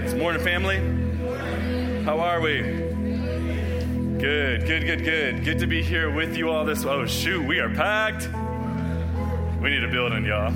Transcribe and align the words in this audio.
right. 0.00 0.16
Morning, 0.16 0.42
family. 0.42 0.76
How 2.04 2.18
are 2.20 2.40
we? 2.40 2.62
Good, 4.18 4.66
good, 4.66 4.86
good, 4.86 5.04
good. 5.04 5.44
Good 5.44 5.58
to 5.58 5.66
be 5.66 5.82
here 5.82 6.10
with 6.10 6.36
you 6.36 6.48
all 6.48 6.64
this. 6.64 6.84
Oh, 6.84 7.04
shoot, 7.04 7.44
we 7.44 7.58
are 7.58 7.68
packed. 7.68 8.28
We 9.60 9.70
need 9.70 9.84
a 9.84 9.88
building, 9.88 10.24
y'all. 10.24 10.52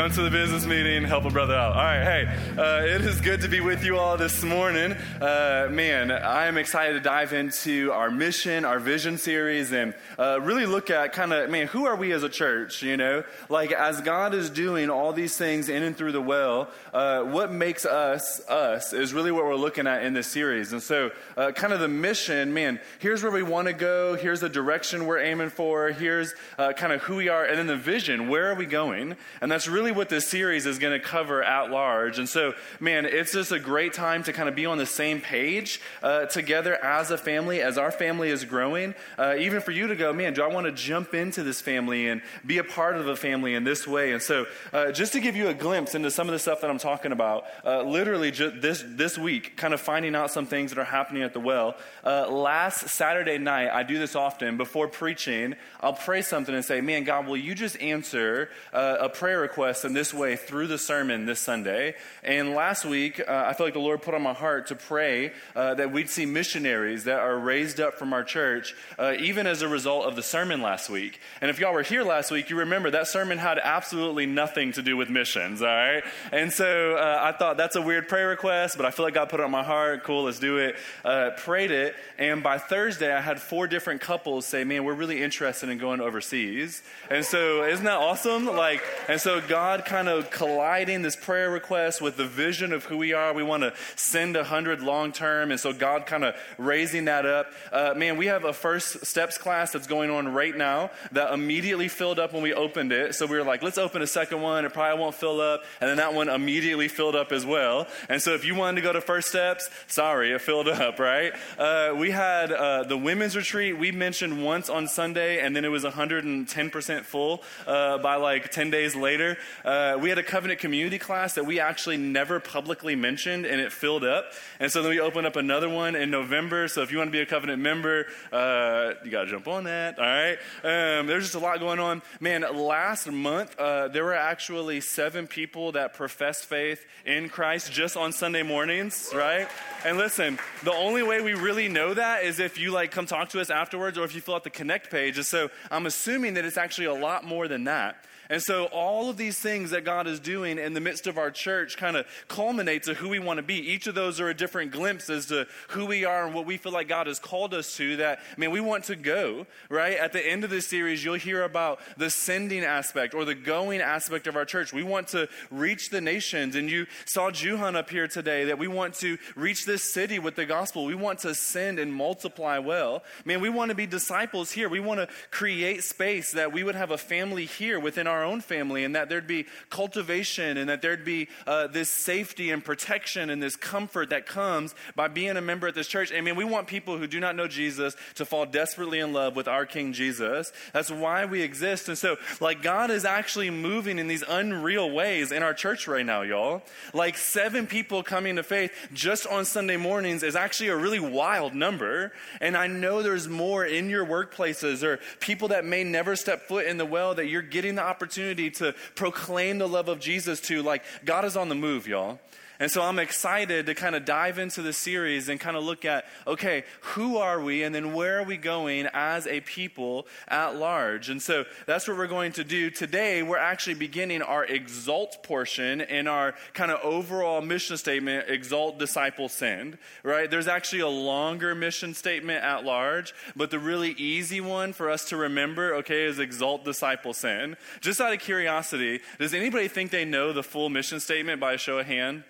Come 0.00 0.10
to 0.12 0.22
the 0.22 0.30
business 0.30 0.64
meeting, 0.64 1.04
help 1.04 1.26
a 1.26 1.30
brother 1.30 1.54
out. 1.54 1.76
All 1.76 1.84
right, 1.84 2.02
hey, 2.02 2.56
uh, 2.56 2.86
it 2.86 3.02
is 3.02 3.20
good 3.20 3.42
to 3.42 3.48
be 3.48 3.60
with 3.60 3.84
you 3.84 3.98
all 3.98 4.16
this 4.16 4.42
morning. 4.42 4.92
Uh, 5.20 5.68
man, 5.70 6.10
I 6.10 6.46
am 6.46 6.56
excited 6.56 6.94
to 6.94 7.00
dive 7.00 7.34
into 7.34 7.92
our 7.92 8.10
mission, 8.10 8.64
our 8.64 8.78
vision 8.78 9.18
series, 9.18 9.72
and 9.72 9.92
uh, 10.18 10.40
really 10.40 10.64
look 10.64 10.88
at 10.88 11.12
kind 11.12 11.34
of, 11.34 11.50
man, 11.50 11.66
who 11.66 11.84
are 11.84 11.96
we 11.96 12.12
as 12.12 12.22
a 12.22 12.30
church? 12.30 12.82
You 12.82 12.96
know, 12.96 13.24
like 13.50 13.72
as 13.72 14.00
God 14.00 14.32
is 14.32 14.48
doing 14.48 14.88
all 14.88 15.12
these 15.12 15.36
things 15.36 15.68
in 15.68 15.82
and 15.82 15.94
through 15.94 16.12
the 16.12 16.22
well, 16.22 16.70
uh, 16.94 17.22
what 17.24 17.52
makes 17.52 17.84
us 17.84 18.40
us 18.48 18.94
is 18.94 19.12
really 19.12 19.32
what 19.32 19.44
we're 19.44 19.54
looking 19.54 19.86
at 19.86 20.02
in 20.02 20.14
this 20.14 20.28
series. 20.28 20.72
And 20.72 20.82
so, 20.82 21.10
uh, 21.36 21.52
kind 21.52 21.74
of 21.74 21.80
the 21.80 21.88
mission, 21.88 22.54
man, 22.54 22.80
here's 23.00 23.22
where 23.22 23.32
we 23.32 23.42
want 23.42 23.68
to 23.68 23.74
go, 23.74 24.14
here's 24.14 24.40
the 24.40 24.48
direction 24.48 25.04
we're 25.04 25.20
aiming 25.20 25.50
for, 25.50 25.90
here's 25.90 26.32
uh, 26.56 26.72
kind 26.72 26.94
of 26.94 27.02
who 27.02 27.16
we 27.16 27.28
are, 27.28 27.44
and 27.44 27.58
then 27.58 27.66
the 27.66 27.76
vision, 27.76 28.30
where 28.30 28.50
are 28.50 28.54
we 28.54 28.64
going? 28.64 29.14
And 29.42 29.52
that's 29.52 29.68
really 29.68 29.89
really 29.90 29.98
what 29.98 30.08
this 30.08 30.26
series 30.26 30.66
is 30.66 30.78
going 30.78 30.92
to 30.98 31.04
cover 31.04 31.42
at 31.42 31.70
large. 31.70 32.18
And 32.18 32.28
so, 32.28 32.54
man, 32.78 33.04
it's 33.04 33.32
just 33.32 33.50
a 33.50 33.58
great 33.58 33.92
time 33.92 34.22
to 34.24 34.32
kind 34.32 34.48
of 34.48 34.54
be 34.54 34.66
on 34.66 34.78
the 34.78 34.86
same 34.86 35.20
page 35.20 35.80
uh, 36.02 36.26
together 36.26 36.76
as 36.84 37.10
a 37.10 37.18
family, 37.18 37.60
as 37.60 37.76
our 37.76 37.90
family 37.90 38.30
is 38.30 38.44
growing. 38.44 38.94
Uh, 39.18 39.34
even 39.38 39.60
for 39.60 39.72
you 39.72 39.88
to 39.88 39.96
go, 39.96 40.12
man, 40.12 40.32
do 40.32 40.42
I 40.42 40.46
want 40.46 40.66
to 40.66 40.72
jump 40.72 41.12
into 41.14 41.42
this 41.42 41.60
family 41.60 42.08
and 42.08 42.22
be 42.46 42.58
a 42.58 42.64
part 42.64 42.96
of 42.96 43.08
a 43.08 43.16
family 43.16 43.54
in 43.54 43.64
this 43.64 43.86
way? 43.86 44.12
And 44.12 44.22
so, 44.22 44.46
uh, 44.72 44.92
just 44.92 45.12
to 45.14 45.20
give 45.20 45.34
you 45.34 45.48
a 45.48 45.54
glimpse 45.54 45.94
into 45.94 46.10
some 46.10 46.28
of 46.28 46.32
the 46.32 46.38
stuff 46.38 46.60
that 46.60 46.70
I'm 46.70 46.78
talking 46.78 47.12
about, 47.12 47.44
uh, 47.64 47.82
literally 47.82 48.30
just 48.30 48.60
this, 48.60 48.84
this 48.86 49.18
week, 49.18 49.56
kind 49.56 49.74
of 49.74 49.80
finding 49.80 50.14
out 50.14 50.30
some 50.30 50.46
things 50.46 50.70
that 50.70 50.78
are 50.78 50.84
happening 50.84 51.22
at 51.22 51.32
the 51.32 51.40
well. 51.40 51.76
Uh, 52.04 52.30
last 52.30 52.88
Saturday 52.88 53.38
night, 53.38 53.70
I 53.70 53.82
do 53.82 53.98
this 53.98 54.14
often, 54.14 54.56
before 54.56 54.88
preaching, 54.88 55.56
I'll 55.80 55.94
pray 55.94 56.22
something 56.22 56.54
and 56.54 56.64
say, 56.64 56.80
man, 56.80 57.04
God, 57.04 57.26
will 57.26 57.36
you 57.36 57.54
just 57.54 57.80
answer 57.80 58.50
uh, 58.72 58.96
a 59.00 59.08
prayer 59.08 59.40
request? 59.40 59.79
Us 59.80 59.84
in 59.84 59.94
this 59.94 60.12
way 60.12 60.36
through 60.36 60.66
the 60.66 60.78
sermon 60.78 61.24
this 61.24 61.40
Sunday. 61.40 61.94
And 62.22 62.54
last 62.54 62.84
week, 62.84 63.20
uh, 63.20 63.44
I 63.46 63.54
feel 63.54 63.66
like 63.66 63.74
the 63.74 63.80
Lord 63.80 64.02
put 64.02 64.14
on 64.14 64.22
my 64.22 64.34
heart 64.34 64.66
to 64.68 64.74
pray 64.74 65.32
uh, 65.56 65.74
that 65.74 65.90
we'd 65.90 66.10
see 66.10 66.26
missionaries 66.26 67.04
that 67.04 67.18
are 67.18 67.38
raised 67.38 67.80
up 67.80 67.94
from 67.94 68.12
our 68.12 68.22
church, 68.22 68.74
uh, 68.98 69.14
even 69.18 69.46
as 69.46 69.62
a 69.62 69.68
result 69.68 70.04
of 70.04 70.16
the 70.16 70.22
sermon 70.22 70.60
last 70.60 70.90
week. 70.90 71.20
And 71.40 71.50
if 71.50 71.58
y'all 71.58 71.72
were 71.72 71.82
here 71.82 72.02
last 72.02 72.30
week, 72.30 72.50
you 72.50 72.56
remember 72.56 72.90
that 72.90 73.08
sermon 73.08 73.38
had 73.38 73.58
absolutely 73.62 74.26
nothing 74.26 74.72
to 74.72 74.82
do 74.82 74.96
with 74.96 75.08
missions, 75.08 75.62
all 75.62 75.68
right? 75.68 76.02
And 76.32 76.52
so 76.52 76.96
uh, 76.96 77.20
I 77.22 77.36
thought 77.36 77.56
that's 77.56 77.76
a 77.76 77.82
weird 77.82 78.08
prayer 78.08 78.28
request, 78.28 78.76
but 78.76 78.84
I 78.84 78.90
feel 78.90 79.06
like 79.06 79.14
God 79.14 79.30
put 79.30 79.40
it 79.40 79.44
on 79.44 79.50
my 79.50 79.62
heart. 79.62 80.04
Cool, 80.04 80.24
let's 80.24 80.38
do 80.38 80.58
it. 80.58 80.76
Uh, 81.04 81.30
prayed 81.38 81.70
it. 81.70 81.94
And 82.18 82.42
by 82.42 82.58
Thursday, 82.58 83.12
I 83.12 83.20
had 83.20 83.40
four 83.40 83.66
different 83.66 84.00
couples 84.00 84.44
say, 84.44 84.64
man, 84.64 84.84
we're 84.84 84.94
really 84.94 85.22
interested 85.22 85.70
in 85.70 85.78
going 85.78 86.00
overseas. 86.00 86.82
And 87.10 87.24
so 87.24 87.64
isn't 87.64 87.84
that 87.84 87.96
awesome? 87.96 88.44
Like, 88.44 88.82
and 89.08 89.20
so 89.20 89.40
God 89.40 89.59
God 89.60 89.84
kind 89.84 90.08
of 90.08 90.30
colliding 90.30 91.02
this 91.02 91.16
prayer 91.16 91.50
request 91.50 92.00
with 92.00 92.16
the 92.16 92.24
vision 92.24 92.72
of 92.72 92.86
who 92.86 92.96
we 92.96 93.12
are. 93.12 93.34
We 93.34 93.42
want 93.42 93.62
to 93.62 93.74
send 93.94 94.34
a 94.34 94.42
hundred 94.42 94.80
long 94.80 95.12
term. 95.12 95.50
And 95.50 95.60
so 95.60 95.74
God 95.74 96.06
kind 96.06 96.24
of 96.24 96.34
raising 96.56 97.04
that 97.04 97.26
up. 97.26 97.52
Uh, 97.70 97.92
man, 97.94 98.16
we 98.16 98.24
have 98.24 98.46
a 98.46 98.54
first 98.54 99.04
steps 99.04 99.36
class 99.36 99.70
that's 99.70 99.86
going 99.86 100.08
on 100.08 100.32
right 100.32 100.56
now 100.56 100.90
that 101.12 101.34
immediately 101.34 101.88
filled 101.88 102.18
up 102.18 102.32
when 102.32 102.42
we 102.42 102.54
opened 102.54 102.90
it. 102.90 103.14
So 103.14 103.26
we 103.26 103.36
were 103.36 103.44
like, 103.44 103.62
let's 103.62 103.76
open 103.76 104.00
a 104.00 104.06
second 104.06 104.40
one. 104.40 104.64
It 104.64 104.72
probably 104.72 104.98
won't 104.98 105.14
fill 105.14 105.42
up. 105.42 105.62
And 105.82 105.90
then 105.90 105.98
that 105.98 106.14
one 106.14 106.30
immediately 106.30 106.88
filled 106.88 107.14
up 107.14 107.30
as 107.30 107.44
well. 107.44 107.86
And 108.08 108.22
so 108.22 108.32
if 108.32 108.46
you 108.46 108.54
wanted 108.54 108.76
to 108.76 108.82
go 108.82 108.94
to 108.94 109.02
first 109.02 109.28
steps, 109.28 109.68
sorry, 109.88 110.32
it 110.32 110.40
filled 110.40 110.68
up, 110.68 110.98
right? 110.98 111.34
Uh, 111.58 111.92
we 111.98 112.12
had 112.12 112.50
uh, 112.50 112.84
the 112.84 112.96
women's 112.96 113.36
retreat 113.36 113.76
we 113.76 113.92
mentioned 113.92 114.42
once 114.42 114.70
on 114.70 114.88
Sunday, 114.88 115.44
and 115.44 115.54
then 115.54 115.66
it 115.66 115.70
was 115.70 115.84
110% 115.84 117.04
full 117.04 117.42
uh, 117.66 117.98
by 117.98 118.14
like 118.14 118.50
10 118.50 118.70
days 118.70 118.96
later. 118.96 119.36
Uh, 119.64 119.98
we 120.00 120.08
had 120.08 120.18
a 120.18 120.22
covenant 120.22 120.60
community 120.60 120.98
class 120.98 121.34
that 121.34 121.46
we 121.46 121.60
actually 121.60 121.96
never 121.96 122.40
publicly 122.40 122.94
mentioned, 122.94 123.46
and 123.46 123.60
it 123.60 123.72
filled 123.72 124.04
up. 124.04 124.32
And 124.58 124.70
so 124.70 124.82
then 124.82 124.90
we 124.90 125.00
opened 125.00 125.26
up 125.26 125.36
another 125.36 125.68
one 125.68 125.94
in 125.94 126.10
November. 126.10 126.68
So 126.68 126.82
if 126.82 126.92
you 126.92 126.98
want 126.98 127.08
to 127.08 127.12
be 127.12 127.20
a 127.20 127.26
covenant 127.26 127.62
member, 127.62 128.06
uh, 128.32 128.94
you 129.04 129.10
got 129.10 129.24
to 129.24 129.30
jump 129.30 129.48
on 129.48 129.64
that. 129.64 129.98
All 129.98 130.04
right. 130.04 130.38
Um, 130.62 131.06
there's 131.06 131.24
just 131.24 131.34
a 131.34 131.38
lot 131.38 131.60
going 131.60 131.78
on. 131.78 132.02
Man, 132.20 132.42
last 132.54 133.10
month 133.10 133.58
uh, 133.58 133.88
there 133.88 134.04
were 134.04 134.14
actually 134.14 134.80
seven 134.80 135.26
people 135.26 135.72
that 135.72 135.94
professed 135.94 136.46
faith 136.46 136.84
in 137.04 137.28
Christ 137.28 137.72
just 137.72 137.96
on 137.96 138.12
Sunday 138.12 138.42
mornings. 138.42 139.10
Right. 139.14 139.48
And 139.84 139.96
listen, 139.96 140.38
the 140.64 140.72
only 140.72 141.02
way 141.02 141.20
we 141.20 141.34
really 141.34 141.68
know 141.68 141.94
that 141.94 142.24
is 142.24 142.38
if 142.38 142.58
you 142.58 142.70
like 142.70 142.90
come 142.90 143.06
talk 143.06 143.30
to 143.30 143.40
us 143.40 143.50
afterwards, 143.50 143.98
or 143.98 144.04
if 144.04 144.14
you 144.14 144.20
fill 144.20 144.34
out 144.34 144.44
the 144.44 144.50
connect 144.50 144.90
page. 144.90 145.16
And 145.16 145.26
so 145.26 145.50
I'm 145.70 145.86
assuming 145.86 146.34
that 146.34 146.44
it's 146.44 146.56
actually 146.56 146.86
a 146.86 146.94
lot 146.94 147.24
more 147.24 147.48
than 147.48 147.64
that. 147.64 148.04
And 148.30 148.40
so 148.40 148.66
all 148.66 149.10
of 149.10 149.16
these 149.16 149.40
things 149.40 149.72
that 149.72 149.84
God 149.84 150.06
is 150.06 150.20
doing 150.20 150.56
in 150.56 150.72
the 150.72 150.80
midst 150.80 151.08
of 151.08 151.18
our 151.18 151.32
church 151.32 151.76
kind 151.76 151.96
of 151.96 152.06
culminates 152.28 152.86
to 152.86 152.94
who 152.94 153.08
we 153.08 153.18
want 153.18 153.38
to 153.38 153.42
be. 153.42 153.56
Each 153.56 153.88
of 153.88 153.96
those 153.96 154.20
are 154.20 154.28
a 154.28 154.34
different 154.34 154.70
glimpse 154.70 155.10
as 155.10 155.26
to 155.26 155.48
who 155.70 155.84
we 155.84 156.04
are 156.04 156.26
and 156.26 156.34
what 156.34 156.46
we 156.46 156.56
feel 156.56 156.70
like 156.70 156.86
God 156.86 157.08
has 157.08 157.18
called 157.18 157.52
us 157.52 157.76
to 157.76 157.96
that, 157.96 158.20
I 158.20 158.40
mean, 158.40 158.52
we 158.52 158.60
want 158.60 158.84
to 158.84 158.94
go, 158.94 159.48
right? 159.68 159.96
At 159.96 160.12
the 160.12 160.24
end 160.24 160.44
of 160.44 160.50
this 160.50 160.68
series, 160.68 161.04
you'll 161.04 161.14
hear 161.14 161.42
about 161.42 161.80
the 161.96 162.08
sending 162.08 162.62
aspect 162.62 163.14
or 163.14 163.24
the 163.24 163.34
going 163.34 163.80
aspect 163.80 164.28
of 164.28 164.36
our 164.36 164.44
church. 164.44 164.72
We 164.72 164.84
want 164.84 165.08
to 165.08 165.28
reach 165.50 165.90
the 165.90 166.00
nations. 166.00 166.54
And 166.54 166.70
you 166.70 166.86
saw 167.06 167.30
Juhan 167.32 167.74
up 167.74 167.90
here 167.90 168.06
today 168.06 168.44
that 168.44 168.58
we 168.58 168.68
want 168.68 168.94
to 168.96 169.18
reach 169.34 169.66
this 169.66 169.92
city 169.92 170.20
with 170.20 170.36
the 170.36 170.46
gospel. 170.46 170.84
We 170.84 170.94
want 170.94 171.18
to 171.20 171.34
send 171.34 171.80
and 171.80 171.92
multiply 171.92 172.58
well. 172.58 173.02
Man, 173.24 173.40
we 173.40 173.48
want 173.48 173.70
to 173.70 173.74
be 173.74 173.86
disciples 173.86 174.52
here. 174.52 174.68
We 174.68 174.78
want 174.78 175.00
to 175.00 175.08
create 175.32 175.82
space 175.82 176.30
that 176.32 176.52
we 176.52 176.62
would 176.62 176.76
have 176.76 176.92
a 176.92 176.98
family 176.98 177.46
here 177.46 177.80
within 177.80 178.06
our 178.06 178.19
our 178.20 178.26
own 178.26 178.40
family 178.40 178.84
and 178.84 178.94
that 178.94 179.08
there'd 179.08 179.26
be 179.26 179.46
cultivation 179.70 180.56
and 180.56 180.68
that 180.68 180.82
there'd 180.82 181.04
be 181.04 181.28
uh, 181.46 181.66
this 181.66 181.90
safety 181.90 182.50
and 182.50 182.64
protection 182.64 183.30
and 183.30 183.42
this 183.42 183.56
comfort 183.56 184.10
that 184.10 184.26
comes 184.26 184.74
by 184.94 185.08
being 185.08 185.36
a 185.36 185.40
member 185.40 185.66
at 185.66 185.74
this 185.74 185.88
church. 185.88 186.12
I 186.12 186.20
mean, 186.20 186.36
we 186.36 186.44
want 186.44 186.66
people 186.66 186.98
who 186.98 187.06
do 187.06 187.18
not 187.18 187.34
know 187.34 187.48
Jesus 187.48 187.96
to 188.16 188.24
fall 188.24 188.46
desperately 188.46 188.98
in 188.98 189.12
love 189.12 189.34
with 189.34 189.48
our 189.48 189.64
King 189.66 189.92
Jesus. 189.92 190.52
That's 190.72 190.90
why 190.90 191.24
we 191.24 191.42
exist. 191.42 191.88
And 191.88 191.96
so, 191.96 192.16
like, 192.40 192.62
God 192.62 192.90
is 192.90 193.04
actually 193.04 193.50
moving 193.50 193.98
in 193.98 194.06
these 194.06 194.24
unreal 194.28 194.90
ways 194.90 195.32
in 195.32 195.42
our 195.42 195.54
church 195.54 195.88
right 195.88 196.04
now, 196.04 196.22
y'all. 196.22 196.62
Like, 196.92 197.16
seven 197.16 197.66
people 197.66 198.02
coming 198.02 198.36
to 198.36 198.42
faith 198.42 198.72
just 198.92 199.26
on 199.26 199.44
Sunday 199.44 199.76
mornings 199.76 200.22
is 200.22 200.36
actually 200.36 200.68
a 200.68 200.76
really 200.76 201.00
wild 201.00 201.54
number. 201.54 202.12
And 202.40 202.56
I 202.56 202.66
know 202.66 203.02
there's 203.02 203.28
more 203.28 203.64
in 203.64 203.88
your 203.88 204.04
workplaces 204.04 204.82
or 204.82 204.98
people 205.20 205.48
that 205.48 205.64
may 205.64 205.84
never 205.84 206.16
step 206.16 206.48
foot 206.48 206.66
in 206.66 206.76
the 206.76 206.86
well 206.86 207.14
that 207.14 207.26
you're 207.26 207.42
getting 207.42 207.76
the 207.76 207.82
opportunity 207.82 208.09
opportunity 208.10 208.50
to 208.50 208.74
proclaim 208.96 209.58
the 209.58 209.68
love 209.68 209.88
of 209.88 210.00
Jesus 210.00 210.40
to. 210.40 210.62
Like, 210.62 210.82
God 211.04 211.24
is 211.24 211.36
on 211.36 211.48
the 211.48 211.54
move, 211.54 211.86
y'all. 211.86 212.18
And 212.60 212.70
so 212.70 212.82
I'm 212.82 212.98
excited 212.98 213.64
to 213.66 213.74
kind 213.74 213.96
of 213.96 214.04
dive 214.04 214.38
into 214.38 214.60
the 214.60 214.74
series 214.74 215.30
and 215.30 215.40
kind 215.40 215.56
of 215.56 215.64
look 215.64 215.86
at, 215.86 216.04
okay, 216.26 216.64
who 216.82 217.16
are 217.16 217.40
we 217.40 217.62
and 217.62 217.74
then 217.74 217.94
where 217.94 218.20
are 218.20 218.22
we 218.22 218.36
going 218.36 218.86
as 218.92 219.26
a 219.26 219.40
people 219.40 220.06
at 220.28 220.56
large? 220.56 221.08
And 221.08 221.22
so 221.22 221.46
that's 221.64 221.88
what 221.88 221.96
we're 221.96 222.06
going 222.06 222.32
to 222.32 222.44
do. 222.44 222.68
Today, 222.68 223.22
we're 223.22 223.38
actually 223.38 223.74
beginning 223.76 224.20
our 224.20 224.44
exalt 224.44 225.22
portion 225.22 225.80
in 225.80 226.06
our 226.06 226.34
kind 226.52 226.70
of 226.70 226.80
overall 226.82 227.40
mission 227.40 227.78
statement, 227.78 228.28
exalt, 228.28 228.78
disciple, 228.78 229.30
send, 229.30 229.78
right? 230.02 230.30
There's 230.30 230.48
actually 230.48 230.80
a 230.80 230.88
longer 230.88 231.54
mission 231.54 231.94
statement 231.94 232.44
at 232.44 232.62
large, 232.66 233.14
but 233.34 233.50
the 233.50 233.58
really 233.58 233.92
easy 233.92 234.42
one 234.42 234.74
for 234.74 234.90
us 234.90 235.06
to 235.06 235.16
remember, 235.16 235.76
okay, 235.76 236.04
is 236.04 236.18
exalt, 236.18 236.66
disciple, 236.66 237.14
send. 237.14 237.56
Just 237.80 238.02
out 238.02 238.12
of 238.12 238.20
curiosity, 238.20 239.00
does 239.18 239.32
anybody 239.32 239.66
think 239.66 239.90
they 239.90 240.04
know 240.04 240.34
the 240.34 240.42
full 240.42 240.68
mission 240.68 241.00
statement 241.00 241.40
by 241.40 241.54
a 241.54 241.58
show 241.58 241.78
of 241.78 241.86
hand? 241.86 242.24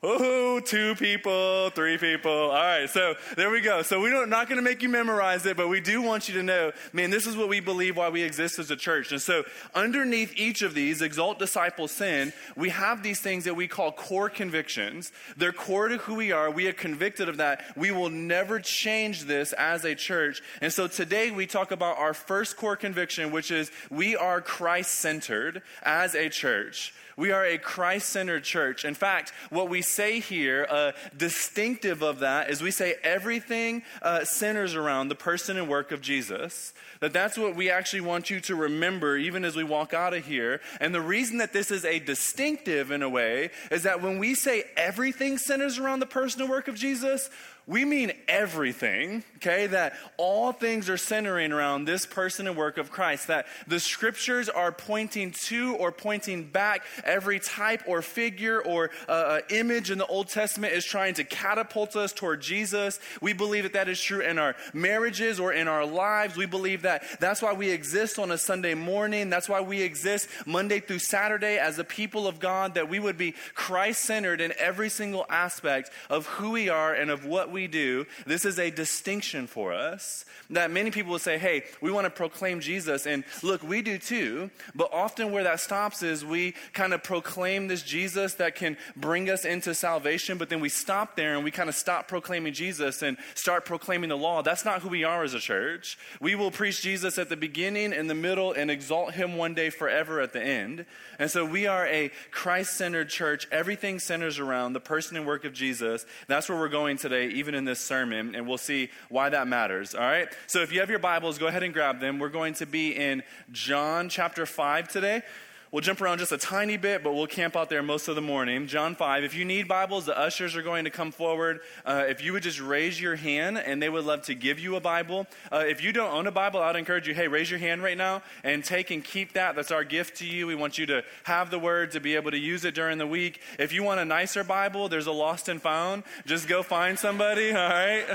Oh, 0.00 0.60
two 0.60 0.94
people, 0.94 1.70
three 1.70 1.98
people. 1.98 2.30
All 2.30 2.50
right, 2.50 2.88
so 2.88 3.16
there 3.36 3.50
we 3.50 3.60
go. 3.60 3.82
So 3.82 4.00
we're 4.00 4.26
not 4.26 4.48
going 4.48 4.58
to 4.58 4.62
make 4.62 4.80
you 4.80 4.88
memorize 4.88 5.44
it, 5.44 5.56
but 5.56 5.66
we 5.66 5.80
do 5.80 6.00
want 6.00 6.28
you 6.28 6.34
to 6.34 6.42
know, 6.44 6.70
man, 6.92 7.10
this 7.10 7.26
is 7.26 7.36
what 7.36 7.48
we 7.48 7.58
believe 7.58 7.96
why 7.96 8.08
we 8.08 8.22
exist 8.22 8.60
as 8.60 8.70
a 8.70 8.76
church. 8.76 9.10
And 9.10 9.20
so 9.20 9.42
underneath 9.74 10.32
each 10.36 10.62
of 10.62 10.74
these, 10.74 11.02
exalt, 11.02 11.40
disciple, 11.40 11.88
send, 11.88 12.32
we 12.54 12.68
have 12.68 13.02
these 13.02 13.18
things 13.18 13.42
that 13.42 13.56
we 13.56 13.66
call 13.66 13.90
core 13.90 14.30
convictions. 14.30 15.10
They're 15.36 15.50
core 15.50 15.88
to 15.88 15.96
who 15.96 16.14
we 16.14 16.30
are. 16.30 16.48
We 16.48 16.68
are 16.68 16.72
convicted 16.72 17.28
of 17.28 17.38
that. 17.38 17.64
We 17.76 17.90
will 17.90 18.10
never 18.10 18.60
change 18.60 19.24
this 19.24 19.52
as 19.54 19.84
a 19.84 19.96
church. 19.96 20.42
And 20.60 20.72
so 20.72 20.86
today 20.86 21.32
we 21.32 21.48
talk 21.48 21.72
about 21.72 21.98
our 21.98 22.14
first 22.14 22.56
core 22.56 22.76
conviction, 22.76 23.32
which 23.32 23.50
is 23.50 23.72
we 23.90 24.14
are 24.14 24.40
Christ 24.40 24.92
centered 24.92 25.62
as 25.82 26.14
a 26.14 26.28
church 26.28 26.94
We 27.18 27.32
are 27.32 27.44
a 27.44 27.58
Christ 27.58 28.10
centered 28.10 28.44
church. 28.44 28.84
In 28.84 28.94
fact, 28.94 29.32
what 29.50 29.68
we 29.68 29.82
say 29.82 30.20
here, 30.20 30.68
uh, 30.70 30.92
distinctive 31.16 32.00
of 32.00 32.20
that, 32.20 32.48
is 32.48 32.62
we 32.62 32.70
say 32.70 32.94
everything 33.02 33.82
uh, 34.02 34.24
centers 34.24 34.76
around 34.76 35.08
the 35.08 35.16
person 35.16 35.56
and 35.56 35.68
work 35.68 35.90
of 35.90 36.00
Jesus. 36.00 36.72
That 37.00 37.12
that's 37.12 37.36
what 37.36 37.56
we 37.56 37.70
actually 37.70 38.02
want 38.02 38.30
you 38.30 38.38
to 38.42 38.54
remember 38.54 39.16
even 39.16 39.44
as 39.44 39.56
we 39.56 39.64
walk 39.64 39.92
out 39.92 40.14
of 40.14 40.26
here. 40.26 40.60
And 40.80 40.94
the 40.94 41.00
reason 41.00 41.38
that 41.38 41.52
this 41.52 41.72
is 41.72 41.84
a 41.84 41.98
distinctive 41.98 42.92
in 42.92 43.02
a 43.02 43.08
way 43.08 43.50
is 43.72 43.82
that 43.82 44.00
when 44.00 44.20
we 44.20 44.36
say 44.36 44.62
everything 44.76 45.38
centers 45.38 45.76
around 45.76 45.98
the 45.98 46.06
person 46.06 46.42
and 46.42 46.48
work 46.48 46.68
of 46.68 46.76
Jesus, 46.76 47.30
we 47.68 47.84
mean 47.84 48.12
everything, 48.28 49.22
okay? 49.36 49.66
That 49.66 49.92
all 50.16 50.52
things 50.52 50.88
are 50.88 50.96
centering 50.96 51.52
around 51.52 51.84
this 51.84 52.06
person 52.06 52.46
and 52.46 52.56
work 52.56 52.78
of 52.78 52.90
Christ. 52.90 53.26
That 53.26 53.46
the 53.66 53.78
scriptures 53.78 54.48
are 54.48 54.72
pointing 54.72 55.32
to 55.32 55.76
or 55.76 55.92
pointing 55.92 56.44
back. 56.44 56.82
Every 57.04 57.38
type 57.38 57.82
or 57.86 58.00
figure 58.00 58.58
or 58.58 58.90
uh, 59.06 59.12
uh, 59.12 59.40
image 59.50 59.90
in 59.90 59.98
the 59.98 60.06
Old 60.06 60.28
Testament 60.28 60.72
is 60.72 60.86
trying 60.86 61.12
to 61.14 61.24
catapult 61.24 61.94
us 61.94 62.14
toward 62.14 62.40
Jesus. 62.40 63.00
We 63.20 63.34
believe 63.34 63.64
that 63.64 63.74
that 63.74 63.90
is 63.90 64.00
true 64.00 64.20
in 64.20 64.38
our 64.38 64.56
marriages 64.72 65.38
or 65.38 65.52
in 65.52 65.68
our 65.68 65.84
lives. 65.84 66.36
We 66.36 66.46
believe 66.46 66.82
that 66.82 67.04
that's 67.20 67.42
why 67.42 67.52
we 67.52 67.68
exist 67.68 68.18
on 68.18 68.30
a 68.30 68.38
Sunday 68.38 68.72
morning. 68.72 69.28
That's 69.28 69.48
why 69.48 69.60
we 69.60 69.82
exist 69.82 70.26
Monday 70.46 70.80
through 70.80 71.00
Saturday 71.00 71.58
as 71.58 71.78
a 71.78 71.84
people 71.84 72.26
of 72.26 72.40
God, 72.40 72.74
that 72.74 72.88
we 72.88 72.98
would 72.98 73.18
be 73.18 73.34
Christ 73.54 74.04
centered 74.04 74.40
in 74.40 74.54
every 74.58 74.88
single 74.88 75.26
aspect 75.28 75.90
of 76.08 76.24
who 76.24 76.52
we 76.52 76.70
are 76.70 76.94
and 76.94 77.10
of 77.10 77.26
what 77.26 77.50
we 77.50 77.57
we 77.58 77.66
do, 77.66 78.06
this 78.24 78.44
is 78.44 78.60
a 78.60 78.70
distinction 78.70 79.48
for 79.48 79.72
us 79.72 80.24
that 80.50 80.70
many 80.70 80.92
people 80.92 81.10
will 81.10 81.18
say, 81.18 81.38
hey, 81.38 81.64
we 81.80 81.90
want 81.90 82.04
to 82.04 82.10
proclaim 82.10 82.60
Jesus. 82.60 83.04
And 83.04 83.24
look, 83.42 83.64
we 83.64 83.82
do 83.82 83.98
too. 83.98 84.50
But 84.76 84.92
often 84.92 85.32
where 85.32 85.42
that 85.42 85.58
stops 85.58 86.04
is 86.04 86.24
we 86.24 86.54
kind 86.72 86.94
of 86.94 87.02
proclaim 87.02 87.66
this 87.66 87.82
Jesus 87.82 88.34
that 88.34 88.54
can 88.54 88.76
bring 88.96 89.28
us 89.28 89.44
into 89.44 89.74
salvation, 89.74 90.38
but 90.38 90.48
then 90.50 90.60
we 90.60 90.68
stop 90.68 91.16
there 91.16 91.34
and 91.34 91.42
we 91.42 91.50
kind 91.50 91.68
of 91.68 91.74
stop 91.74 92.06
proclaiming 92.06 92.52
Jesus 92.52 93.02
and 93.02 93.16
start 93.34 93.64
proclaiming 93.64 94.08
the 94.08 94.16
law. 94.16 94.40
That's 94.40 94.64
not 94.64 94.82
who 94.82 94.88
we 94.88 95.02
are 95.02 95.24
as 95.24 95.34
a 95.34 95.40
church. 95.40 95.98
We 96.20 96.36
will 96.36 96.52
preach 96.52 96.80
Jesus 96.80 97.18
at 97.18 97.28
the 97.28 97.36
beginning, 97.36 97.92
in 97.92 98.06
the 98.06 98.14
middle, 98.14 98.52
and 98.52 98.70
exalt 98.70 99.14
him 99.14 99.36
one 99.36 99.54
day 99.54 99.70
forever 99.70 100.20
at 100.20 100.32
the 100.32 100.42
end. 100.42 100.86
And 101.18 101.28
so 101.28 101.44
we 101.44 101.66
are 101.66 101.86
a 101.88 102.12
Christ 102.30 102.76
centered 102.76 103.08
church. 103.08 103.48
Everything 103.50 103.98
centers 103.98 104.38
around 104.38 104.74
the 104.74 104.80
person 104.80 105.16
and 105.16 105.26
work 105.26 105.44
of 105.44 105.52
Jesus. 105.52 106.06
That's 106.28 106.48
where 106.48 106.56
we're 106.56 106.68
going 106.68 106.96
today, 106.96 107.28
even 107.30 107.47
even 107.48 107.54
in 107.56 107.64
this 107.64 107.80
sermon, 107.80 108.34
and 108.34 108.46
we'll 108.46 108.58
see 108.58 108.90
why 109.08 109.30
that 109.30 109.48
matters. 109.48 109.94
All 109.94 110.02
right? 110.02 110.28
So 110.46 110.60
if 110.60 110.70
you 110.70 110.80
have 110.80 110.90
your 110.90 110.98
Bibles, 110.98 111.38
go 111.38 111.46
ahead 111.46 111.62
and 111.62 111.72
grab 111.72 111.98
them. 111.98 112.18
We're 112.18 112.28
going 112.28 112.52
to 112.54 112.66
be 112.66 112.94
in 112.94 113.22
John 113.52 114.10
chapter 114.10 114.44
5 114.44 114.86
today. 114.88 115.22
We'll 115.70 115.82
jump 115.82 116.00
around 116.00 116.16
just 116.16 116.32
a 116.32 116.38
tiny 116.38 116.78
bit, 116.78 117.04
but 117.04 117.14
we'll 117.14 117.26
camp 117.26 117.54
out 117.54 117.68
there 117.68 117.82
most 117.82 118.08
of 118.08 118.14
the 118.14 118.22
morning. 118.22 118.66
John 118.66 118.94
5. 118.94 119.22
If 119.22 119.34
you 119.34 119.44
need 119.44 119.68
Bibles, 119.68 120.06
the 120.06 120.18
ushers 120.18 120.56
are 120.56 120.62
going 120.62 120.84
to 120.84 120.90
come 120.90 121.12
forward. 121.12 121.60
Uh, 121.84 122.06
if 122.08 122.24
you 122.24 122.32
would 122.32 122.42
just 122.42 122.58
raise 122.58 122.98
your 122.98 123.16
hand, 123.16 123.58
and 123.58 123.82
they 123.82 123.90
would 123.90 124.06
love 124.06 124.22
to 124.22 124.34
give 124.34 124.58
you 124.58 124.76
a 124.76 124.80
Bible. 124.80 125.26
Uh, 125.52 125.64
if 125.66 125.82
you 125.82 125.92
don't 125.92 126.10
own 126.10 126.26
a 126.26 126.30
Bible, 126.30 126.62
I'd 126.62 126.76
encourage 126.76 127.06
you, 127.06 127.12
hey, 127.12 127.28
raise 127.28 127.50
your 127.50 127.60
hand 127.60 127.82
right 127.82 127.98
now 127.98 128.22
and 128.42 128.64
take 128.64 128.90
and 128.90 129.04
keep 129.04 129.34
that. 129.34 129.56
That's 129.56 129.70
our 129.70 129.84
gift 129.84 130.16
to 130.18 130.26
you. 130.26 130.46
We 130.46 130.54
want 130.54 130.78
you 130.78 130.86
to 130.86 131.04
have 131.24 131.50
the 131.50 131.58
word, 131.58 131.90
to 131.90 132.00
be 132.00 132.14
able 132.14 132.30
to 132.30 132.38
use 132.38 132.64
it 132.64 132.74
during 132.74 132.96
the 132.96 133.06
week. 133.06 133.42
If 133.58 133.74
you 133.74 133.82
want 133.82 134.00
a 134.00 134.06
nicer 134.06 134.44
Bible, 134.44 134.88
there's 134.88 135.06
a 135.06 135.12
lost 135.12 135.50
and 135.50 135.60
found. 135.60 136.02
Just 136.24 136.48
go 136.48 136.62
find 136.62 136.98
somebody, 136.98 137.50
all 137.52 137.68
right? 137.68 138.06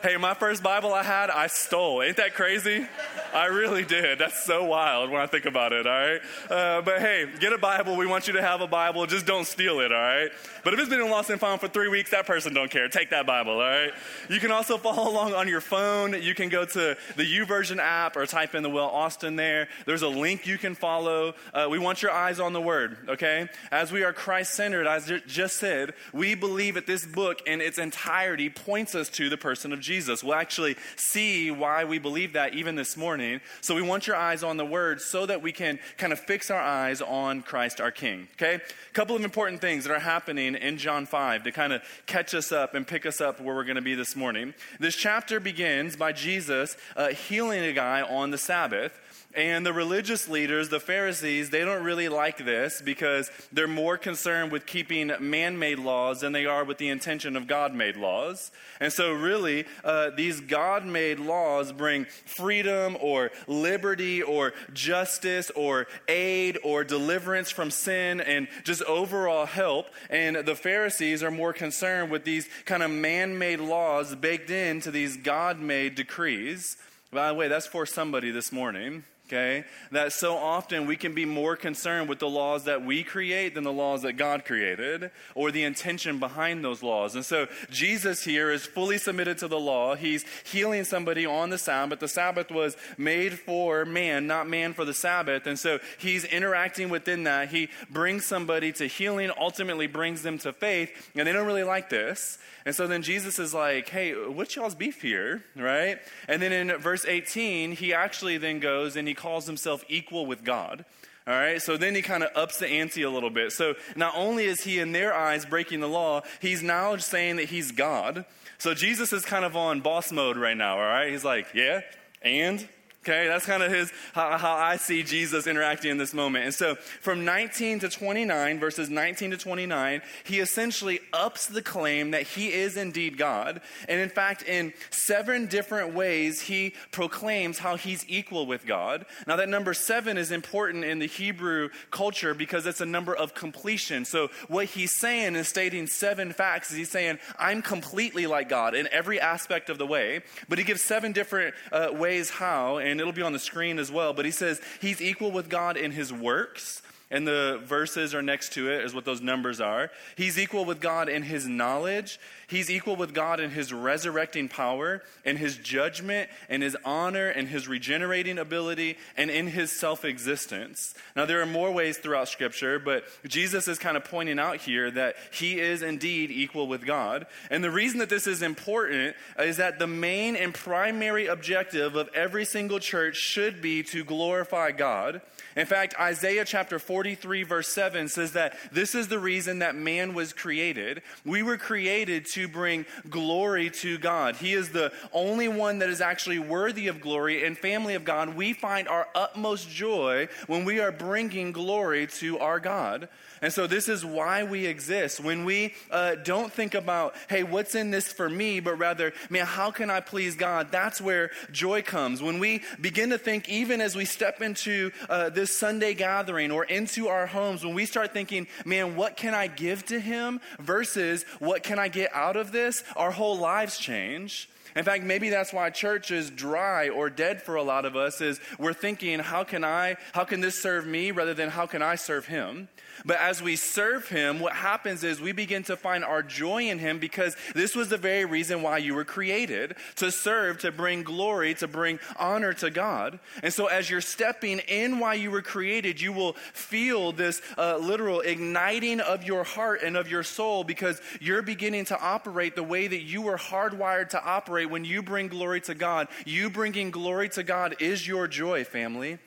Hey, 0.00 0.16
my 0.16 0.32
first 0.32 0.62
Bible 0.62 0.94
I 0.94 1.02
had, 1.02 1.28
I 1.28 1.48
stole. 1.48 2.04
Ain't 2.04 2.18
that 2.18 2.34
crazy? 2.34 2.86
I 3.34 3.46
really 3.46 3.84
did. 3.84 4.20
That's 4.20 4.44
so 4.44 4.64
wild 4.64 5.10
when 5.10 5.20
I 5.20 5.26
think 5.26 5.44
about 5.44 5.72
it, 5.72 5.88
all 5.88 5.92
right? 5.92 6.20
Uh, 6.48 6.82
but 6.82 7.00
hey, 7.00 7.26
get 7.40 7.52
a 7.52 7.58
Bible. 7.58 7.96
We 7.96 8.06
want 8.06 8.28
you 8.28 8.34
to 8.34 8.42
have 8.42 8.60
a 8.60 8.68
Bible. 8.68 9.04
Just 9.06 9.26
don't 9.26 9.44
steal 9.44 9.80
it, 9.80 9.90
all 9.90 9.98
right? 9.98 10.30
But 10.62 10.74
if 10.74 10.78
it's 10.78 10.88
been 10.88 11.00
in 11.00 11.10
lost 11.10 11.30
and 11.30 11.40
found 11.40 11.60
for 11.60 11.66
three 11.66 11.88
weeks, 11.88 12.12
that 12.12 12.26
person 12.26 12.54
don't 12.54 12.70
care. 12.70 12.88
Take 12.88 13.10
that 13.10 13.26
Bible, 13.26 13.54
all 13.54 13.58
right? 13.58 13.90
You 14.30 14.38
can 14.38 14.52
also 14.52 14.78
follow 14.78 15.10
along 15.10 15.34
on 15.34 15.48
your 15.48 15.60
phone. 15.60 16.22
You 16.22 16.32
can 16.32 16.48
go 16.48 16.64
to 16.64 16.96
the 17.16 17.24
YouVersion 17.24 17.78
app 17.78 18.16
or 18.16 18.24
type 18.24 18.54
in 18.54 18.62
the 18.62 18.70
Well 18.70 18.86
Austin 18.86 19.34
there. 19.34 19.66
There's 19.84 20.02
a 20.02 20.08
link 20.08 20.46
you 20.46 20.58
can 20.58 20.76
follow. 20.76 21.34
Uh, 21.52 21.66
we 21.68 21.80
want 21.80 22.02
your 22.02 22.12
eyes 22.12 22.38
on 22.38 22.52
the 22.52 22.62
Word, 22.62 22.98
okay? 23.08 23.48
As 23.72 23.90
we 23.90 24.04
are 24.04 24.12
Christ 24.12 24.54
centered, 24.54 24.86
as 24.86 25.10
I 25.10 25.18
just 25.26 25.56
said, 25.56 25.92
we 26.12 26.36
believe 26.36 26.74
that 26.74 26.86
this 26.86 27.04
book 27.04 27.42
in 27.48 27.60
its 27.60 27.78
entirety 27.78 28.48
points 28.48 28.94
us 28.94 29.08
to 29.10 29.28
the 29.28 29.36
person 29.36 29.72
of 29.72 29.80
Jesus. 29.80 29.87
We'll 29.88 30.34
actually 30.34 30.76
see 30.96 31.50
why 31.50 31.84
we 31.84 31.98
believe 31.98 32.34
that 32.34 32.54
even 32.54 32.74
this 32.74 32.96
morning. 32.96 33.40
So 33.60 33.74
we 33.74 33.82
want 33.82 34.06
your 34.06 34.16
eyes 34.16 34.42
on 34.42 34.56
the 34.56 34.64
word 34.64 35.00
so 35.00 35.26
that 35.26 35.40
we 35.42 35.52
can 35.52 35.78
kind 35.96 36.12
of 36.12 36.20
fix 36.20 36.50
our 36.50 36.60
eyes 36.60 37.00
on 37.00 37.42
Christ 37.42 37.80
our 37.80 37.90
King. 37.90 38.28
Okay? 38.34 38.56
A 38.56 38.92
couple 38.92 39.16
of 39.16 39.24
important 39.24 39.60
things 39.60 39.84
that 39.84 39.92
are 39.92 39.98
happening 39.98 40.54
in 40.54 40.76
John 40.76 41.06
5 41.06 41.44
to 41.44 41.52
kind 41.52 41.72
of 41.72 41.82
catch 42.06 42.34
us 42.34 42.52
up 42.52 42.74
and 42.74 42.86
pick 42.86 43.06
us 43.06 43.20
up 43.20 43.40
where 43.40 43.54
we're 43.54 43.64
going 43.64 43.76
to 43.76 43.82
be 43.82 43.94
this 43.94 44.14
morning. 44.14 44.54
This 44.78 44.94
chapter 44.94 45.40
begins 45.40 45.96
by 45.96 46.12
Jesus 46.12 46.76
uh, 46.96 47.08
healing 47.08 47.64
a 47.64 47.72
guy 47.72 48.02
on 48.02 48.30
the 48.30 48.38
Sabbath. 48.38 48.98
And 49.38 49.64
the 49.64 49.72
religious 49.72 50.28
leaders, 50.28 50.68
the 50.68 50.80
Pharisees, 50.80 51.50
they 51.50 51.64
don't 51.64 51.84
really 51.84 52.08
like 52.08 52.44
this 52.44 52.82
because 52.82 53.30
they're 53.52 53.68
more 53.68 53.96
concerned 53.96 54.50
with 54.50 54.66
keeping 54.66 55.12
man 55.20 55.60
made 55.60 55.78
laws 55.78 56.22
than 56.22 56.32
they 56.32 56.44
are 56.44 56.64
with 56.64 56.78
the 56.78 56.88
intention 56.88 57.36
of 57.36 57.46
God 57.46 57.72
made 57.72 57.94
laws. 57.94 58.50
And 58.80 58.92
so, 58.92 59.12
really, 59.12 59.64
uh, 59.84 60.10
these 60.10 60.40
God 60.40 60.84
made 60.84 61.20
laws 61.20 61.70
bring 61.70 62.06
freedom 62.06 62.96
or 63.00 63.30
liberty 63.46 64.24
or 64.24 64.54
justice 64.72 65.50
or 65.50 65.86
aid 66.08 66.58
or 66.64 66.82
deliverance 66.82 67.52
from 67.52 67.70
sin 67.70 68.20
and 68.20 68.48
just 68.64 68.82
overall 68.82 69.46
help. 69.46 69.86
And 70.10 70.34
the 70.34 70.56
Pharisees 70.56 71.22
are 71.22 71.30
more 71.30 71.52
concerned 71.52 72.10
with 72.10 72.24
these 72.24 72.48
kind 72.64 72.82
of 72.82 72.90
man 72.90 73.38
made 73.38 73.60
laws 73.60 74.16
baked 74.16 74.50
into 74.50 74.90
these 74.90 75.16
God 75.16 75.60
made 75.60 75.94
decrees. 75.94 76.76
By 77.12 77.28
the 77.28 77.34
way, 77.34 77.46
that's 77.46 77.68
for 77.68 77.86
somebody 77.86 78.32
this 78.32 78.50
morning 78.50 79.04
okay? 79.28 79.64
That 79.92 80.12
so 80.12 80.36
often 80.36 80.86
we 80.86 80.96
can 80.96 81.14
be 81.14 81.24
more 81.24 81.54
concerned 81.54 82.08
with 82.08 82.18
the 82.18 82.28
laws 82.28 82.64
that 82.64 82.84
we 82.84 83.02
create 83.02 83.54
than 83.54 83.64
the 83.64 83.72
laws 83.72 84.02
that 84.02 84.14
God 84.14 84.44
created 84.44 85.10
or 85.34 85.50
the 85.50 85.64
intention 85.64 86.18
behind 86.18 86.64
those 86.64 86.82
laws. 86.82 87.14
And 87.14 87.24
so 87.24 87.46
Jesus 87.70 88.24
here 88.24 88.50
is 88.50 88.64
fully 88.64 88.98
submitted 88.98 89.38
to 89.38 89.48
the 89.48 89.60
law. 89.60 89.94
He's 89.94 90.24
healing 90.44 90.84
somebody 90.84 91.26
on 91.26 91.50
the 91.50 91.58
Sabbath. 91.58 92.00
The 92.00 92.08
Sabbath 92.08 92.50
was 92.50 92.76
made 92.96 93.38
for 93.38 93.84
man, 93.84 94.26
not 94.26 94.48
man 94.48 94.72
for 94.72 94.84
the 94.84 94.94
Sabbath. 94.94 95.46
And 95.46 95.58
so 95.58 95.78
he's 95.98 96.24
interacting 96.24 96.88
within 96.88 97.24
that. 97.24 97.48
He 97.48 97.68
brings 97.90 98.24
somebody 98.24 98.72
to 98.72 98.86
healing, 98.86 99.30
ultimately 99.38 99.86
brings 99.86 100.22
them 100.22 100.38
to 100.38 100.52
faith, 100.52 101.10
and 101.14 101.28
they 101.28 101.32
don't 101.32 101.46
really 101.46 101.64
like 101.64 101.90
this. 101.90 102.38
And 102.64 102.74
so 102.74 102.86
then 102.86 103.00
Jesus 103.00 103.38
is 103.38 103.54
like, 103.54 103.88
hey, 103.88 104.12
what's 104.12 104.54
y'all's 104.54 104.74
beef 104.74 105.00
here, 105.00 105.42
right? 105.56 105.98
And 106.28 106.42
then 106.42 106.52
in 106.52 106.76
verse 106.78 107.06
18, 107.06 107.72
he 107.72 107.94
actually 107.94 108.36
then 108.36 108.60
goes 108.60 108.94
and 108.96 109.08
he 109.08 109.14
calls 109.18 109.46
himself 109.46 109.84
equal 109.88 110.24
with 110.24 110.44
God. 110.44 110.86
All 111.26 111.34
right, 111.34 111.60
so 111.60 111.76
then 111.76 111.94
he 111.94 112.00
kind 112.00 112.22
of 112.22 112.30
ups 112.34 112.58
the 112.58 112.66
ante 112.66 113.02
a 113.02 113.10
little 113.10 113.28
bit. 113.28 113.52
So 113.52 113.74
not 113.94 114.14
only 114.16 114.46
is 114.46 114.64
he 114.64 114.78
in 114.78 114.92
their 114.92 115.12
eyes 115.12 115.44
breaking 115.44 115.80
the 115.80 115.88
law, 115.88 116.22
he's 116.40 116.62
now 116.62 116.96
saying 116.96 117.36
that 117.36 117.50
he's 117.50 117.70
God. 117.70 118.24
So 118.56 118.72
Jesus 118.72 119.12
is 119.12 119.26
kind 119.26 119.44
of 119.44 119.54
on 119.54 119.82
boss 119.82 120.10
mode 120.10 120.38
right 120.38 120.56
now, 120.56 120.78
all 120.78 120.86
right? 120.86 121.10
He's 121.10 121.26
like, 121.26 121.48
yeah, 121.52 121.82
and 122.22 122.66
Okay, 123.04 123.28
that's 123.28 123.46
kind 123.46 123.62
of 123.62 123.72
his 123.72 123.92
how, 124.12 124.36
how, 124.36 124.54
I 124.54 124.76
see 124.76 125.04
Jesus 125.04 125.46
interacting 125.46 125.92
in 125.92 125.98
this 125.98 126.12
moment. 126.12 126.44
And 126.46 126.54
so 126.54 126.74
from 126.74 127.24
19 127.24 127.78
to 127.80 127.88
29, 127.88 128.58
verses 128.58 128.90
19 128.90 129.30
to 129.30 129.36
29, 129.36 130.02
he 130.24 130.40
essentially 130.40 130.98
ups 131.12 131.46
the 131.46 131.62
claim 131.62 132.10
that 132.10 132.22
he 132.22 132.52
is 132.52 132.76
indeed 132.76 133.16
God. 133.16 133.60
And 133.88 134.00
in 134.00 134.08
fact, 134.08 134.42
in 134.42 134.74
seven 134.90 135.46
different 135.46 135.94
ways, 135.94 136.42
he 136.42 136.74
proclaims 136.90 137.58
how 137.58 137.76
he's 137.76 138.04
equal 138.08 138.46
with 138.46 138.66
God. 138.66 139.06
Now, 139.28 139.36
that 139.36 139.48
number 139.48 139.74
seven 139.74 140.18
is 140.18 140.32
important 140.32 140.84
in 140.84 140.98
the 140.98 141.06
Hebrew 141.06 141.70
culture 141.92 142.34
because 142.34 142.66
it's 142.66 142.80
a 142.80 142.86
number 142.86 143.14
of 143.14 143.32
completion. 143.32 144.04
So 144.04 144.28
what 144.48 144.66
he's 144.66 144.94
saying 144.94 145.36
is 145.36 145.46
stating 145.46 145.86
seven 145.86 146.32
facts. 146.32 146.72
is 146.72 146.76
He's 146.76 146.90
saying, 146.90 147.20
I'm 147.38 147.62
completely 147.62 148.26
like 148.26 148.48
God 148.48 148.74
in 148.74 148.88
every 148.90 149.20
aspect 149.20 149.70
of 149.70 149.78
the 149.78 149.86
way. 149.86 150.22
But 150.48 150.58
he 150.58 150.64
gives 150.64 150.82
seven 150.82 151.12
different 151.12 151.54
uh, 151.70 151.90
ways 151.92 152.28
how. 152.28 152.78
And 152.78 152.97
and 152.98 153.02
it'll 153.02 153.12
be 153.12 153.22
on 153.22 153.32
the 153.32 153.38
screen 153.38 153.78
as 153.78 153.92
well. 153.92 154.12
But 154.12 154.24
he 154.24 154.32
says 154.32 154.60
he's 154.80 155.00
equal 155.00 155.30
with 155.30 155.48
God 155.48 155.76
in 155.76 155.92
his 155.92 156.12
works. 156.12 156.82
And 157.10 157.26
the 157.26 157.60
verses 157.64 158.14
are 158.14 158.20
next 158.20 158.52
to 158.52 158.70
it, 158.70 158.84
is 158.84 158.94
what 158.94 159.06
those 159.06 159.22
numbers 159.22 159.62
are. 159.62 159.90
He's 160.14 160.38
equal 160.38 160.66
with 160.66 160.78
God 160.78 161.08
in 161.08 161.22
his 161.22 161.46
knowledge. 161.46 162.20
He's 162.48 162.70
equal 162.70 162.96
with 162.96 163.14
God 163.14 163.40
in 163.40 163.50
his 163.50 163.72
resurrecting 163.72 164.48
power, 164.48 165.02
in 165.24 165.36
his 165.36 165.56
judgment, 165.56 166.28
in 166.50 166.60
his 166.60 166.76
honor, 166.84 167.30
in 167.30 167.46
his 167.46 167.66
regenerating 167.66 168.36
ability, 168.36 168.98
and 169.16 169.30
in 169.30 169.46
his 169.46 169.72
self 169.72 170.04
existence. 170.04 170.94
Now, 171.16 171.24
there 171.24 171.40
are 171.40 171.46
more 171.46 171.72
ways 171.72 171.96
throughout 171.96 172.28
Scripture, 172.28 172.78
but 172.78 173.04
Jesus 173.26 173.68
is 173.68 173.78
kind 173.78 173.96
of 173.96 174.04
pointing 174.04 174.38
out 174.38 174.58
here 174.58 174.90
that 174.90 175.16
he 175.30 175.60
is 175.60 175.80
indeed 175.80 176.30
equal 176.30 176.68
with 176.68 176.84
God. 176.84 177.26
And 177.50 177.64
the 177.64 177.70
reason 177.70 178.00
that 178.00 178.10
this 178.10 178.26
is 178.26 178.42
important 178.42 179.16
is 179.38 179.56
that 179.56 179.78
the 179.78 179.86
main 179.86 180.36
and 180.36 180.52
primary 180.52 181.26
objective 181.26 181.96
of 181.96 182.10
every 182.14 182.44
single 182.44 182.80
church 182.80 183.16
should 183.16 183.62
be 183.62 183.82
to 183.84 184.04
glorify 184.04 184.72
God. 184.72 185.22
In 185.56 185.66
fact, 185.66 185.94
Isaiah 185.98 186.44
chapter 186.44 186.78
43, 186.78 187.42
verse 187.42 187.68
7 187.68 188.08
says 188.08 188.32
that 188.32 188.56
this 188.72 188.94
is 188.94 189.08
the 189.08 189.18
reason 189.18 189.60
that 189.60 189.74
man 189.74 190.14
was 190.14 190.32
created. 190.32 191.02
We 191.24 191.42
were 191.42 191.56
created 191.56 192.26
to 192.26 192.48
bring 192.48 192.86
glory 193.08 193.70
to 193.70 193.98
God. 193.98 194.36
He 194.36 194.52
is 194.52 194.70
the 194.70 194.92
only 195.12 195.48
one 195.48 195.78
that 195.80 195.88
is 195.88 196.00
actually 196.00 196.38
worthy 196.38 196.88
of 196.88 197.00
glory. 197.00 197.44
And, 197.44 197.56
family 197.56 197.94
of 197.94 198.04
God, 198.04 198.36
we 198.36 198.52
find 198.52 198.88
our 198.88 199.08
utmost 199.14 199.68
joy 199.68 200.28
when 200.46 200.64
we 200.64 200.80
are 200.80 200.92
bringing 200.92 201.52
glory 201.52 202.06
to 202.18 202.38
our 202.38 202.60
God. 202.60 203.08
And 203.40 203.52
so, 203.52 203.66
this 203.66 203.88
is 203.88 204.04
why 204.04 204.42
we 204.44 204.66
exist. 204.66 205.20
When 205.20 205.44
we 205.44 205.74
uh, 205.90 206.16
don't 206.16 206.52
think 206.52 206.74
about, 206.74 207.14
hey, 207.28 207.44
what's 207.44 207.74
in 207.74 207.90
this 207.90 208.12
for 208.12 208.28
me, 208.28 208.60
but 208.60 208.74
rather, 208.74 209.12
man, 209.30 209.46
how 209.46 209.70
can 209.70 209.90
I 209.90 210.00
please 210.00 210.34
God? 210.34 210.72
That's 210.72 211.00
where 211.00 211.30
joy 211.52 211.82
comes. 211.82 212.20
When 212.20 212.38
we 212.38 212.62
begin 212.80 213.10
to 213.10 213.18
think, 213.18 213.48
even 213.48 213.80
as 213.80 213.94
we 213.94 214.04
step 214.04 214.42
into 214.42 214.90
uh, 215.08 215.30
this 215.38 215.56
Sunday 215.56 215.94
gathering 215.94 216.50
or 216.50 216.64
into 216.64 217.06
our 217.06 217.24
homes, 217.24 217.64
when 217.64 217.72
we 217.72 217.86
start 217.86 218.12
thinking, 218.12 218.48
man, 218.64 218.96
what 218.96 219.16
can 219.16 219.34
I 219.34 219.46
give 219.46 219.86
to 219.86 220.00
Him 220.00 220.40
versus 220.58 221.22
what 221.38 221.62
can 221.62 221.78
I 221.78 221.86
get 221.86 222.12
out 222.12 222.34
of 222.34 222.50
this, 222.50 222.82
our 222.96 223.12
whole 223.12 223.38
lives 223.38 223.78
change. 223.78 224.48
In 224.76 224.84
fact, 224.84 225.04
maybe 225.04 225.30
that's 225.30 225.52
why 225.52 225.70
church 225.70 226.10
is 226.10 226.30
dry 226.30 226.88
or 226.88 227.10
dead 227.10 227.42
for 227.42 227.56
a 227.56 227.62
lot 227.62 227.84
of 227.84 227.96
us 227.96 228.20
is 228.20 228.40
we're 228.58 228.72
thinking, 228.72 229.18
how 229.18 229.44
can 229.44 229.64
I, 229.64 229.96
how 230.12 230.24
can 230.24 230.40
this 230.40 230.60
serve 230.60 230.86
me 230.86 231.10
rather 231.10 231.34
than 231.34 231.50
how 231.50 231.66
can 231.66 231.82
I 231.82 231.94
serve 231.94 232.26
him? 232.26 232.68
But 233.04 233.18
as 233.18 233.42
we 233.42 233.56
serve 233.56 234.08
Him, 234.08 234.40
what 234.40 234.52
happens 234.52 235.04
is 235.04 235.20
we 235.20 235.32
begin 235.32 235.62
to 235.64 235.76
find 235.76 236.04
our 236.04 236.22
joy 236.22 236.64
in 236.68 236.78
Him 236.78 236.98
because 236.98 237.36
this 237.54 237.74
was 237.74 237.88
the 237.88 237.96
very 237.96 238.24
reason 238.24 238.62
why 238.62 238.78
you 238.78 238.94
were 238.94 239.04
created 239.04 239.76
to 239.96 240.10
serve, 240.10 240.58
to 240.60 240.72
bring 240.72 241.02
glory, 241.02 241.54
to 241.54 241.68
bring 241.68 241.98
honor 242.16 242.52
to 242.54 242.70
God. 242.70 243.18
And 243.42 243.52
so 243.52 243.66
as 243.66 243.88
you're 243.88 244.00
stepping 244.00 244.58
in 244.60 244.98
why 244.98 245.14
you 245.14 245.30
were 245.30 245.42
created, 245.42 246.00
you 246.00 246.12
will 246.12 246.32
feel 246.52 247.12
this 247.12 247.40
uh, 247.56 247.76
literal 247.76 248.20
igniting 248.20 249.00
of 249.00 249.24
your 249.24 249.44
heart 249.44 249.82
and 249.82 249.96
of 249.96 250.10
your 250.10 250.22
soul 250.22 250.64
because 250.64 251.00
you're 251.20 251.42
beginning 251.42 251.84
to 251.86 252.00
operate 252.00 252.54
the 252.54 252.62
way 252.62 252.86
that 252.86 253.02
you 253.02 253.22
were 253.22 253.38
hardwired 253.38 254.10
to 254.10 254.24
operate 254.24 254.57
when 254.66 254.84
you 254.84 255.02
bring 255.02 255.28
glory 255.28 255.60
to 255.62 255.74
God. 255.74 256.08
You 256.24 256.50
bringing 256.50 256.90
glory 256.90 257.28
to 257.30 257.42
God 257.42 257.76
is 257.80 258.06
your 258.06 258.28
joy, 258.28 258.64
family. 258.64 259.18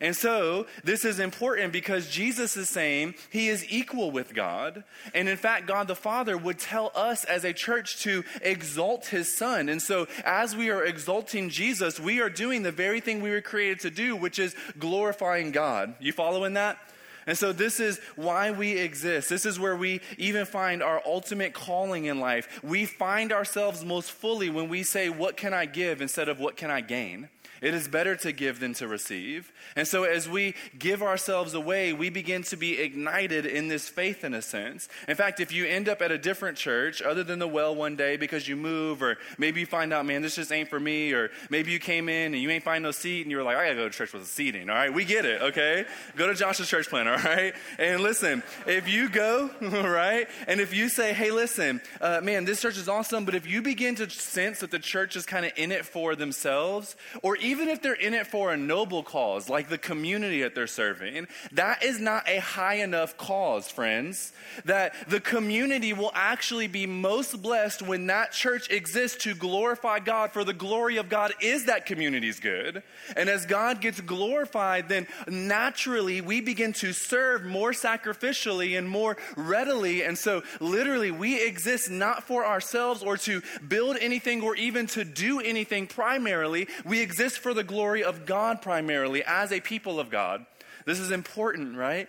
And 0.00 0.14
so, 0.14 0.66
this 0.84 1.04
is 1.04 1.18
important 1.18 1.72
because 1.72 2.08
Jesus 2.08 2.56
is 2.56 2.68
saying 2.68 3.14
he 3.30 3.48
is 3.48 3.64
equal 3.70 4.10
with 4.10 4.34
God. 4.34 4.84
And 5.14 5.28
in 5.28 5.36
fact, 5.36 5.66
God 5.66 5.88
the 5.88 5.94
Father 5.94 6.36
would 6.36 6.58
tell 6.58 6.92
us 6.94 7.24
as 7.24 7.44
a 7.44 7.52
church 7.52 8.02
to 8.02 8.22
exalt 8.42 9.06
his 9.06 9.34
Son. 9.34 9.68
And 9.68 9.80
so, 9.80 10.06
as 10.24 10.54
we 10.54 10.70
are 10.70 10.84
exalting 10.84 11.48
Jesus, 11.48 11.98
we 11.98 12.20
are 12.20 12.28
doing 12.28 12.62
the 12.62 12.72
very 12.72 13.00
thing 13.00 13.22
we 13.22 13.30
were 13.30 13.40
created 13.40 13.80
to 13.80 13.90
do, 13.90 14.14
which 14.14 14.38
is 14.38 14.54
glorifying 14.78 15.50
God. 15.50 15.94
You 15.98 16.12
following 16.12 16.54
that? 16.54 16.78
And 17.26 17.36
so, 17.36 17.52
this 17.52 17.80
is 17.80 18.00
why 18.14 18.52
we 18.52 18.78
exist. 18.78 19.28
This 19.28 19.44
is 19.46 19.58
where 19.58 19.76
we 19.76 20.00
even 20.16 20.46
find 20.46 20.82
our 20.82 21.02
ultimate 21.04 21.54
calling 21.54 22.04
in 22.04 22.20
life. 22.20 22.60
We 22.62 22.86
find 22.86 23.32
ourselves 23.32 23.84
most 23.84 24.12
fully 24.12 24.48
when 24.48 24.68
we 24.68 24.84
say, 24.84 25.08
What 25.08 25.36
can 25.36 25.52
I 25.52 25.66
give 25.66 26.00
instead 26.00 26.28
of 26.28 26.38
what 26.38 26.56
can 26.56 26.70
I 26.70 26.82
gain? 26.82 27.28
It 27.60 27.74
is 27.74 27.88
better 27.88 28.16
to 28.16 28.32
give 28.32 28.60
than 28.60 28.74
to 28.74 28.88
receive. 28.88 29.52
And 29.74 29.86
so, 29.88 30.04
as 30.04 30.28
we 30.28 30.54
give 30.78 31.02
ourselves 31.02 31.54
away, 31.54 31.92
we 31.92 32.10
begin 32.10 32.42
to 32.44 32.56
be 32.56 32.78
ignited 32.78 33.46
in 33.46 33.68
this 33.68 33.88
faith 33.88 34.24
in 34.24 34.34
a 34.34 34.42
sense. 34.42 34.88
In 35.08 35.16
fact, 35.16 35.40
if 35.40 35.52
you 35.52 35.66
end 35.66 35.88
up 35.88 36.02
at 36.02 36.10
a 36.10 36.18
different 36.18 36.56
church 36.58 37.02
other 37.02 37.24
than 37.24 37.38
the 37.38 37.48
well 37.48 37.74
one 37.74 37.96
day 37.96 38.16
because 38.16 38.46
you 38.46 38.56
move, 38.56 39.02
or 39.02 39.18
maybe 39.38 39.60
you 39.60 39.66
find 39.66 39.92
out, 39.92 40.06
man, 40.06 40.22
this 40.22 40.36
just 40.36 40.52
ain't 40.52 40.68
for 40.68 40.80
me, 40.80 41.12
or 41.12 41.30
maybe 41.50 41.72
you 41.72 41.78
came 41.78 42.08
in 42.08 42.34
and 42.34 42.42
you 42.42 42.50
ain't 42.50 42.64
find 42.64 42.82
no 42.82 42.90
seat 42.90 43.22
and 43.22 43.30
you 43.30 43.36
were 43.36 43.42
like, 43.42 43.56
I 43.56 43.64
gotta 43.64 43.76
go 43.76 43.88
to 43.88 43.94
church 43.94 44.12
with 44.12 44.22
a 44.22 44.26
seating, 44.26 44.68
all 44.68 44.76
right? 44.76 44.92
We 44.92 45.04
get 45.04 45.24
it, 45.24 45.42
okay? 45.42 45.84
Go 46.16 46.26
to 46.26 46.34
Josh's 46.34 46.68
church 46.68 46.88
plan, 46.88 47.08
all 47.08 47.18
right? 47.18 47.54
And 47.78 48.02
listen, 48.02 48.42
if 48.66 48.88
you 48.88 49.08
go, 49.08 49.50
right, 49.60 50.28
and 50.46 50.60
if 50.60 50.74
you 50.74 50.88
say, 50.88 51.12
hey, 51.12 51.30
listen, 51.30 51.80
uh, 52.00 52.20
man, 52.22 52.44
this 52.44 52.60
church 52.60 52.76
is 52.76 52.88
awesome, 52.88 53.24
but 53.24 53.34
if 53.34 53.46
you 53.46 53.62
begin 53.62 53.94
to 53.96 54.08
sense 54.10 54.60
that 54.60 54.70
the 54.70 54.78
church 54.78 55.16
is 55.16 55.26
kind 55.26 55.46
of 55.46 55.52
in 55.56 55.72
it 55.72 55.84
for 55.84 56.14
themselves, 56.14 56.96
or 57.22 57.36
even 57.46 57.68
if 57.68 57.80
they're 57.80 57.94
in 57.94 58.12
it 58.12 58.26
for 58.26 58.52
a 58.52 58.56
noble 58.56 59.02
cause, 59.02 59.48
like 59.48 59.68
the 59.68 59.78
community 59.78 60.42
that 60.42 60.54
they're 60.54 60.66
serving, 60.66 61.28
that 61.52 61.82
is 61.82 62.00
not 62.00 62.28
a 62.28 62.40
high 62.40 62.74
enough 62.74 63.16
cause, 63.16 63.70
friends. 63.70 64.32
That 64.64 64.94
the 65.08 65.20
community 65.20 65.92
will 65.92 66.10
actually 66.14 66.66
be 66.66 66.86
most 66.86 67.40
blessed 67.40 67.82
when 67.82 68.06
that 68.08 68.32
church 68.32 68.68
exists 68.70 69.22
to 69.24 69.34
glorify 69.34 70.00
God, 70.00 70.32
for 70.32 70.44
the 70.44 70.52
glory 70.52 70.96
of 70.96 71.08
God 71.08 71.32
is 71.40 71.66
that 71.66 71.86
community's 71.86 72.40
good. 72.40 72.82
And 73.16 73.28
as 73.28 73.46
God 73.46 73.80
gets 73.80 74.00
glorified, 74.00 74.88
then 74.88 75.06
naturally 75.28 76.20
we 76.20 76.40
begin 76.40 76.72
to 76.74 76.92
serve 76.92 77.44
more 77.44 77.72
sacrificially 77.72 78.76
and 78.76 78.88
more 78.88 79.16
readily. 79.36 80.02
And 80.02 80.18
so, 80.18 80.42
literally, 80.60 81.10
we 81.10 81.44
exist 81.46 81.90
not 81.90 82.24
for 82.24 82.44
ourselves 82.44 83.02
or 83.02 83.16
to 83.18 83.42
build 83.66 83.96
anything 84.00 84.42
or 84.42 84.56
even 84.56 84.86
to 84.88 85.04
do 85.04 85.40
anything 85.40 85.86
primarily. 85.86 86.66
We 86.84 87.00
exist 87.00 87.35
for 87.38 87.54
the 87.54 87.64
glory 87.64 88.02
of 88.04 88.26
God 88.26 88.62
primarily 88.62 89.22
as 89.24 89.52
a 89.52 89.60
people 89.60 90.00
of 90.00 90.10
God. 90.10 90.46
This 90.84 91.00
is 91.00 91.10
important, 91.10 91.76
right? 91.76 92.08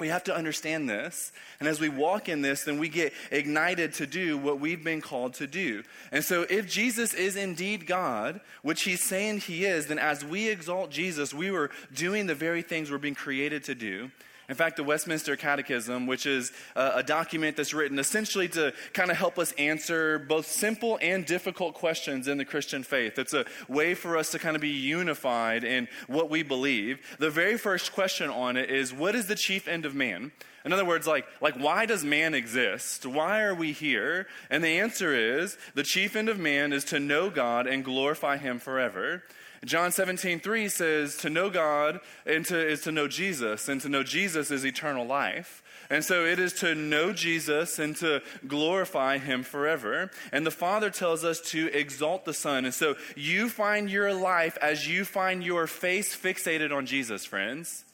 We 0.00 0.08
have 0.08 0.24
to 0.24 0.34
understand 0.34 0.90
this. 0.90 1.30
And 1.60 1.68
as 1.68 1.80
we 1.80 1.88
walk 1.88 2.28
in 2.28 2.42
this, 2.42 2.64
then 2.64 2.78
we 2.78 2.88
get 2.88 3.12
ignited 3.30 3.94
to 3.94 4.06
do 4.06 4.36
what 4.36 4.58
we've 4.58 4.82
been 4.82 5.00
called 5.00 5.34
to 5.34 5.46
do. 5.46 5.84
And 6.10 6.24
so, 6.24 6.42
if 6.50 6.68
Jesus 6.68 7.14
is 7.14 7.36
indeed 7.36 7.86
God, 7.86 8.40
which 8.62 8.82
he's 8.82 9.02
saying 9.02 9.38
he 9.40 9.64
is, 9.64 9.86
then 9.86 10.00
as 10.00 10.24
we 10.24 10.48
exalt 10.48 10.90
Jesus, 10.90 11.32
we 11.32 11.50
were 11.50 11.70
doing 11.94 12.26
the 12.26 12.34
very 12.34 12.62
things 12.62 12.90
we're 12.90 12.98
being 12.98 13.14
created 13.14 13.64
to 13.64 13.74
do. 13.74 14.10
In 14.48 14.54
fact, 14.54 14.76
the 14.76 14.84
Westminster 14.84 15.36
Catechism, 15.36 16.06
which 16.06 16.26
is 16.26 16.52
a, 16.76 17.02
document 17.02 17.56
that's 17.56 17.74
written 17.74 17.98
essentially 17.98 18.48
to 18.48 18.72
kind 18.92 19.10
of 19.10 19.16
help 19.16 19.38
us 19.38 19.52
answer 19.52 20.18
both 20.18 20.46
simple 20.46 20.98
and 21.02 21.24
difficult 21.24 21.74
questions 21.74 22.28
in 22.28 22.38
the 22.38 22.44
Christian 22.44 22.82
faith, 22.82 23.18
it's 23.18 23.34
a 23.34 23.44
way 23.68 23.94
for 23.94 24.16
us 24.16 24.30
to 24.30 24.38
kind 24.38 24.56
of 24.56 24.62
be 24.62 24.70
unified 24.70 25.64
in 25.64 25.88
what 26.06 26.30
we 26.30 26.42
believe. 26.42 26.98
The 27.18 27.30
very 27.30 27.58
first 27.58 27.92
question 27.92 28.30
on 28.30 28.56
it 28.56 28.70
is 28.70 28.92
what 28.92 29.14
is 29.14 29.26
the 29.26 29.34
chief 29.34 29.68
end 29.68 29.84
of 29.86 29.94
man? 29.94 30.32
In 30.64 30.72
other 30.72 30.84
words, 30.84 31.06
like, 31.06 31.26
like 31.42 31.56
why 31.56 31.84
does 31.84 32.04
man 32.04 32.32
exist? 32.32 33.04
Why 33.04 33.42
are 33.42 33.54
we 33.54 33.72
here? 33.72 34.26
And 34.48 34.64
the 34.64 34.80
answer 34.80 35.14
is 35.14 35.58
the 35.74 35.82
chief 35.82 36.16
end 36.16 36.30
of 36.30 36.38
man 36.38 36.72
is 36.72 36.84
to 36.84 36.98
know 36.98 37.28
God 37.28 37.66
and 37.66 37.84
glorify 37.84 38.38
him 38.38 38.58
forever. 38.58 39.22
John 39.64 39.92
17, 39.92 40.40
3 40.40 40.68
says, 40.68 41.16
To 41.18 41.30
know 41.30 41.50
God 41.50 42.00
and 42.26 42.44
to, 42.46 42.68
is 42.68 42.82
to 42.82 42.92
know 42.92 43.08
Jesus, 43.08 43.68
and 43.68 43.80
to 43.80 43.88
know 43.88 44.02
Jesus 44.02 44.50
is 44.50 44.64
eternal 44.64 45.06
life. 45.06 45.62
And 45.90 46.04
so 46.04 46.24
it 46.24 46.38
is 46.38 46.52
to 46.54 46.74
know 46.74 47.12
Jesus 47.12 47.78
and 47.78 47.94
to 47.96 48.22
glorify 48.46 49.18
him 49.18 49.42
forever. 49.42 50.10
And 50.32 50.46
the 50.46 50.50
Father 50.50 50.90
tells 50.90 51.24
us 51.24 51.40
to 51.52 51.68
exalt 51.76 52.24
the 52.24 52.34
Son. 52.34 52.64
And 52.64 52.74
so 52.74 52.94
you 53.16 53.48
find 53.48 53.90
your 53.90 54.12
life 54.12 54.56
as 54.62 54.88
you 54.88 55.04
find 55.04 55.44
your 55.44 55.66
face 55.66 56.16
fixated 56.16 56.72
on 56.72 56.86
Jesus, 56.86 57.24
friends. 57.24 57.84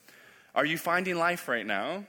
Are 0.55 0.65
you 0.65 0.79
finding 0.79 1.17
life 1.17 1.49
right 1.49 1.67
now? 1.67 2.05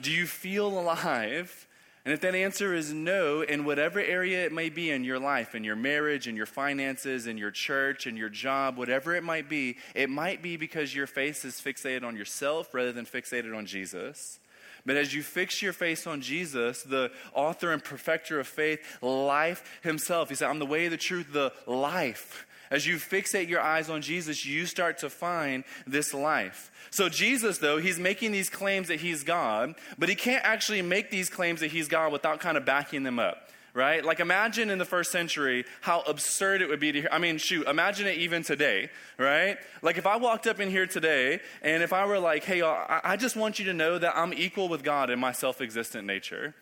Do 0.00 0.10
you 0.10 0.26
feel 0.26 0.66
alive? 0.66 1.66
And 2.04 2.14
if 2.14 2.20
that 2.22 2.34
answer 2.34 2.72
is 2.72 2.94
no, 2.94 3.42
in 3.42 3.64
whatever 3.64 4.00
area 4.00 4.46
it 4.46 4.52
may 4.52 4.70
be 4.70 4.90
in 4.90 5.04
your 5.04 5.18
life, 5.18 5.54
in 5.54 5.64
your 5.64 5.76
marriage, 5.76 6.26
in 6.26 6.34
your 6.34 6.46
finances, 6.46 7.26
in 7.26 7.36
your 7.36 7.50
church, 7.50 8.06
in 8.06 8.16
your 8.16 8.30
job, 8.30 8.78
whatever 8.78 9.14
it 9.14 9.22
might 9.22 9.50
be, 9.50 9.76
it 9.94 10.08
might 10.08 10.42
be 10.42 10.56
because 10.56 10.94
your 10.94 11.06
face 11.06 11.44
is 11.44 11.60
fixated 11.60 12.02
on 12.02 12.16
yourself 12.16 12.72
rather 12.72 12.92
than 12.92 13.04
fixated 13.04 13.54
on 13.54 13.66
Jesus. 13.66 14.38
But 14.86 14.96
as 14.96 15.14
you 15.14 15.22
fix 15.22 15.60
your 15.60 15.74
face 15.74 16.06
on 16.06 16.22
Jesus, 16.22 16.82
the 16.82 17.10
author 17.34 17.70
and 17.70 17.84
perfecter 17.84 18.40
of 18.40 18.46
faith, 18.46 18.80
life 19.02 19.80
himself, 19.82 20.30
he 20.30 20.34
said, 20.34 20.48
I'm 20.48 20.58
the 20.58 20.66
way, 20.66 20.88
the 20.88 20.96
truth, 20.96 21.32
the 21.32 21.52
life. 21.66 22.46
As 22.70 22.86
you 22.86 22.96
fixate 22.96 23.48
your 23.48 23.60
eyes 23.60 23.90
on 23.90 24.00
Jesus, 24.00 24.46
you 24.46 24.64
start 24.66 24.98
to 24.98 25.10
find 25.10 25.64
this 25.86 26.14
life. 26.14 26.70
So, 26.90 27.08
Jesus, 27.08 27.58
though, 27.58 27.78
he's 27.78 27.98
making 27.98 28.32
these 28.32 28.48
claims 28.48 28.88
that 28.88 29.00
he's 29.00 29.24
God, 29.24 29.74
but 29.98 30.08
he 30.08 30.14
can't 30.14 30.44
actually 30.44 30.82
make 30.82 31.10
these 31.10 31.28
claims 31.28 31.60
that 31.60 31.70
he's 31.70 31.88
God 31.88 32.12
without 32.12 32.40
kind 32.40 32.56
of 32.56 32.64
backing 32.64 33.02
them 33.02 33.18
up 33.18 33.48
right? 33.74 34.04
Like, 34.04 34.20
imagine 34.20 34.70
in 34.70 34.78
the 34.78 34.84
first 34.84 35.12
century 35.12 35.64
how 35.80 36.00
absurd 36.00 36.62
it 36.62 36.68
would 36.68 36.80
be 36.80 36.92
to 36.92 37.00
hear. 37.02 37.08
I 37.12 37.18
mean, 37.18 37.38
shoot, 37.38 37.66
imagine 37.66 38.06
it 38.06 38.18
even 38.18 38.42
today, 38.42 38.90
right? 39.18 39.58
Like, 39.82 39.98
if 39.98 40.06
I 40.06 40.16
walked 40.16 40.46
up 40.46 40.60
in 40.60 40.70
here 40.70 40.86
today 40.86 41.40
and 41.62 41.82
if 41.82 41.92
I 41.92 42.06
were 42.06 42.18
like, 42.18 42.44
hey, 42.44 42.62
I, 42.62 43.00
I 43.04 43.16
just 43.16 43.36
want 43.36 43.58
you 43.58 43.66
to 43.66 43.74
know 43.74 43.98
that 43.98 44.16
I'm 44.16 44.32
equal 44.34 44.68
with 44.68 44.82
God 44.82 45.10
in 45.10 45.18
my 45.18 45.32
self 45.32 45.60
existent 45.60 46.06
nature. 46.06 46.54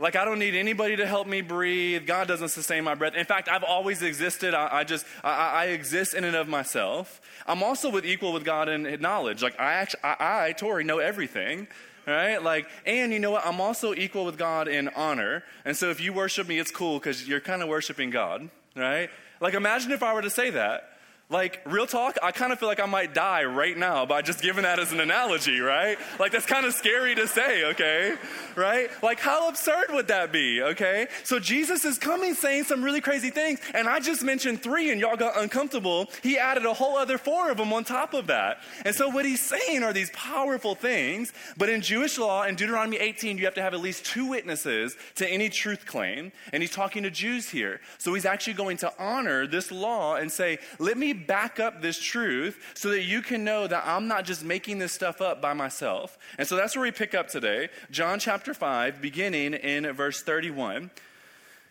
Like, 0.00 0.14
I 0.14 0.24
don't 0.24 0.38
need 0.38 0.54
anybody 0.54 0.94
to 0.96 1.06
help 1.06 1.26
me 1.26 1.40
breathe. 1.40 2.06
God 2.06 2.28
doesn't 2.28 2.50
sustain 2.50 2.84
my 2.84 2.94
breath. 2.94 3.14
In 3.14 3.24
fact, 3.24 3.48
I've 3.48 3.64
always 3.64 4.00
existed. 4.02 4.54
I, 4.54 4.78
I 4.78 4.84
just, 4.84 5.04
I, 5.24 5.30
I, 5.30 5.64
exist 5.66 6.14
in 6.14 6.22
and 6.22 6.36
of 6.36 6.46
myself. 6.46 7.20
I'm 7.46 7.64
also 7.64 7.90
with 7.90 8.06
equal 8.06 8.32
with 8.32 8.44
God 8.44 8.68
in 8.68 9.00
knowledge. 9.00 9.42
Like, 9.42 9.58
I 9.58 9.72
actually, 9.74 10.04
I, 10.04 10.46
I, 10.46 10.52
Tory, 10.52 10.84
know 10.84 10.98
everything. 10.98 11.66
Right? 12.06 12.42
Like, 12.42 12.68
and 12.86 13.12
you 13.12 13.18
know 13.18 13.32
what? 13.32 13.44
I'm 13.44 13.60
also 13.60 13.92
equal 13.92 14.24
with 14.24 14.38
God 14.38 14.68
in 14.68 14.88
honor. 14.90 15.42
And 15.64 15.76
so 15.76 15.90
if 15.90 16.00
you 16.00 16.12
worship 16.12 16.46
me, 16.46 16.58
it's 16.58 16.70
cool 16.70 16.98
because 16.98 17.28
you're 17.28 17.40
kind 17.40 17.60
of 17.60 17.68
worshiping 17.68 18.10
God. 18.10 18.48
Right? 18.76 19.10
Like, 19.40 19.54
imagine 19.54 19.90
if 19.90 20.02
I 20.02 20.14
were 20.14 20.22
to 20.22 20.30
say 20.30 20.50
that. 20.50 20.97
Like, 21.30 21.60
real 21.66 21.86
talk, 21.86 22.16
I 22.22 22.32
kind 22.32 22.54
of 22.54 22.58
feel 22.58 22.70
like 22.70 22.80
I 22.80 22.86
might 22.86 23.12
die 23.12 23.44
right 23.44 23.76
now 23.76 24.06
by 24.06 24.22
just 24.22 24.40
giving 24.40 24.62
that 24.62 24.78
as 24.78 24.92
an 24.92 25.00
analogy, 25.00 25.60
right? 25.60 25.98
Like, 26.18 26.32
that's 26.32 26.46
kind 26.46 26.64
of 26.64 26.72
scary 26.72 27.14
to 27.16 27.28
say, 27.28 27.66
okay? 27.66 28.14
Right? 28.56 28.88
Like, 29.02 29.20
how 29.20 29.50
absurd 29.50 29.88
would 29.90 30.08
that 30.08 30.32
be, 30.32 30.62
okay? 30.62 31.06
So, 31.24 31.38
Jesus 31.38 31.84
is 31.84 31.98
coming 31.98 32.32
saying 32.32 32.64
some 32.64 32.82
really 32.82 33.02
crazy 33.02 33.28
things, 33.28 33.60
and 33.74 33.86
I 33.90 34.00
just 34.00 34.22
mentioned 34.22 34.62
three 34.62 34.90
and 34.90 34.98
y'all 34.98 35.18
got 35.18 35.38
uncomfortable. 35.38 36.06
He 36.22 36.38
added 36.38 36.64
a 36.64 36.72
whole 36.72 36.96
other 36.96 37.18
four 37.18 37.50
of 37.50 37.58
them 37.58 37.74
on 37.74 37.84
top 37.84 38.14
of 38.14 38.28
that. 38.28 38.60
And 38.86 38.94
so, 38.94 39.10
what 39.10 39.26
he's 39.26 39.42
saying 39.42 39.82
are 39.82 39.92
these 39.92 40.10
powerful 40.12 40.74
things, 40.74 41.34
but 41.58 41.68
in 41.68 41.82
Jewish 41.82 42.16
law, 42.16 42.44
in 42.44 42.54
Deuteronomy 42.54 42.96
18, 42.96 43.36
you 43.36 43.44
have 43.44 43.54
to 43.54 43.62
have 43.62 43.74
at 43.74 43.80
least 43.80 44.06
two 44.06 44.30
witnesses 44.30 44.96
to 45.16 45.28
any 45.28 45.50
truth 45.50 45.84
claim, 45.84 46.32
and 46.54 46.62
he's 46.62 46.72
talking 46.72 47.02
to 47.02 47.10
Jews 47.10 47.50
here. 47.50 47.82
So, 47.98 48.14
he's 48.14 48.24
actually 48.24 48.54
going 48.54 48.78
to 48.78 48.90
honor 48.98 49.46
this 49.46 49.70
law 49.70 50.14
and 50.14 50.32
say, 50.32 50.58
let 50.78 50.96
me 50.96 51.17
back 51.18 51.60
up 51.60 51.82
this 51.82 51.98
truth 51.98 52.58
so 52.74 52.90
that 52.90 53.02
you 53.02 53.20
can 53.22 53.44
know 53.44 53.66
that 53.66 53.84
I'm 53.86 54.08
not 54.08 54.24
just 54.24 54.44
making 54.44 54.78
this 54.78 54.92
stuff 54.92 55.20
up 55.20 55.42
by 55.42 55.52
myself. 55.52 56.18
And 56.38 56.46
so 56.46 56.56
that's 56.56 56.74
where 56.76 56.84
we 56.84 56.90
pick 56.90 57.14
up 57.14 57.28
today. 57.28 57.68
John 57.90 58.18
chapter 58.18 58.54
5, 58.54 59.00
beginning 59.02 59.54
in 59.54 59.90
verse 59.92 60.22
31. 60.22 60.90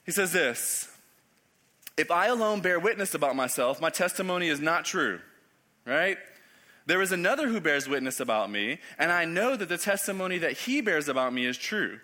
He 0.06 0.12
says 0.12 0.32
this 0.32 0.90
If 1.98 2.12
I 2.12 2.28
alone 2.28 2.62
bear 2.62 2.80
witness 2.80 3.14
about 3.14 3.36
myself, 3.36 3.82
my 3.82 3.90
testimony 3.90 4.48
is 4.48 4.60
not 4.60 4.86
true, 4.86 5.20
right? 5.86 6.18
There 6.86 7.02
is 7.02 7.12
another 7.12 7.50
who 7.50 7.60
bears 7.60 7.90
witness 7.90 8.22
about 8.22 8.50
me, 8.50 8.80
and 8.98 9.12
I 9.12 9.26
know 9.26 9.58
that 9.58 9.68
the 9.68 9.78
testimony 9.78 10.38
that 10.38 10.54
he 10.54 10.80
bears 10.80 11.10
about 11.10 11.34
me 11.34 11.46
is 11.46 11.58
true. 11.58 12.00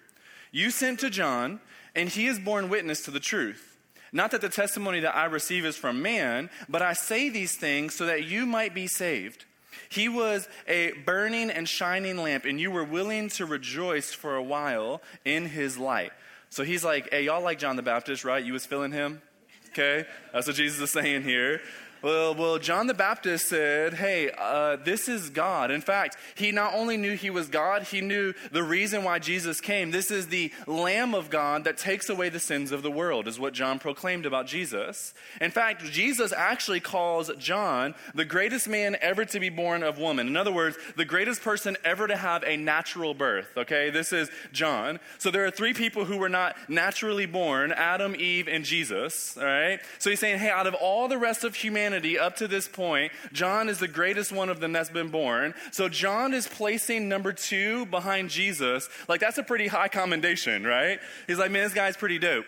You 0.52 0.72
sent 0.72 1.00
to 1.00 1.10
John, 1.10 1.62
and 1.96 2.10
he 2.10 2.26
has 2.26 2.38
borne 2.38 2.68
witness 2.68 3.04
to 3.06 3.12
the 3.12 3.22
truth. 3.22 3.73
Not 4.13 4.32
that 4.32 4.41
the 4.41 4.50
testimony 4.50 5.00
that 5.01 5.15
I 5.15 5.25
receive 5.25 5.65
is 5.65 5.75
from 5.75 6.01
man, 6.03 6.51
but 6.70 6.84
I 6.84 6.93
say 6.93 7.29
these 7.29 7.55
things 7.55 7.96
so 7.96 8.05
that 8.05 8.25
you 8.25 8.46
might 8.46 8.75
be 8.75 8.86
saved. 8.86 9.46
He 9.89 10.08
was 10.08 10.48
a 10.67 10.91
burning 11.05 11.50
and 11.50 11.67
shining 11.67 12.17
lamp, 12.17 12.46
and 12.46 12.60
you 12.60 12.70
were 12.70 12.84
willing 12.84 13.29
to 13.29 13.46
rejoice 13.46 14.13
for 14.13 14.36
a 14.36 14.43
while 14.43 15.01
in 15.25 15.48
his 15.48 15.79
light. 15.79 16.12
So 16.51 16.63
he's 16.63 16.84
like, 16.84 17.10
hey, 17.10 17.25
y'all 17.25 17.43
like 17.43 17.58
John 17.58 17.75
the 17.75 17.82
Baptist, 17.82 18.24
right? 18.24 18.43
You 18.43 18.53
was 18.53 18.65
feeling 18.65 18.91
him? 18.91 19.22
Okay? 19.70 20.05
That's 20.32 20.46
what 20.46 20.55
Jesus 20.55 20.79
is 20.79 20.91
saying 20.91 21.24
here. 21.24 21.62
Well, 22.04 22.36
well, 22.36 22.60
John 22.60 22.88
the 22.88 22.94
Baptist 22.94 23.48
said, 23.48 23.94
Hey, 23.94 24.30
uh, 24.38 24.76
this 24.76 25.08
is 25.08 25.30
God. 25.30 25.72
In 25.72 25.80
fact, 25.80 26.18
he 26.36 26.52
not 26.52 26.74
only 26.74 26.98
knew 26.98 27.16
he 27.16 27.30
was 27.30 27.48
God, 27.48 27.84
he 27.84 28.02
knew 28.02 28.34
the 28.52 28.62
reason 28.62 29.06
why 29.06 29.20
Jesus 29.20 29.62
came. 29.62 29.92
This 29.92 30.12
is 30.12 30.28
the 30.28 30.52
Lamb 30.68 31.16
of 31.16 31.30
God 31.30 31.64
that 31.64 31.78
takes 31.78 32.10
away 32.10 32.28
the 32.28 32.42
sins 32.42 32.74
of 32.74 32.84
the 32.84 32.92
world, 32.92 33.26
is 33.26 33.40
what 33.40 33.54
John 33.54 33.80
proclaimed 33.80 34.26
about 34.26 34.48
Jesus. 34.48 35.14
In 35.40 35.50
fact, 35.50 35.86
Jesus 35.86 36.34
actually 36.34 36.82
calls 36.82 37.32
John 37.38 37.96
the 38.14 38.26
greatest 38.26 38.68
man 38.68 38.98
ever 39.00 39.24
to 39.24 39.40
be 39.40 39.48
born 39.48 39.82
of 39.82 39.98
woman. 39.98 40.28
In 40.28 40.36
other 40.36 40.52
words, 40.52 40.76
the 40.98 41.06
greatest 41.06 41.42
person 41.42 41.78
ever 41.86 42.06
to 42.06 42.18
have 42.18 42.44
a 42.44 42.58
natural 42.58 43.14
birth. 43.14 43.48
Okay, 43.56 43.92
this 43.92 44.12
is 44.12 44.30
John. 44.52 45.00
So 45.20 45.32
there 45.32 45.46
are 45.46 45.52
three 45.52 45.74
people 45.74 46.04
who 46.04 46.18
were 46.18 46.28
not 46.28 46.58
naturally 46.68 47.28
born 47.28 47.72
Adam, 47.72 48.14
Eve, 48.14 48.50
and 48.50 48.66
Jesus. 48.66 49.38
All 49.38 49.46
right? 49.46 49.80
So 50.00 50.10
he's 50.10 50.20
saying, 50.20 50.40
Hey, 50.40 50.50
out 50.50 50.68
of 50.68 50.74
all 50.74 51.08
the 51.08 51.18
rest 51.18 51.46
of 51.46 51.56
humanity, 51.56 51.93
up 52.20 52.36
to 52.38 52.48
this 52.48 52.68
point, 52.68 53.12
John 53.32 53.70
is 53.70 53.80
the 53.80 53.88
greatest 53.88 54.32
one 54.32 54.50
of 54.50 54.60
them 54.60 54.72
that's 54.72 54.90
been 54.90 55.10
born. 55.10 55.54
So 55.72 55.90
John 55.90 56.34
is 56.34 56.48
placing 56.48 57.10
number 57.10 57.34
two 57.34 57.86
behind 57.88 58.30
Jesus. 58.30 58.90
Like, 59.08 59.20
that's 59.20 59.38
a 59.38 59.44
pretty 59.44 59.68
high 59.68 59.88
commendation, 59.88 60.66
right? 60.66 61.00
He's 61.28 61.38
like, 61.38 61.52
man, 61.52 61.64
this 61.64 61.74
guy's 61.74 61.98
pretty 61.98 62.20
dope. 62.20 62.46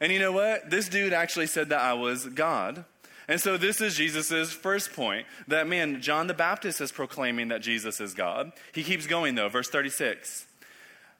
And 0.00 0.12
you 0.12 0.18
know 0.18 0.32
what? 0.32 0.70
This 0.70 0.88
dude 0.88 1.12
actually 1.12 1.46
said 1.46 1.70
that 1.70 1.80
I 1.80 1.94
was 1.94 2.26
God. 2.26 2.84
And 3.28 3.40
so 3.40 3.56
this 3.56 3.80
is 3.80 3.96
Jesus' 3.96 4.52
first 4.52 4.92
point 4.92 5.26
that, 5.48 5.66
man, 5.66 6.00
John 6.00 6.26
the 6.26 6.34
Baptist 6.34 6.80
is 6.80 6.92
proclaiming 6.92 7.48
that 7.48 7.60
Jesus 7.60 8.00
is 8.00 8.14
God. 8.14 8.52
He 8.72 8.84
keeps 8.84 9.06
going, 9.06 9.34
though, 9.34 9.48
verse 9.48 9.68
36. 9.68 10.46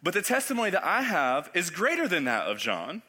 But 0.03 0.15
the 0.15 0.23
testimony 0.23 0.71
that 0.71 0.85
I 0.85 1.03
have 1.03 1.51
is 1.55 1.71
greater 1.71 2.07
than 2.07 2.25
that 2.25 2.47
of 2.47 2.59
John. 2.59 3.03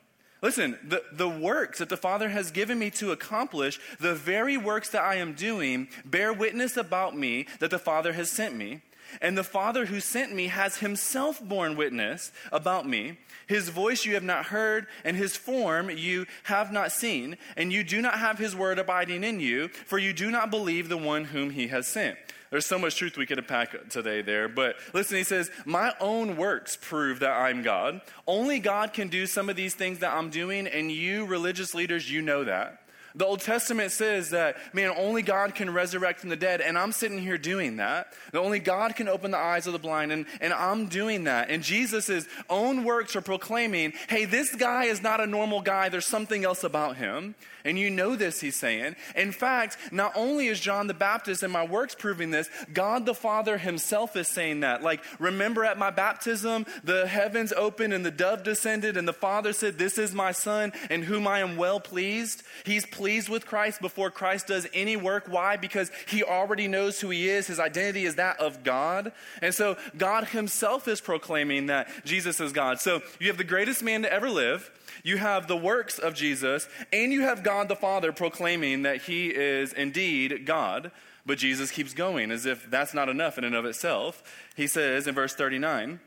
Listen, 0.47 0.77
the, 0.81 1.03
the 1.11 1.27
works 1.27 1.79
that 1.79 1.89
the 1.89 1.97
Father 1.97 2.29
has 2.29 2.51
given 2.51 2.79
me 2.79 2.89
to 2.91 3.11
accomplish, 3.11 3.81
the 3.99 4.15
very 4.15 4.55
works 4.55 4.87
that 4.91 5.03
I 5.03 5.15
am 5.15 5.33
doing, 5.33 5.89
bear 6.05 6.31
witness 6.31 6.77
about 6.77 7.17
me 7.17 7.47
that 7.59 7.69
the 7.69 7.77
Father 7.77 8.13
has 8.13 8.31
sent 8.31 8.55
me. 8.55 8.79
And 9.19 9.37
the 9.37 9.43
Father 9.43 9.87
who 9.87 9.99
sent 9.99 10.33
me 10.33 10.47
has 10.47 10.77
himself 10.77 11.43
borne 11.43 11.75
witness 11.75 12.31
about 12.49 12.87
me. 12.87 13.17
His 13.47 13.67
voice 13.67 14.05
you 14.05 14.13
have 14.13 14.23
not 14.23 14.45
heard, 14.45 14.87
and 15.03 15.17
his 15.17 15.35
form 15.35 15.89
you 15.89 16.25
have 16.43 16.71
not 16.71 16.93
seen, 16.93 17.35
and 17.57 17.73
you 17.73 17.83
do 17.83 18.01
not 18.01 18.17
have 18.17 18.37
his 18.37 18.55
word 18.55 18.79
abiding 18.79 19.25
in 19.25 19.41
you, 19.41 19.67
for 19.67 19.97
you 19.97 20.13
do 20.13 20.31
not 20.31 20.49
believe 20.49 20.87
the 20.87 20.95
one 20.95 21.25
whom 21.25 21.49
he 21.49 21.67
has 21.67 21.87
sent. 21.87 22.17
There's 22.49 22.65
so 22.65 22.79
much 22.79 22.95
truth 22.95 23.17
we 23.17 23.25
could 23.25 23.39
unpack 23.39 23.89
today 23.89 24.21
there. 24.21 24.47
But 24.47 24.75
listen, 24.93 25.17
he 25.17 25.23
says, 25.23 25.51
My 25.65 25.93
own 25.99 26.37
works 26.37 26.77
prove 26.79 27.19
that 27.19 27.31
I'm 27.31 27.61
God. 27.61 28.01
Only 28.25 28.59
God 28.59 28.93
can 28.93 29.09
do 29.09 29.25
some 29.25 29.49
of 29.49 29.55
these 29.55 29.75
things 29.75 29.99
that 29.99 30.13
I'm 30.13 30.29
doing, 30.29 30.67
and 30.67 30.91
you, 30.91 31.25
religious 31.25 31.75
leaders, 31.75 32.09
you 32.09 32.21
know 32.21 32.43
that. 32.43 32.81
The 33.17 33.25
Old 33.25 33.41
Testament 33.41 33.91
says 33.91 34.29
that, 34.29 34.57
man, 34.75 34.93
only 34.95 35.23
God 35.23 35.55
can 35.55 35.73
resurrect 35.73 36.19
from 36.19 36.29
the 36.29 36.35
dead, 36.35 36.61
and 36.61 36.77
I'm 36.77 36.91
sitting 36.91 37.17
here 37.17 37.39
doing 37.39 37.77
that. 37.77 38.13
That 38.31 38.39
only 38.39 38.59
God 38.59 38.95
can 38.95 39.07
open 39.07 39.31
the 39.31 39.39
eyes 39.39 39.65
of 39.65 39.73
the 39.73 39.79
blind, 39.79 40.11
and, 40.11 40.27
and 40.39 40.53
I'm 40.53 40.85
doing 40.85 41.23
that. 41.23 41.49
And 41.49 41.63
Jesus' 41.63 42.27
own 42.47 42.83
works 42.83 43.15
are 43.15 43.21
proclaiming, 43.21 43.93
hey, 44.07 44.25
this 44.25 44.55
guy 44.55 44.85
is 44.85 45.01
not 45.01 45.19
a 45.19 45.25
normal 45.25 45.61
guy, 45.61 45.89
there's 45.89 46.05
something 46.05 46.45
else 46.45 46.63
about 46.63 46.97
him. 46.97 47.33
And 47.65 47.77
you 47.77 47.89
know 47.89 48.15
this, 48.15 48.39
he's 48.39 48.55
saying. 48.55 48.95
In 49.15 49.31
fact, 49.31 49.77
not 49.91 50.11
only 50.15 50.47
is 50.47 50.59
John 50.59 50.87
the 50.87 50.93
Baptist 50.93 51.43
and 51.43 51.51
my 51.51 51.65
works 51.65 51.95
proving 51.95 52.31
this, 52.31 52.49
God 52.73 53.05
the 53.05 53.13
Father 53.13 53.57
himself 53.57 54.15
is 54.15 54.27
saying 54.27 54.61
that. 54.61 54.83
Like, 54.83 55.03
remember 55.19 55.65
at 55.65 55.77
my 55.77 55.89
baptism, 55.89 56.65
the 56.83 57.07
heavens 57.07 57.51
opened 57.53 57.93
and 57.93 58.05
the 58.05 58.11
dove 58.11 58.43
descended, 58.43 58.97
and 58.97 59.07
the 59.07 59.13
Father 59.13 59.53
said, 59.53 59.77
This 59.77 59.97
is 59.97 60.13
my 60.13 60.31
Son 60.31 60.71
in 60.89 61.03
whom 61.03 61.27
I 61.27 61.39
am 61.39 61.57
well 61.57 61.79
pleased. 61.79 62.43
He's 62.65 62.85
pleased 62.85 63.29
with 63.29 63.45
Christ 63.45 63.81
before 63.81 64.11
Christ 64.11 64.47
does 64.47 64.67
any 64.73 64.95
work. 64.95 65.25
Why? 65.27 65.57
Because 65.57 65.91
he 66.07 66.23
already 66.23 66.67
knows 66.67 66.99
who 66.99 67.09
he 67.09 67.29
is. 67.29 67.47
His 67.47 67.59
identity 67.59 68.05
is 68.05 68.15
that 68.15 68.39
of 68.39 68.63
God. 68.63 69.11
And 69.41 69.53
so 69.53 69.77
God 69.97 70.29
himself 70.29 70.87
is 70.87 71.01
proclaiming 71.01 71.67
that 71.67 71.89
Jesus 72.05 72.39
is 72.39 72.53
God. 72.53 72.79
So 72.79 73.01
you 73.19 73.27
have 73.27 73.37
the 73.37 73.43
greatest 73.43 73.83
man 73.83 74.03
to 74.03 74.11
ever 74.11 74.29
live 74.29 74.71
you 75.03 75.17
have 75.17 75.47
the 75.47 75.57
works 75.57 75.99
of 75.99 76.13
Jesus, 76.13 76.67
and 76.91 77.11
you 77.11 77.21
have 77.21 77.43
God 77.57 77.69
the 77.69 77.75
Father 77.75 78.11
proclaiming 78.11 78.83
that 78.83 79.01
he 79.01 79.29
is 79.29 79.73
indeed 79.73 80.45
God. 80.45 80.91
But 81.25 81.39
Jesus 81.39 81.71
keeps 81.71 81.95
going 81.95 82.29
as 82.29 82.45
if 82.45 82.69
that's 82.69 82.93
not 82.93 83.09
enough 83.09 83.39
in 83.39 83.43
and 83.43 83.55
of 83.55 83.65
itself. 83.65 84.21
He 84.55 84.67
says 84.67 85.07
in 85.07 85.15
verse 85.15 85.33
39 85.33 85.99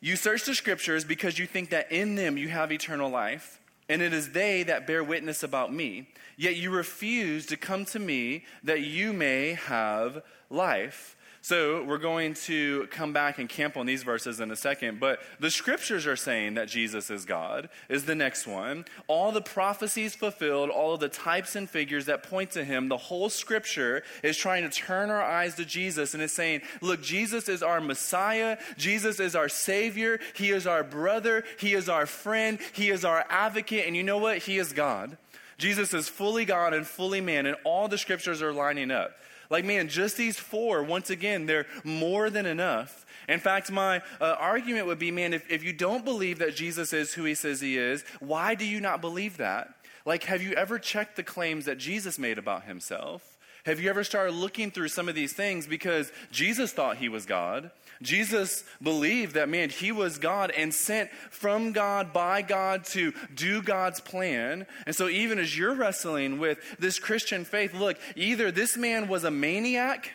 You 0.00 0.16
search 0.16 0.44
the 0.44 0.56
scriptures 0.56 1.04
because 1.04 1.38
you 1.38 1.46
think 1.46 1.70
that 1.70 1.92
in 1.92 2.16
them 2.16 2.36
you 2.36 2.48
have 2.48 2.72
eternal 2.72 3.08
life, 3.08 3.60
and 3.88 4.02
it 4.02 4.12
is 4.12 4.32
they 4.32 4.64
that 4.64 4.88
bear 4.88 5.04
witness 5.04 5.44
about 5.44 5.72
me. 5.72 6.08
Yet 6.36 6.56
you 6.56 6.72
refuse 6.72 7.46
to 7.46 7.56
come 7.56 7.84
to 7.84 8.00
me 8.00 8.44
that 8.64 8.80
you 8.80 9.12
may 9.12 9.52
have 9.52 10.24
life. 10.50 11.15
So 11.46 11.84
we're 11.84 11.98
going 11.98 12.34
to 12.34 12.88
come 12.88 13.12
back 13.12 13.38
and 13.38 13.48
camp 13.48 13.76
on 13.76 13.86
these 13.86 14.02
verses 14.02 14.40
in 14.40 14.50
a 14.50 14.56
second, 14.56 14.98
but 14.98 15.20
the 15.38 15.48
scriptures 15.48 16.04
are 16.04 16.16
saying 16.16 16.54
that 16.54 16.66
Jesus 16.66 17.08
is 17.08 17.24
God, 17.24 17.68
is 17.88 18.04
the 18.04 18.16
next 18.16 18.48
one. 18.48 18.84
All 19.06 19.30
the 19.30 19.40
prophecies 19.40 20.16
fulfilled, 20.16 20.70
all 20.70 20.94
of 20.94 20.98
the 20.98 21.08
types 21.08 21.54
and 21.54 21.70
figures 21.70 22.06
that 22.06 22.24
point 22.24 22.50
to 22.50 22.64
him, 22.64 22.88
the 22.88 22.96
whole 22.96 23.28
scripture 23.28 24.02
is 24.24 24.36
trying 24.36 24.68
to 24.68 24.76
turn 24.76 25.08
our 25.08 25.22
eyes 25.22 25.54
to 25.54 25.64
Jesus 25.64 26.14
and 26.14 26.22
is 26.24 26.32
saying, 26.32 26.62
look, 26.80 27.00
Jesus 27.00 27.48
is 27.48 27.62
our 27.62 27.80
Messiah, 27.80 28.58
Jesus 28.76 29.20
is 29.20 29.36
our 29.36 29.48
Savior, 29.48 30.18
He 30.34 30.50
is 30.50 30.66
our 30.66 30.82
brother, 30.82 31.44
He 31.60 31.74
is 31.74 31.88
our 31.88 32.06
friend, 32.06 32.58
He 32.72 32.90
is 32.90 33.04
our 33.04 33.24
advocate, 33.30 33.86
and 33.86 33.94
you 33.94 34.02
know 34.02 34.18
what? 34.18 34.38
He 34.38 34.58
is 34.58 34.72
God. 34.72 35.16
Jesus 35.58 35.94
is 35.94 36.08
fully 36.08 36.44
God 36.44 36.74
and 36.74 36.84
fully 36.84 37.20
man, 37.20 37.46
and 37.46 37.56
all 37.62 37.86
the 37.86 37.98
scriptures 37.98 38.42
are 38.42 38.52
lining 38.52 38.90
up. 38.90 39.12
Like, 39.50 39.64
man, 39.64 39.88
just 39.88 40.16
these 40.16 40.38
four, 40.38 40.82
once 40.82 41.10
again, 41.10 41.46
they're 41.46 41.66
more 41.84 42.30
than 42.30 42.46
enough. 42.46 43.06
In 43.28 43.40
fact, 43.40 43.70
my 43.70 44.02
uh, 44.20 44.36
argument 44.38 44.86
would 44.86 44.98
be 44.98 45.10
man, 45.10 45.32
if, 45.32 45.50
if 45.50 45.64
you 45.64 45.72
don't 45.72 46.04
believe 46.04 46.38
that 46.38 46.54
Jesus 46.54 46.92
is 46.92 47.14
who 47.14 47.24
he 47.24 47.34
says 47.34 47.60
he 47.60 47.76
is, 47.76 48.04
why 48.20 48.54
do 48.54 48.64
you 48.64 48.80
not 48.80 49.00
believe 49.00 49.36
that? 49.38 49.74
Like, 50.04 50.24
have 50.24 50.42
you 50.42 50.52
ever 50.52 50.78
checked 50.78 51.16
the 51.16 51.24
claims 51.24 51.64
that 51.64 51.78
Jesus 51.78 52.18
made 52.18 52.38
about 52.38 52.64
himself? 52.64 53.36
Have 53.64 53.80
you 53.80 53.90
ever 53.90 54.04
started 54.04 54.32
looking 54.32 54.70
through 54.70 54.88
some 54.88 55.08
of 55.08 55.16
these 55.16 55.32
things 55.32 55.66
because 55.66 56.12
Jesus 56.30 56.72
thought 56.72 56.98
he 56.98 57.08
was 57.08 57.26
God? 57.26 57.72
Jesus 58.02 58.64
believed 58.82 59.34
that, 59.34 59.48
man, 59.48 59.70
he 59.70 59.92
was 59.92 60.18
God 60.18 60.50
and 60.50 60.72
sent 60.72 61.10
from 61.30 61.72
God 61.72 62.12
by 62.12 62.42
God 62.42 62.84
to 62.86 63.12
do 63.34 63.62
God's 63.62 64.00
plan. 64.00 64.66
And 64.86 64.94
so, 64.94 65.08
even 65.08 65.38
as 65.38 65.56
you're 65.56 65.74
wrestling 65.74 66.38
with 66.38 66.58
this 66.78 66.98
Christian 66.98 67.44
faith, 67.44 67.74
look, 67.74 67.98
either 68.14 68.50
this 68.50 68.76
man 68.76 69.08
was 69.08 69.24
a 69.24 69.30
maniac 69.30 70.12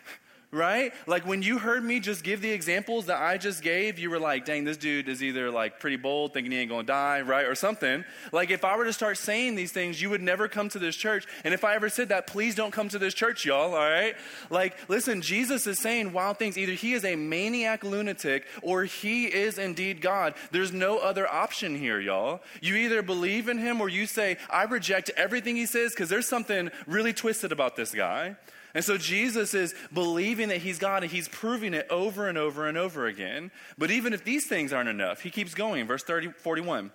right? 0.52 0.94
Like 1.08 1.26
when 1.26 1.42
you 1.42 1.58
heard 1.58 1.84
me 1.84 2.02
just 2.02 2.24
give 2.24 2.42
the 2.42 2.52
examples 2.52 3.06
that 3.06 3.22
I 3.22 3.38
just 3.38 3.62
gave, 3.62 3.98
you 3.98 4.10
were 4.10 4.20
like, 4.20 4.44
dang, 4.44 4.66
this 4.66 4.76
dude 4.76 5.08
is 5.08 5.24
either 5.24 5.50
like 5.50 5.80
pretty 5.80 5.96
bold, 5.96 6.34
thinking 6.34 6.52
he 6.52 6.58
ain't 6.58 6.70
gonna 6.70 6.84
die, 6.84 7.22
right? 7.22 7.46
Or 7.46 7.56
something. 7.56 8.04
Like 8.34 8.52
if 8.52 8.66
I 8.66 8.76
were 8.76 8.84
to 8.84 8.92
start 8.92 9.18
saying 9.18 9.56
these 9.56 9.72
things, 9.72 10.02
you 10.02 10.10
would 10.10 10.22
never 10.22 10.50
come 10.50 10.68
to 10.70 10.80
this 10.80 10.96
church. 10.96 11.26
And 11.46 11.54
if 11.54 11.64
I 11.64 11.76
ever 11.76 11.88
said 11.88 12.10
that, 12.10 12.28
please 12.28 12.54
don't 12.54 12.72
come 12.72 12.90
to 12.90 13.00
this 13.00 13.14
church, 13.14 13.46
y'all, 13.46 13.74
all 13.74 13.90
right? 13.90 14.16
Like, 14.50 14.76
listen, 14.90 15.22
Jesus 15.22 15.68
is 15.68 15.80
saying 15.80 16.12
wild 16.12 16.38
things. 16.38 16.58
Either 16.58 16.74
he 16.74 16.94
is 16.94 17.06
a 17.06 17.16
maniac 17.16 17.86
lunatic 17.86 18.46
or 18.62 18.84
he 18.84 19.28
is 19.28 19.58
indeed 19.58 20.02
God. 20.02 20.34
There's 20.52 20.74
no 20.74 20.98
other 20.98 21.32
option 21.32 21.78
here, 21.78 22.02
y'all. 22.02 22.42
You 22.62 22.76
either 22.76 23.02
believe 23.02 23.48
in 23.48 23.58
him 23.58 23.80
or 23.80 23.88
you 23.88 24.06
say, 24.06 24.38
I 24.50 24.64
reject 24.64 25.12
everything 25.16 25.56
he 25.56 25.66
says 25.66 25.92
because 25.92 26.10
there's 26.10 26.28
something 26.28 26.72
really 26.88 27.14
twisted 27.14 27.54
about 27.54 27.78
this 27.78 27.94
guy. 27.94 28.36
And 28.74 28.84
so 28.84 28.98
Jesus 28.98 29.54
is 29.54 29.76
believing 29.94 30.50
that 30.50 30.60
he's 30.60 30.80
God 30.80 31.04
and 31.04 31.12
he's 31.12 31.28
proving 31.28 31.74
it 31.74 31.88
over 31.90 32.28
and 32.28 32.38
over 32.38 32.68
and 32.68 32.78
over 32.78 33.06
again. 33.06 33.52
But 33.78 33.92
even 33.92 34.14
if 34.14 34.24
these 34.24 34.46
things 34.48 34.72
aren't 34.72 34.90
enough, 34.90 35.22
he 35.22 35.30
keeps 35.30 35.54
going. 35.54 35.88
Verse 35.88 36.04
30, 36.04 36.30
41. 36.32 36.92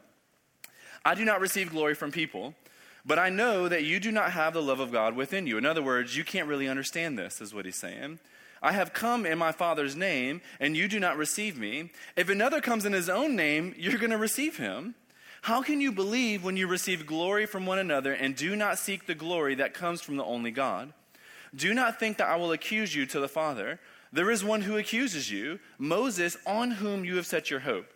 I 1.05 1.15
do 1.15 1.25
not 1.25 1.41
receive 1.41 1.71
glory 1.71 1.95
from 1.95 2.11
people, 2.11 2.55
but 3.05 3.19
I 3.19 3.29
know 3.29 3.69
that 3.69 3.85
you 3.85 4.01
do 4.01 4.11
not 4.11 4.33
have 4.33 4.55
the 4.55 4.63
love 4.63 4.81
of 4.81 4.91
God 4.91 5.15
within 5.15 5.47
you. 5.47 5.59
In 5.59 5.67
other 5.67 5.83
words, 5.83 6.17
you 6.17 6.25
can't 6.25 6.49
really 6.49 6.67
understand 6.67 7.19
this, 7.19 7.41
is 7.41 7.55
what 7.55 7.65
he's 7.65 7.77
saying. 7.77 8.19
I 8.63 8.73
have 8.73 8.93
come 8.93 9.27
in 9.27 9.39
my 9.39 9.53
Father's 9.53 9.95
name, 9.95 10.41
and 10.59 10.77
you 10.77 10.89
do 10.89 10.99
not 10.99 11.17
receive 11.17 11.59
me. 11.59 11.91
If 12.17 12.29
another 12.29 12.61
comes 12.61 12.85
in 12.85 12.93
his 12.93 13.09
own 13.09 13.37
name, 13.37 13.75
you're 13.77 13.99
going 13.99 14.11
to 14.11 14.17
receive 14.17 14.57
him. 14.57 14.95
How 15.43 15.63
can 15.63 15.81
you 15.81 15.93
believe 15.93 16.43
when 16.43 16.57
you 16.57 16.67
receive 16.67 17.07
glory 17.07 17.47
from 17.47 17.67
one 17.67 17.79
another 17.79 18.13
and 18.13 18.35
do 18.35 18.57
not 18.57 18.79
seek 18.79 19.07
the 19.07 19.15
glory 19.15 19.55
that 19.55 19.75
comes 19.75 20.01
from 20.01 20.17
the 20.17 20.25
only 20.25 20.51
God? 20.51 20.93
Do 21.57 21.73
not 21.73 21.99
think 21.99 22.19
that 22.19 22.29
I 22.29 22.37
will 22.37 22.53
accuse 22.53 22.95
you 22.95 23.07
to 23.07 23.19
the 23.19 23.29
Father. 23.29 23.81
There 24.13 24.31
is 24.31 24.45
one 24.45 24.63
who 24.63 24.77
accuses 24.77 25.31
you, 25.31 25.59
Moses, 25.79 26.37
on 26.47 26.71
whom 26.73 27.05
you 27.05 27.17
have 27.17 27.27
set 27.27 27.51
your 27.51 27.61
hope. 27.61 27.87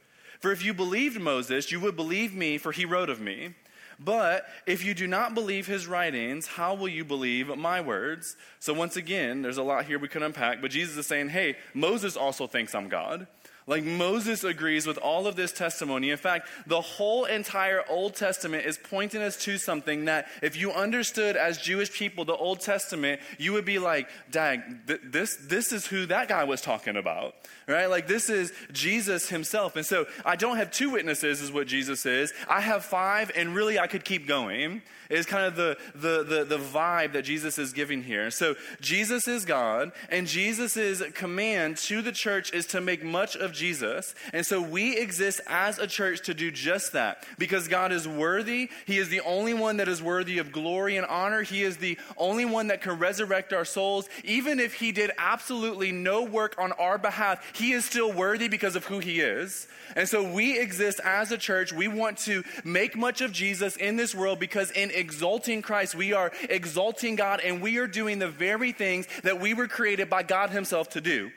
For 0.40 0.50
if 0.50 0.64
you 0.64 0.72
believed 0.72 1.20
Moses, 1.20 1.70
you 1.70 1.78
would 1.80 1.96
believe 1.96 2.34
me, 2.34 2.56
for 2.56 2.72
he 2.72 2.86
wrote 2.86 3.10
of 3.10 3.20
me. 3.20 3.54
But 4.02 4.46
if 4.66 4.82
you 4.82 4.94
do 4.94 5.06
not 5.06 5.34
believe 5.34 5.66
his 5.66 5.86
writings, 5.86 6.46
how 6.46 6.74
will 6.74 6.88
you 6.88 7.04
believe 7.04 7.54
my 7.58 7.82
words? 7.82 8.34
So, 8.58 8.72
once 8.72 8.96
again, 8.96 9.42
there's 9.42 9.58
a 9.58 9.62
lot 9.62 9.84
here 9.84 9.98
we 9.98 10.08
could 10.08 10.22
unpack, 10.22 10.62
but 10.62 10.70
Jesus 10.70 10.96
is 10.96 11.06
saying, 11.06 11.28
hey, 11.28 11.56
Moses 11.74 12.16
also 12.16 12.46
thinks 12.46 12.74
I'm 12.74 12.88
God. 12.88 13.26
Like 13.66 13.84
Moses 13.84 14.42
agrees 14.44 14.86
with 14.86 14.98
all 14.98 15.26
of 15.26 15.36
this 15.36 15.52
testimony. 15.52 16.10
In 16.10 16.16
fact, 16.16 16.48
the 16.66 16.80
whole 16.80 17.24
entire 17.24 17.84
Old 17.88 18.14
Testament 18.14 18.66
is 18.66 18.78
pointing 18.78 19.22
us 19.22 19.36
to 19.44 19.58
something 19.58 20.06
that 20.06 20.26
if 20.42 20.56
you 20.56 20.72
understood 20.72 21.36
as 21.36 21.58
Jewish 21.58 21.92
people 21.92 22.24
the 22.24 22.34
Old 22.34 22.60
Testament, 22.60 23.20
you 23.38 23.52
would 23.52 23.64
be 23.64 23.78
like, 23.78 24.08
dang, 24.30 24.80
th- 24.86 25.00
this, 25.04 25.36
this 25.36 25.72
is 25.72 25.86
who 25.86 26.06
that 26.06 26.28
guy 26.28 26.44
was 26.44 26.60
talking 26.60 26.96
about, 26.96 27.34
right? 27.68 27.86
Like 27.86 28.06
this 28.06 28.28
is 28.30 28.52
Jesus 28.72 29.28
himself. 29.28 29.76
And 29.76 29.86
so 29.86 30.06
I 30.24 30.36
don't 30.36 30.56
have 30.56 30.70
two 30.70 30.90
witnesses, 30.90 31.40
is 31.40 31.52
what 31.52 31.66
Jesus 31.66 32.06
is. 32.06 32.32
I 32.48 32.60
have 32.60 32.84
five, 32.84 33.30
and 33.36 33.54
really 33.54 33.78
I 33.78 33.86
could 33.86 34.04
keep 34.04 34.26
going 34.26 34.82
is 35.10 35.26
kind 35.26 35.44
of 35.44 35.56
the, 35.56 35.76
the, 35.94 36.22
the, 36.22 36.44
the 36.44 36.58
vibe 36.58 37.12
that 37.12 37.22
Jesus 37.22 37.58
is 37.58 37.72
giving 37.72 38.02
here. 38.02 38.30
So 38.30 38.54
Jesus 38.80 39.26
is 39.28 39.44
God, 39.44 39.92
and 40.08 40.26
Jesus' 40.26 41.02
command 41.14 41.76
to 41.78 42.00
the 42.00 42.12
church 42.12 42.52
is 42.52 42.66
to 42.66 42.80
make 42.80 43.04
much 43.04 43.36
of 43.36 43.52
Jesus. 43.60 44.14
And 44.32 44.44
so 44.44 44.60
we 44.60 44.96
exist 44.96 45.40
as 45.46 45.78
a 45.78 45.86
church 45.86 46.22
to 46.22 46.34
do 46.34 46.50
just 46.50 46.94
that 46.94 47.24
because 47.38 47.68
God 47.68 47.92
is 47.92 48.08
worthy. 48.08 48.70
He 48.86 48.98
is 48.98 49.10
the 49.10 49.20
only 49.20 49.54
one 49.54 49.76
that 49.76 49.88
is 49.88 50.02
worthy 50.02 50.38
of 50.38 50.50
glory 50.50 50.96
and 50.96 51.06
honor. 51.06 51.42
He 51.42 51.62
is 51.62 51.76
the 51.76 51.98
only 52.16 52.46
one 52.46 52.68
that 52.68 52.80
can 52.80 52.98
resurrect 52.98 53.52
our 53.52 53.66
souls. 53.66 54.08
Even 54.24 54.58
if 54.58 54.74
He 54.74 54.90
did 54.90 55.12
absolutely 55.18 55.92
no 55.92 56.24
work 56.24 56.54
on 56.58 56.72
our 56.72 56.96
behalf, 56.96 57.44
He 57.54 57.72
is 57.72 57.84
still 57.84 58.12
worthy 58.12 58.48
because 58.48 58.74
of 58.76 58.86
who 58.86 58.98
He 58.98 59.20
is. 59.20 59.68
And 59.94 60.08
so 60.08 60.32
we 60.32 60.58
exist 60.58 61.00
as 61.04 61.30
a 61.30 61.38
church. 61.38 61.72
We 61.72 61.88
want 61.88 62.18
to 62.18 62.42
make 62.64 62.96
much 62.96 63.20
of 63.20 63.32
Jesus 63.32 63.76
in 63.76 63.96
this 63.96 64.14
world 64.14 64.40
because 64.40 64.70
in 64.70 64.90
exalting 64.90 65.62
Christ, 65.62 65.94
we 65.94 66.12
are 66.12 66.32
exalting 66.48 67.16
God 67.16 67.40
and 67.40 67.60
we 67.60 67.76
are 67.78 67.86
doing 67.86 68.18
the 68.18 68.28
very 68.28 68.72
things 68.72 69.06
that 69.22 69.40
we 69.40 69.52
were 69.52 69.68
created 69.68 70.08
by 70.08 70.22
God 70.22 70.50
Himself 70.50 70.90
to 70.90 71.00
do. 71.00 71.30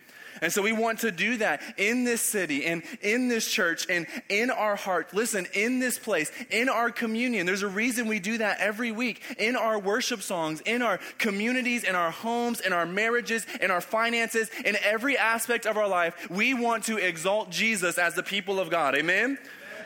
And 0.43 0.51
so 0.51 0.62
we 0.62 0.71
want 0.73 0.99
to 0.99 1.12
do 1.12 1.38
that 1.38 1.62
in 1.77 2.03
this 2.03 2.21
city 2.21 2.65
and 2.65 2.84
in 3.01 3.27
this 3.27 3.49
church 3.49 3.88
and 3.89 4.06
in 4.29 4.49
our 4.49 4.75
heart. 4.75 5.13
Listen, 5.13 5.47
in 5.53 5.79
this 5.79 5.97
place, 5.97 6.32
in 6.49 6.69
our 6.69 6.91
communion. 6.91 7.45
There's 7.45 7.63
a 7.63 7.67
reason 7.67 8.08
we 8.08 8.19
do 8.19 8.38
that 8.39 8.60
every 8.60 8.91
week 8.91 9.21
in 9.39 9.56
our 9.56 9.79
worship 9.79 10.21
songs, 10.21 10.62
in 10.62 10.82
our 10.82 10.99
communities, 11.17 11.84
in 11.84 11.95
our 11.95 12.12
homes, 12.12 12.60
in 12.60 12.73
our 12.73 12.86
marriages, 12.86 13.45
in 13.62 13.71
our 13.71 13.82
finances, 13.82 14.49
in 14.65 14.75
every 14.84 15.17
aspect 15.17 15.65
of 15.65 15.77
our 15.77 15.88
life. 15.88 16.29
We 16.29 16.53
want 16.53 16.84
to 16.86 16.97
exalt 16.97 17.49
Jesus 17.49 17.97
as 17.97 18.15
the 18.15 18.23
people 18.23 18.60
of 18.60 18.69
God. 18.69 18.95
Amen? 18.95 19.38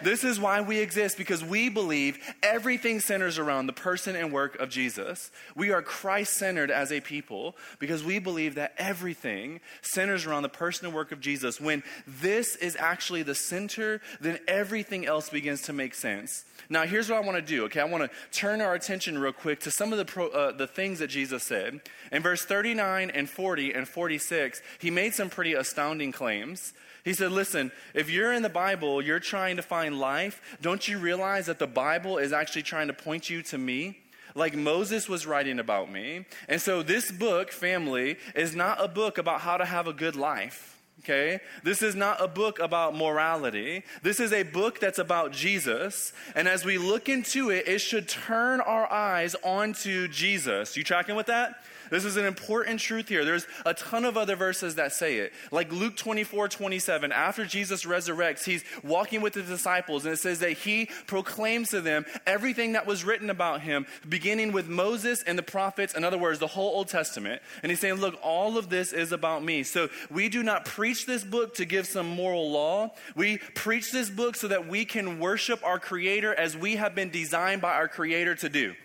This 0.03 0.23
is 0.23 0.39
why 0.39 0.61
we 0.61 0.79
exist 0.79 1.17
because 1.17 1.43
we 1.43 1.69
believe 1.69 2.17
everything 2.43 2.99
centers 2.99 3.37
around 3.37 3.67
the 3.67 3.73
person 3.73 4.15
and 4.15 4.31
work 4.31 4.59
of 4.59 4.69
Jesus. 4.69 5.31
We 5.55 5.71
are 5.71 5.81
Christ 5.81 6.33
centered 6.33 6.71
as 6.71 6.91
a 6.91 7.01
people 7.01 7.55
because 7.79 8.03
we 8.03 8.19
believe 8.19 8.55
that 8.55 8.73
everything 8.77 9.59
centers 9.81 10.25
around 10.25 10.43
the 10.43 10.49
person 10.49 10.85
and 10.85 10.95
work 10.95 11.11
of 11.11 11.19
Jesus. 11.19 11.61
When 11.61 11.83
this 12.05 12.55
is 12.55 12.75
actually 12.77 13.23
the 13.23 13.35
center, 13.35 14.01
then 14.19 14.39
everything 14.47 15.05
else 15.05 15.29
begins 15.29 15.61
to 15.63 15.73
make 15.73 15.93
sense. 15.93 16.45
Now, 16.69 16.83
here's 16.83 17.09
what 17.09 17.17
I 17.17 17.25
want 17.25 17.37
to 17.37 17.41
do, 17.41 17.65
okay? 17.65 17.79
I 17.79 17.85
want 17.85 18.03
to 18.03 18.37
turn 18.37 18.61
our 18.61 18.73
attention 18.73 19.17
real 19.17 19.33
quick 19.33 19.59
to 19.61 19.71
some 19.71 19.91
of 19.91 19.97
the, 19.97 20.05
pro, 20.05 20.27
uh, 20.27 20.51
the 20.51 20.67
things 20.67 20.99
that 20.99 21.07
Jesus 21.07 21.43
said. 21.43 21.81
In 22.11 22.21
verse 22.21 22.43
39 22.43 23.09
and 23.09 23.29
40 23.29 23.73
and 23.73 23.87
46, 23.87 24.61
he 24.79 24.91
made 24.91 25.13
some 25.13 25.29
pretty 25.29 25.53
astounding 25.53 26.11
claims. 26.11 26.73
He 27.07 27.13
said, 27.13 27.31
Listen, 27.31 27.71
if 27.93 28.09
you're 28.09 28.33
in 28.33 28.43
the 28.43 28.49
Bible, 28.49 29.01
you're 29.01 29.21
trying 29.21 29.55
to 29.55 29.61
find 29.61 29.97
life, 29.97 30.41
don't 30.61 30.89
you 30.89 30.97
realize 30.97 31.45
that 31.45 31.57
the 31.57 31.65
Bible 31.65 32.17
is 32.17 32.33
actually 32.33 32.63
trying 32.63 32.87
to 32.87 32.93
point 32.93 33.29
you 33.29 33.41
to 33.43 33.57
me? 33.57 33.99
Like 34.35 34.57
Moses 34.57 35.07
was 35.07 35.25
writing 35.25 35.57
about 35.57 35.89
me. 35.89 36.25
And 36.49 36.59
so, 36.59 36.83
this 36.83 37.09
book, 37.09 37.53
family, 37.53 38.17
is 38.35 38.57
not 38.57 38.83
a 38.83 38.89
book 38.89 39.17
about 39.17 39.39
how 39.39 39.55
to 39.55 39.63
have 39.63 39.87
a 39.87 39.93
good 39.93 40.17
life. 40.17 40.81
Okay? 40.99 41.39
This 41.63 41.81
is 41.81 41.95
not 41.95 42.21
a 42.21 42.27
book 42.27 42.59
about 42.59 42.93
morality. 42.93 43.83
This 44.03 44.19
is 44.19 44.33
a 44.33 44.43
book 44.43 44.81
that's 44.81 44.99
about 44.99 45.31
Jesus. 45.31 46.11
And 46.35 46.45
as 46.45 46.65
we 46.65 46.77
look 46.77 47.07
into 47.07 47.51
it, 47.51 47.69
it 47.69 47.79
should 47.79 48.09
turn 48.09 48.59
our 48.59 48.91
eyes 48.91 49.33
onto 49.45 50.09
Jesus. 50.09 50.75
You 50.75 50.83
tracking 50.83 51.15
with 51.15 51.27
that? 51.27 51.63
This 51.89 52.05
is 52.05 52.17
an 52.17 52.25
important 52.25 52.79
truth 52.79 53.09
here. 53.09 53.25
There's 53.25 53.47
a 53.65 53.73
ton 53.73 54.05
of 54.05 54.17
other 54.17 54.35
verses 54.35 54.75
that 54.75 54.93
say 54.93 55.17
it. 55.17 55.33
Like 55.51 55.71
Luke 55.71 55.95
24, 55.95 56.47
27, 56.47 57.11
after 57.11 57.45
Jesus 57.45 57.85
resurrects, 57.85 58.43
he's 58.43 58.63
walking 58.83 59.21
with 59.21 59.33
the 59.33 59.43
disciples, 59.43 60.05
and 60.05 60.13
it 60.13 60.17
says 60.17 60.39
that 60.39 60.53
he 60.53 60.89
proclaims 61.07 61.69
to 61.69 61.81
them 61.81 62.05
everything 62.25 62.73
that 62.73 62.85
was 62.85 63.03
written 63.03 63.29
about 63.29 63.61
him, 63.61 63.85
beginning 64.07 64.51
with 64.51 64.67
Moses 64.67 65.23
and 65.23 65.37
the 65.37 65.43
prophets, 65.43 65.93
in 65.93 66.03
other 66.03 66.17
words, 66.17 66.39
the 66.39 66.47
whole 66.47 66.75
Old 66.75 66.87
Testament. 66.87 67.41
And 67.63 67.69
he's 67.69 67.79
saying, 67.79 67.95
Look, 67.95 68.19
all 68.21 68.57
of 68.57 68.69
this 68.69 68.93
is 68.93 69.11
about 69.11 69.43
me. 69.43 69.63
So 69.63 69.89
we 70.09 70.29
do 70.29 70.43
not 70.43 70.65
preach 70.65 71.05
this 71.05 71.23
book 71.23 71.55
to 71.55 71.65
give 71.65 71.87
some 71.87 72.07
moral 72.07 72.51
law. 72.51 72.91
We 73.15 73.37
preach 73.55 73.91
this 73.91 74.09
book 74.09 74.35
so 74.35 74.47
that 74.47 74.67
we 74.67 74.85
can 74.85 75.19
worship 75.19 75.63
our 75.63 75.79
Creator 75.79 76.33
as 76.35 76.55
we 76.55 76.75
have 76.75 76.95
been 76.95 77.09
designed 77.09 77.61
by 77.61 77.73
our 77.73 77.87
Creator 77.87 78.35
to 78.35 78.49
do. 78.49 78.75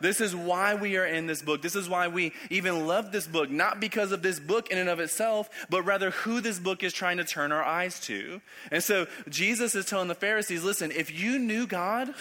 This 0.00 0.20
is 0.20 0.34
why 0.34 0.74
we 0.74 0.96
are 0.96 1.06
in 1.06 1.26
this 1.26 1.42
book. 1.42 1.62
This 1.62 1.76
is 1.76 1.88
why 1.88 2.08
we 2.08 2.32
even 2.50 2.86
love 2.86 3.12
this 3.12 3.26
book, 3.26 3.50
not 3.50 3.80
because 3.80 4.12
of 4.12 4.22
this 4.22 4.40
book 4.40 4.70
in 4.70 4.78
and 4.78 4.88
of 4.88 5.00
itself, 5.00 5.50
but 5.68 5.82
rather 5.82 6.10
who 6.10 6.40
this 6.40 6.58
book 6.58 6.82
is 6.82 6.92
trying 6.92 7.18
to 7.18 7.24
turn 7.24 7.52
our 7.52 7.64
eyes 7.64 8.00
to. 8.00 8.40
And 8.70 8.82
so 8.82 9.06
Jesus 9.28 9.74
is 9.74 9.86
telling 9.86 10.08
the 10.08 10.14
Pharisees 10.14 10.64
listen, 10.64 10.90
if 10.90 11.12
you 11.12 11.38
knew 11.38 11.66
God, 11.66 12.14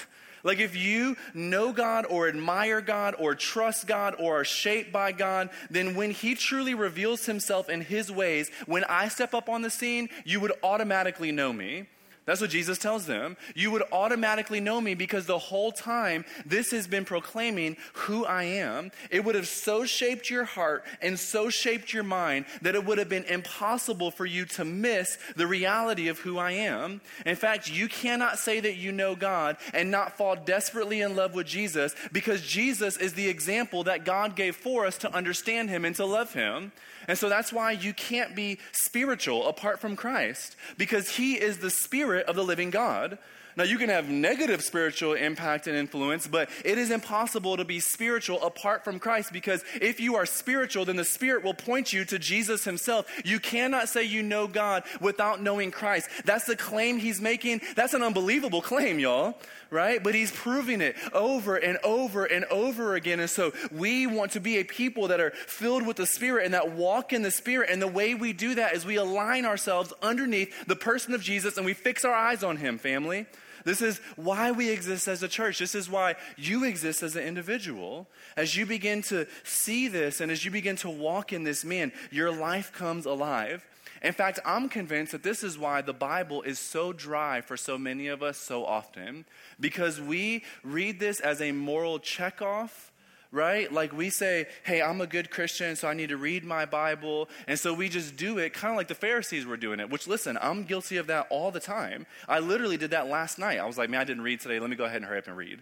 like 0.44 0.60
if 0.60 0.76
you 0.76 1.18
know 1.34 1.74
God 1.74 2.06
or 2.10 2.28
admire 2.28 2.82
God 2.82 3.16
or 3.20 3.36
trust 3.36 3.88
God 3.88 4.16
or 4.20 4.42
are 4.42 4.46
shaped 4.46 4.92
by 4.92 5.12
God, 5.12 5.50
then 5.70 5.96
when 5.96 6.12
He 6.12 6.36
truly 6.36 6.74
reveals 6.74 7.26
Himself 7.26 7.70
in 7.70 7.82
His 7.82 8.12
ways, 8.12 8.50
when 8.66 8.84
I 8.86 9.10
step 9.10 9.34
up 9.34 9.50
on 9.50 9.62
the 9.62 9.70
scene, 9.70 10.10
you 10.26 10.40
would 10.40 10.54
automatically 10.64 11.32
know 11.32 11.52
me. 11.52 11.88
That's 12.30 12.42
what 12.42 12.52
Jesus 12.52 12.78
tells 12.78 13.08
them. 13.08 13.38
You 13.56 13.72
would 13.72 13.82
automatically 13.92 14.60
know 14.60 14.80
me 14.80 14.94
because 14.94 15.26
the 15.26 15.40
whole 15.40 15.72
time 15.72 16.26
this 16.46 16.70
has 16.70 16.86
been 16.86 17.04
proclaiming 17.04 17.76
who 17.94 18.24
I 18.24 18.44
am. 18.44 18.92
It 19.10 19.26
would 19.26 19.34
have 19.34 19.48
so 19.48 19.84
shaped 19.84 20.30
your 20.30 20.44
heart 20.44 20.86
and 21.02 21.18
so 21.18 21.50
shaped 21.50 21.92
your 21.92 22.04
mind 22.04 22.46
that 22.62 22.76
it 22.76 22.86
would 22.86 23.00
have 23.00 23.10
been 23.10 23.24
impossible 23.24 24.12
for 24.12 24.28
you 24.28 24.46
to 24.46 24.64
miss 24.64 25.18
the 25.38 25.48
reality 25.48 26.08
of 26.08 26.20
who 26.20 26.38
I 26.38 26.52
am. 26.52 27.02
In 27.26 27.36
fact, 27.36 27.68
you 27.68 27.88
cannot 27.88 28.38
say 28.38 28.60
that 28.60 28.76
you 28.76 28.92
know 28.92 29.16
God 29.16 29.58
and 29.74 29.90
not 29.90 30.16
fall 30.16 30.36
desperately 30.36 31.02
in 31.02 31.16
love 31.16 31.34
with 31.34 31.48
Jesus 31.48 31.96
because 32.12 32.44
Jesus 32.44 32.96
is 32.96 33.16
the 33.16 33.28
example 33.28 33.86
that 33.86 34.06
God 34.06 34.36
gave 34.36 34.56
for 34.56 34.86
us 34.86 35.00
to 35.00 35.12
understand 35.12 35.72
Him 35.72 35.84
and 35.84 35.96
to 35.96 36.06
love 36.06 36.32
Him. 36.34 36.74
And 37.10 37.18
so 37.18 37.28
that's 37.28 37.52
why 37.52 37.72
you 37.72 37.92
can't 37.92 38.36
be 38.36 38.60
spiritual 38.72 39.48
apart 39.48 39.80
from 39.80 39.96
Christ 39.96 40.56
because 40.78 41.10
He 41.10 41.34
is 41.34 41.58
the 41.58 41.72
Spirit 41.72 42.28
of 42.28 42.36
the 42.36 42.44
living 42.44 42.70
God. 42.70 43.18
Now, 43.58 43.64
you 43.64 43.80
can 43.80 43.90
have 43.90 44.08
negative 44.08 44.64
spiritual 44.64 45.16
impact 45.16 45.66
and 45.66 45.76
influence, 45.76 46.28
but 46.28 46.50
it 46.64 46.78
is 46.78 46.92
impossible 46.92 47.58
to 47.58 47.66
be 47.66 47.80
spiritual 47.80 48.42
apart 48.44 48.84
from 48.84 49.00
Christ 49.00 49.34
because 49.34 49.66
if 49.82 50.00
you 50.00 50.16
are 50.16 50.28
spiritual, 50.28 50.86
then 50.86 50.98
the 50.98 51.04
Spirit 51.04 51.44
will 51.44 51.56
point 51.56 51.92
you 51.92 52.06
to 52.06 52.20
Jesus 52.20 52.64
Himself. 52.64 53.12
You 53.26 53.40
cannot 53.40 53.90
say 53.90 54.04
you 54.04 54.22
know 54.22 54.48
God 54.48 54.84
without 55.02 55.42
knowing 55.42 55.72
Christ. 55.72 56.10
That's 56.26 56.46
the 56.46 56.56
claim 56.56 57.00
He's 57.00 57.20
making. 57.20 57.62
That's 57.76 57.96
an 57.96 58.04
unbelievable 58.04 58.62
claim, 58.62 59.00
y'all, 59.00 59.36
right? 59.70 60.04
But 60.04 60.16
He's 60.16 60.32
proving 60.32 60.82
it 60.82 60.96
over 61.14 61.56
and 61.56 61.78
over 61.84 62.26
and 62.26 62.46
over 62.46 62.96
again. 62.96 63.20
And 63.20 63.30
so 63.30 63.54
we 63.72 64.08
want 64.08 64.32
to 64.32 64.40
be 64.40 64.58
a 64.58 64.64
people 64.64 65.08
that 65.10 65.20
are 65.20 65.32
filled 65.32 65.86
with 65.86 65.98
the 65.98 66.06
Spirit 66.06 66.46
and 66.46 66.54
that 66.54 66.72
walk 66.72 67.14
in 67.14 67.22
the 67.22 67.32
Spirit. 67.32 67.70
And 67.70 67.82
the 67.82 67.88
way 67.88 68.16
we 68.16 68.34
do 68.34 68.56
that 68.56 68.76
is 68.76 68.86
we 68.86 68.96
align 68.96 69.46
ourselves 69.46 69.94
underneath 70.02 70.66
the 70.66 70.76
person 70.76 71.14
of 71.14 71.22
Jesus 71.22 71.58
and 71.58 71.66
we 71.66 71.74
fix 71.74 72.04
our 72.06 72.14
eyes 72.14 72.44
on 72.44 72.58
Him, 72.58 72.78
family. 72.78 73.26
This 73.66 73.82
is 73.82 74.00
why 74.16 74.52
we 74.52 74.70
exist 74.70 75.08
as 75.08 75.22
a 75.24 75.28
church. 75.28 75.60
This 75.60 75.76
is 75.76 75.90
why 75.90 76.16
you 76.38 76.64
exist 76.64 77.04
as 77.04 77.16
an 77.16 77.24
individual. 77.24 78.08
As 78.38 78.56
you 78.56 78.66
begin 78.66 79.02
to 79.04 79.28
see 79.44 79.88
this 79.88 80.22
and 80.22 80.32
as 80.32 80.46
you 80.46 80.52
begin 80.52 80.76
to 80.78 80.90
walk 80.90 81.34
in 81.34 81.44
this, 81.44 81.66
man, 81.66 81.92
your 82.12 82.32
life 82.32 82.72
comes 82.72 83.06
alive. 83.06 83.69
In 84.02 84.14
fact, 84.14 84.40
I'm 84.46 84.70
convinced 84.70 85.12
that 85.12 85.24
this 85.24 85.44
is 85.44 85.58
why 85.58 85.82
the 85.82 85.94
Bible 85.94 86.42
is 86.42 86.60
so 86.60 86.94
dry 86.94 87.42
for 87.42 87.58
so 87.58 87.78
many 87.78 88.08
of 88.08 88.24
us 88.24 88.38
so 88.38 88.66
often, 88.66 89.26
because 89.60 90.00
we 90.00 90.44
read 90.64 91.00
this 91.00 91.20
as 91.20 91.42
a 91.42 91.52
moral 91.52 92.00
checkoff 92.00 92.90
right? 93.32 93.72
Like 93.72 93.94
we 93.94 94.10
say, 94.10 94.48
hey, 94.64 94.82
I'm 94.82 95.02
a 95.02 95.08
good 95.08 95.30
Christian, 95.30 95.76
so 95.76 95.88
I 95.88 95.94
need 95.94 96.10
to 96.10 96.18
read 96.18 96.44
my 96.44 96.66
Bible. 96.66 97.30
And 97.48 97.60
so 97.60 97.74
we 97.74 97.90
just 97.90 98.16
do 98.16 98.38
it 98.40 98.54
kind 98.54 98.72
of 98.72 98.78
like 98.78 98.88
the 98.88 98.96
Pharisees 98.96 99.46
were 99.46 99.58
doing 99.58 99.80
it, 99.80 99.90
which, 99.90 100.08
listen, 100.08 100.38
I'm 100.42 100.64
guilty 100.64 100.98
of 100.98 101.08
that 101.08 101.28
all 101.30 101.52
the 101.52 101.60
time. 101.60 102.06
I 102.28 102.40
literally 102.40 102.78
did 102.78 102.92
that 102.92 103.08
last 103.08 103.38
night. 103.38 103.60
I 103.60 103.66
was 103.66 103.78
like, 103.78 103.90
man, 103.90 104.02
I 104.02 104.06
didn't 104.06 104.24
read 104.24 104.40
today. 104.40 104.60
Let 104.60 104.70
me 104.70 104.76
go 104.76 104.86
ahead 104.86 104.98
and 104.98 105.06
hurry 105.06 105.20
up 105.20 105.28
and 105.28 105.38
read. 105.38 105.62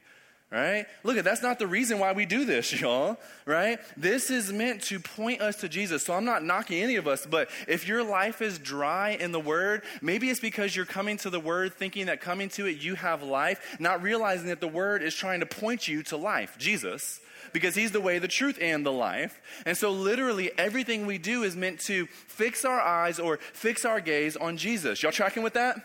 Right? 0.50 0.86
Look, 1.04 1.22
that's 1.26 1.44
not 1.44 1.60
the 1.60 1.68
reason 1.68 2.00
why 2.00 2.14
we 2.14 2.26
do 2.26 2.46
this, 2.46 2.72
y'all. 2.82 3.18
Right? 3.46 3.80
This 3.98 4.30
is 4.30 4.52
meant 4.52 4.82
to 4.84 5.00
point 5.00 5.42
us 5.42 5.58
to 5.58 5.70
Jesus. 5.70 6.06
So 6.06 6.14
I'm 6.14 6.24
not 6.24 6.44
knocking 6.44 6.82
any 6.82 6.96
of 6.96 7.08
us, 7.08 7.26
but 7.26 7.50
if 7.68 7.88
your 7.88 8.04
life 8.04 8.42
is 8.42 8.58
dry 8.58 9.10
in 9.12 9.34
the 9.34 9.40
Word, 9.40 9.84
maybe 10.02 10.30
it's 10.30 10.40
because 10.40 10.76
you're 10.76 10.86
coming 10.86 11.18
to 11.18 11.30
the 11.30 11.40
Word 11.40 11.74
thinking 11.74 12.06
that 12.06 12.22
coming 12.22 12.48
to 12.50 12.66
it 12.66 12.78
you 12.78 12.96
have 12.96 13.24
life, 13.24 13.78
not 13.80 14.02
realizing 14.02 14.48
that 14.48 14.62
the 14.62 14.68
Word 14.68 15.04
is 15.04 15.14
trying 15.14 15.42
to 15.42 15.46
point 15.46 15.88
you 15.88 16.02
to 16.04 16.18
life, 16.18 16.58
Jesus 16.58 17.20
because 17.54 17.76
He's 17.76 17.92
the 17.92 18.02
way, 18.02 18.20
the 18.20 18.28
truth, 18.28 18.58
and 18.62 18.86
the 18.86 18.92
life. 18.92 19.40
And 19.66 19.78
so, 19.78 19.92
literally, 19.92 20.52
everything 20.58 21.06
we 21.06 21.18
do 21.18 21.44
is 21.44 21.56
meant 21.56 21.80
to 21.82 22.08
fix 22.08 22.66
our 22.66 22.80
eyes 22.80 23.20
or 23.20 23.38
fix 23.38 23.86
our 23.86 24.02
gaze 24.02 24.36
on 24.36 24.58
Jesus. 24.58 25.02
Y'all 25.02 25.12
tracking 25.12 25.44
with 25.44 25.54
that? 25.54 25.78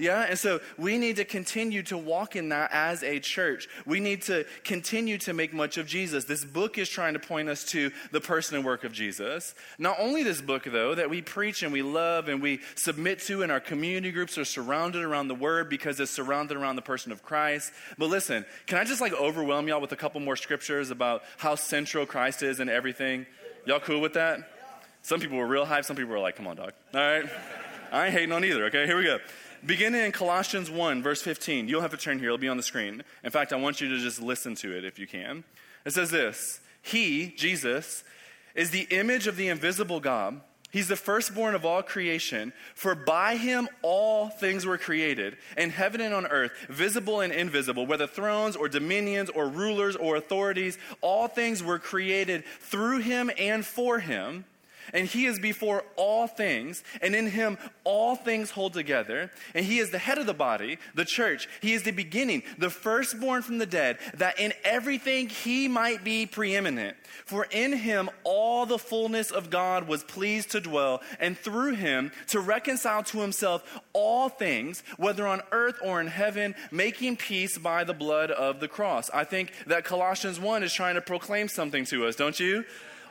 Yeah? 0.00 0.22
And 0.22 0.38
so 0.38 0.60
we 0.78 0.96
need 0.96 1.16
to 1.16 1.24
continue 1.24 1.82
to 1.84 1.98
walk 1.98 2.34
in 2.34 2.48
that 2.48 2.70
as 2.72 3.02
a 3.02 3.20
church. 3.20 3.68
We 3.84 4.00
need 4.00 4.22
to 4.22 4.46
continue 4.64 5.18
to 5.18 5.34
make 5.34 5.52
much 5.52 5.76
of 5.76 5.86
Jesus. 5.86 6.24
This 6.24 6.44
book 6.44 6.78
is 6.78 6.88
trying 6.88 7.12
to 7.12 7.20
point 7.20 7.50
us 7.50 7.64
to 7.66 7.90
the 8.10 8.20
person 8.20 8.56
and 8.56 8.64
work 8.64 8.82
of 8.84 8.92
Jesus. 8.92 9.54
Not 9.78 9.96
only 9.98 10.22
this 10.22 10.40
book, 10.40 10.64
though, 10.64 10.94
that 10.94 11.10
we 11.10 11.20
preach 11.20 11.62
and 11.62 11.72
we 11.72 11.82
love 11.82 12.28
and 12.28 12.40
we 12.40 12.60
submit 12.74 13.20
to, 13.20 13.42
and 13.42 13.52
our 13.52 13.60
community 13.60 14.10
groups 14.10 14.38
are 14.38 14.44
surrounded 14.44 15.02
around 15.02 15.28
the 15.28 15.34
word 15.34 15.68
because 15.68 16.00
it's 16.00 16.10
surrounded 16.10 16.56
around 16.56 16.76
the 16.76 16.82
person 16.82 17.12
of 17.12 17.22
Christ. 17.22 17.72
But 17.98 18.06
listen, 18.06 18.46
can 18.66 18.78
I 18.78 18.84
just 18.84 19.02
like 19.02 19.12
overwhelm 19.12 19.68
y'all 19.68 19.80
with 19.80 19.92
a 19.92 19.96
couple 19.96 20.20
more 20.20 20.36
scriptures 20.36 20.90
about 20.90 21.22
how 21.36 21.56
central 21.56 22.06
Christ 22.06 22.42
is 22.42 22.58
in 22.58 22.70
everything? 22.70 23.26
Y'all 23.66 23.80
cool 23.80 24.00
with 24.00 24.14
that? 24.14 24.40
Some 25.02 25.20
people 25.20 25.36
were 25.36 25.46
real 25.46 25.64
hype, 25.64 25.84
some 25.84 25.96
people 25.96 26.12
were 26.12 26.18
like, 26.18 26.36
come 26.36 26.46
on, 26.46 26.56
dog. 26.56 26.72
All 26.94 27.00
right? 27.00 27.28
I 27.92 28.06
ain't 28.06 28.14
hating 28.14 28.32
on 28.32 28.44
either, 28.44 28.66
okay? 28.66 28.86
Here 28.86 28.96
we 28.96 29.04
go. 29.04 29.18
Beginning 29.64 30.02
in 30.02 30.12
Colossians 30.12 30.70
1, 30.70 31.02
verse 31.02 31.20
15. 31.22 31.68
You 31.68 31.74
don't 31.74 31.82
have 31.82 31.90
to 31.90 31.96
turn 31.96 32.18
here, 32.18 32.28
it'll 32.28 32.38
be 32.38 32.48
on 32.48 32.56
the 32.56 32.62
screen. 32.62 33.02
In 33.22 33.30
fact, 33.30 33.52
I 33.52 33.56
want 33.56 33.80
you 33.80 33.88
to 33.90 33.98
just 33.98 34.20
listen 34.20 34.54
to 34.56 34.76
it 34.76 34.84
if 34.84 34.98
you 34.98 35.06
can. 35.06 35.44
It 35.84 35.92
says 35.92 36.10
this 36.10 36.60
He, 36.82 37.34
Jesus, 37.36 38.04
is 38.54 38.70
the 38.70 38.86
image 38.90 39.26
of 39.26 39.36
the 39.36 39.48
invisible 39.48 40.00
God. 40.00 40.40
He's 40.72 40.88
the 40.88 40.96
firstborn 40.96 41.56
of 41.56 41.64
all 41.64 41.82
creation, 41.82 42.52
for 42.76 42.94
by 42.94 43.36
him 43.36 43.68
all 43.82 44.28
things 44.28 44.64
were 44.64 44.78
created, 44.78 45.36
in 45.56 45.70
heaven 45.70 46.00
and 46.00 46.14
on 46.14 46.28
earth, 46.28 46.52
visible 46.68 47.20
and 47.20 47.32
invisible, 47.32 47.86
whether 47.86 48.06
thrones 48.06 48.54
or 48.54 48.68
dominions 48.68 49.30
or 49.30 49.48
rulers 49.48 49.96
or 49.96 50.14
authorities, 50.14 50.78
all 51.00 51.26
things 51.26 51.60
were 51.60 51.80
created 51.80 52.44
through 52.60 52.98
him 52.98 53.32
and 53.36 53.66
for 53.66 53.98
him 53.98 54.44
and 54.92 55.06
he 55.06 55.26
is 55.26 55.38
before 55.38 55.84
all 55.96 56.26
things, 56.26 56.82
and 57.02 57.14
in 57.14 57.28
him 57.28 57.58
all 57.84 58.16
things 58.16 58.50
hold 58.50 58.72
together. 58.72 59.30
And 59.54 59.64
he 59.64 59.78
is 59.78 59.90
the 59.90 59.98
head 59.98 60.18
of 60.18 60.26
the 60.26 60.34
body, 60.34 60.78
the 60.94 61.04
church. 61.04 61.48
He 61.60 61.72
is 61.72 61.82
the 61.82 61.90
beginning, 61.90 62.42
the 62.58 62.70
firstborn 62.70 63.42
from 63.42 63.58
the 63.58 63.66
dead, 63.66 63.98
that 64.14 64.38
in 64.38 64.52
everything 64.64 65.28
he 65.28 65.68
might 65.68 66.04
be 66.04 66.26
preeminent. 66.26 66.96
For 67.24 67.46
in 67.50 67.72
him 67.72 68.10
all 68.24 68.66
the 68.66 68.78
fullness 68.78 69.30
of 69.30 69.50
God 69.50 69.88
was 69.88 70.04
pleased 70.04 70.50
to 70.52 70.60
dwell, 70.60 71.00
and 71.18 71.36
through 71.36 71.74
him 71.74 72.12
to 72.28 72.40
reconcile 72.40 73.02
to 73.04 73.20
himself 73.20 73.80
all 73.92 74.28
things, 74.28 74.82
whether 74.96 75.26
on 75.26 75.42
earth 75.52 75.78
or 75.82 76.00
in 76.00 76.06
heaven, 76.06 76.54
making 76.70 77.16
peace 77.16 77.58
by 77.58 77.84
the 77.84 77.94
blood 77.94 78.30
of 78.30 78.60
the 78.60 78.68
cross. 78.68 79.10
I 79.10 79.24
think 79.24 79.52
that 79.66 79.84
Colossians 79.84 80.40
1 80.40 80.62
is 80.62 80.72
trying 80.72 80.94
to 80.94 81.00
proclaim 81.00 81.48
something 81.48 81.84
to 81.86 82.06
us, 82.06 82.16
don't 82.16 82.38
you? 82.38 82.64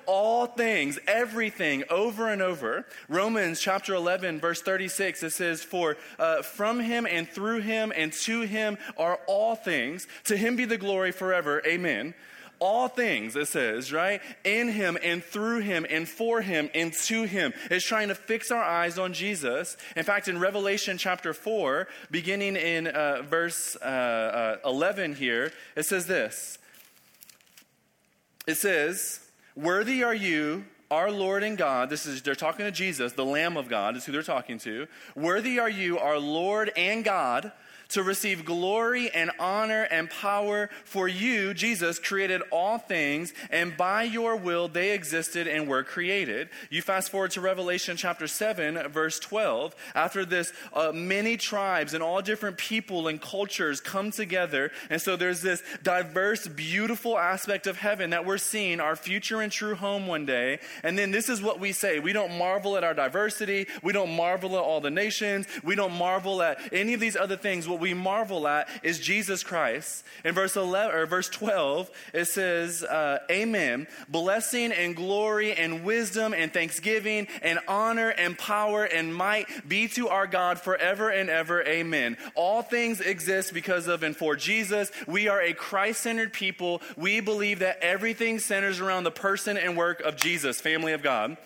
All 0.09 0.47
things, 0.47 0.97
everything, 1.07 1.83
over 1.91 2.29
and 2.29 2.41
over. 2.41 2.83
Romans 3.07 3.61
chapter 3.61 3.93
11, 3.93 4.39
verse 4.39 4.59
36, 4.59 5.21
it 5.21 5.29
says, 5.29 5.61
For 5.61 5.97
uh, 6.17 6.41
from 6.41 6.79
him 6.79 7.05
and 7.05 7.29
through 7.29 7.61
him 7.61 7.93
and 7.95 8.11
to 8.11 8.41
him 8.41 8.79
are 8.97 9.19
all 9.27 9.55
things. 9.55 10.07
To 10.25 10.35
him 10.35 10.55
be 10.55 10.65
the 10.65 10.79
glory 10.79 11.11
forever. 11.11 11.61
Amen 11.65 12.15
all 12.61 12.89
things, 12.89 13.37
it 13.37 13.47
says, 13.47 13.93
right? 13.93 14.21
In 14.43 14.67
him 14.67 14.97
and 15.01 15.23
through 15.23 15.59
him 15.59 15.85
and 15.89 16.05
for 16.05 16.41
him 16.41 16.69
and 16.75 16.91
to 17.05 17.23
him. 17.23 17.53
It's 17.71 17.85
trying 17.85 18.09
to 18.09 18.15
fix 18.15 18.51
our 18.51 18.61
eyes 18.61 18.99
on 18.99 19.13
Jesus. 19.13 19.77
In 19.95 20.03
fact, 20.03 20.27
in 20.27 20.41
Revelation 20.41 20.97
chapter 20.97 21.33
4, 21.33 21.87
beginning 22.11 22.57
in 22.57 22.87
uh, 22.87 23.21
verse 23.21 23.77
uh, 23.77 24.57
uh, 24.65 24.69
11 24.69 25.15
here, 25.15 25.53
it 25.77 25.83
says 25.83 26.05
this. 26.05 26.57
It 28.45 28.55
says, 28.55 29.21
Worthy 29.55 30.03
are 30.03 30.13
you, 30.13 30.65
our 30.91 31.11
Lord 31.11 31.43
and 31.43 31.57
God. 31.57 31.89
This 31.89 32.05
is, 32.05 32.21
they're 32.21 32.35
talking 32.35 32.65
to 32.65 32.71
Jesus, 32.71 33.13
the 33.13 33.25
Lamb 33.25 33.57
of 33.57 33.69
God, 33.69 33.95
is 33.95 34.05
who 34.05 34.11
they're 34.11 34.23
talking 34.23 34.57
to. 34.59 34.87
Worthy 35.15 35.59
are 35.59 35.69
you, 35.69 35.99
our 35.99 36.17
Lord 36.17 36.71
and 36.75 37.03
God 37.03 37.51
to 37.89 38.03
receive 38.03 38.45
glory 38.45 39.09
and 39.11 39.31
honor 39.39 39.83
and 39.83 40.09
power. 40.09 40.69
For 40.85 41.07
you, 41.07 41.53
Jesus, 41.53 41.99
created 41.99 42.41
all 42.51 42.77
things, 42.77 43.33
and 43.49 43.75
by 43.75 44.03
your 44.03 44.35
will 44.35 44.67
they 44.67 44.91
existed 44.91 45.47
and 45.47 45.67
were 45.67 45.83
created. 45.83 46.49
You 46.69 46.81
fast 46.81 47.09
forward 47.09 47.31
to 47.31 47.41
Revelation 47.41 47.97
chapter 47.97 48.27
7, 48.27 48.89
verse 48.89 49.19
12. 49.19 49.75
After 49.95 50.25
this, 50.25 50.53
uh, 50.73 50.91
many 50.93 51.37
tribes 51.37 51.93
and 51.93 52.03
all 52.03 52.21
different 52.21 52.57
people 52.57 53.07
and 53.07 53.21
cultures 53.21 53.81
come 53.81 54.11
together. 54.11 54.71
And 54.89 55.01
so 55.01 55.15
there's 55.15 55.41
this 55.41 55.63
diverse, 55.83 56.47
beautiful 56.47 57.17
aspect 57.17 57.67
of 57.67 57.77
heaven 57.77 58.11
that 58.11 58.25
we're 58.25 58.37
seeing, 58.37 58.79
our 58.79 58.95
future 58.95 59.41
and 59.41 59.51
true 59.51 59.75
home 59.75 60.07
one 60.07 60.25
day. 60.25 60.59
And 60.83 60.97
then 60.97 61.11
this 61.11 61.29
is 61.29 61.41
what 61.41 61.59
we 61.59 61.71
say 61.71 61.99
we 61.99 62.13
don't 62.13 62.37
marvel 62.37 62.77
at 62.77 62.83
our 62.83 62.93
diversity, 62.93 63.67
we 63.81 63.93
don't 63.93 64.15
marvel 64.15 64.55
at 64.55 64.61
all 64.61 64.81
the 64.81 64.91
nations, 64.91 65.47
we 65.63 65.75
don't 65.75 65.93
marvel 65.93 66.41
at 66.41 66.59
any 66.71 66.93
of 66.93 66.99
these 66.99 67.15
other 67.15 67.35
things. 67.35 67.67
What 67.67 67.78
we 67.79 67.93
marvel 67.93 68.47
at 68.47 68.67
is 68.83 68.99
Jesus 68.99 69.43
Christ. 69.43 70.03
In 70.23 70.33
verse 70.33 70.55
11 70.55 70.95
or 70.95 71.05
verse 71.05 71.29
12, 71.29 71.89
it 72.13 72.25
says, 72.25 72.83
uh, 72.83 73.19
"Amen. 73.31 73.87
Blessing 74.07 74.71
and 74.71 74.95
glory 74.95 75.53
and 75.53 75.83
wisdom 75.83 76.33
and 76.33 76.53
thanksgiving 76.53 77.27
and 77.41 77.59
honor 77.67 78.09
and 78.09 78.37
power 78.37 78.83
and 78.83 79.15
might 79.15 79.67
be 79.67 79.87
to 79.89 80.09
our 80.09 80.27
God 80.27 80.59
forever 80.59 81.09
and 81.09 81.29
ever. 81.29 81.63
Amen." 81.63 82.17
All 82.35 82.61
things 82.61 83.01
exist 83.01 83.53
because 83.53 83.87
of 83.87 84.03
and 84.03 84.15
for 84.15 84.35
Jesus. 84.35 84.91
We 85.07 85.27
are 85.27 85.41
a 85.41 85.53
Christ-centered 85.53 86.33
people. 86.33 86.81
We 86.95 87.19
believe 87.19 87.59
that 87.59 87.79
everything 87.81 88.39
centers 88.39 88.79
around 88.79 89.03
the 89.03 89.11
person 89.11 89.57
and 89.57 89.77
work 89.77 90.01
of 90.01 90.15
Jesus, 90.15 90.61
family 90.61 90.93
of 90.93 91.01
God. 91.01 91.37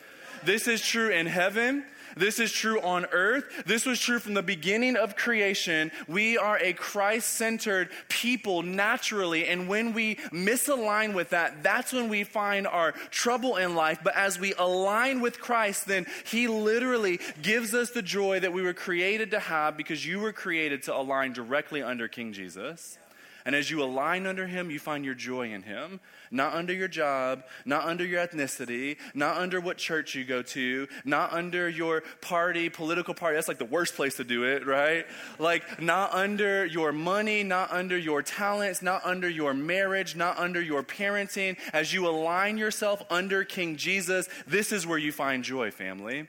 This 0.43 0.67
is 0.67 0.81
true 0.81 1.09
in 1.09 1.27
heaven. 1.27 1.85
This 2.15 2.39
is 2.39 2.51
true 2.51 2.79
on 2.81 3.05
earth. 3.11 3.63
This 3.65 3.85
was 3.85 3.99
true 3.99 4.19
from 4.19 4.33
the 4.33 4.43
beginning 4.43 4.95
of 4.95 5.15
creation. 5.15 5.91
We 6.07 6.37
are 6.37 6.57
a 6.57 6.73
Christ 6.73 7.29
centered 7.31 7.89
people 8.09 8.61
naturally. 8.61 9.47
And 9.47 9.67
when 9.67 9.93
we 9.93 10.15
misalign 10.31 11.13
with 11.13 11.31
that, 11.31 11.63
that's 11.63 11.93
when 11.93 12.09
we 12.09 12.23
find 12.23 12.67
our 12.67 12.91
trouble 13.11 13.57
in 13.57 13.75
life. 13.75 13.99
But 14.03 14.15
as 14.15 14.39
we 14.39 14.53
align 14.55 15.21
with 15.21 15.39
Christ, 15.39 15.87
then 15.87 16.05
He 16.25 16.47
literally 16.47 17.19
gives 17.41 17.73
us 17.73 17.91
the 17.91 18.01
joy 18.01 18.39
that 18.39 18.53
we 18.53 18.61
were 18.61 18.73
created 18.73 19.31
to 19.31 19.39
have 19.39 19.77
because 19.77 20.05
you 20.05 20.19
were 20.19 20.33
created 20.33 20.83
to 20.83 20.95
align 20.95 21.33
directly 21.33 21.81
under 21.81 22.07
King 22.07 22.33
Jesus. 22.33 22.97
And 23.45 23.55
as 23.55 23.69
you 23.69 23.83
align 23.83 24.25
under 24.25 24.47
Him, 24.47 24.71
you 24.71 24.79
find 24.79 25.03
your 25.03 25.15
joy 25.15 25.51
in 25.51 25.63
Him. 25.63 25.99
Not 26.33 26.55
under 26.55 26.73
your 26.73 26.87
job, 26.87 27.43
not 27.63 27.85
under 27.85 28.03
your 28.03 28.25
ethnicity, 28.25 28.97
not 29.13 29.37
under 29.37 29.61
what 29.61 29.77
church 29.77 30.15
you 30.15 30.25
go 30.25 30.41
to, 30.41 30.87
not 31.05 31.31
under 31.31 31.69
your 31.69 32.01
party, 32.21 32.69
political 32.69 33.13
party. 33.13 33.35
That's 33.35 33.47
like 33.47 33.59
the 33.59 33.65
worst 33.65 33.93
place 33.93 34.15
to 34.15 34.23
do 34.23 34.43
it, 34.43 34.65
right? 34.65 35.05
Like, 35.37 35.79
not 35.79 36.11
under 36.11 36.65
your 36.65 36.91
money, 36.91 37.43
not 37.43 37.71
under 37.71 37.95
your 37.95 38.23
talents, 38.23 38.81
not 38.81 39.05
under 39.05 39.29
your 39.29 39.53
marriage, 39.53 40.15
not 40.15 40.39
under 40.39 40.59
your 40.59 40.81
parenting. 40.81 41.55
As 41.71 41.93
you 41.93 42.07
align 42.07 42.57
yourself 42.57 43.03
under 43.11 43.43
King 43.43 43.75
Jesus, 43.75 44.27
this 44.47 44.71
is 44.71 44.87
where 44.87 44.97
you 44.97 45.11
find 45.11 45.43
joy, 45.43 45.69
family. 45.69 46.27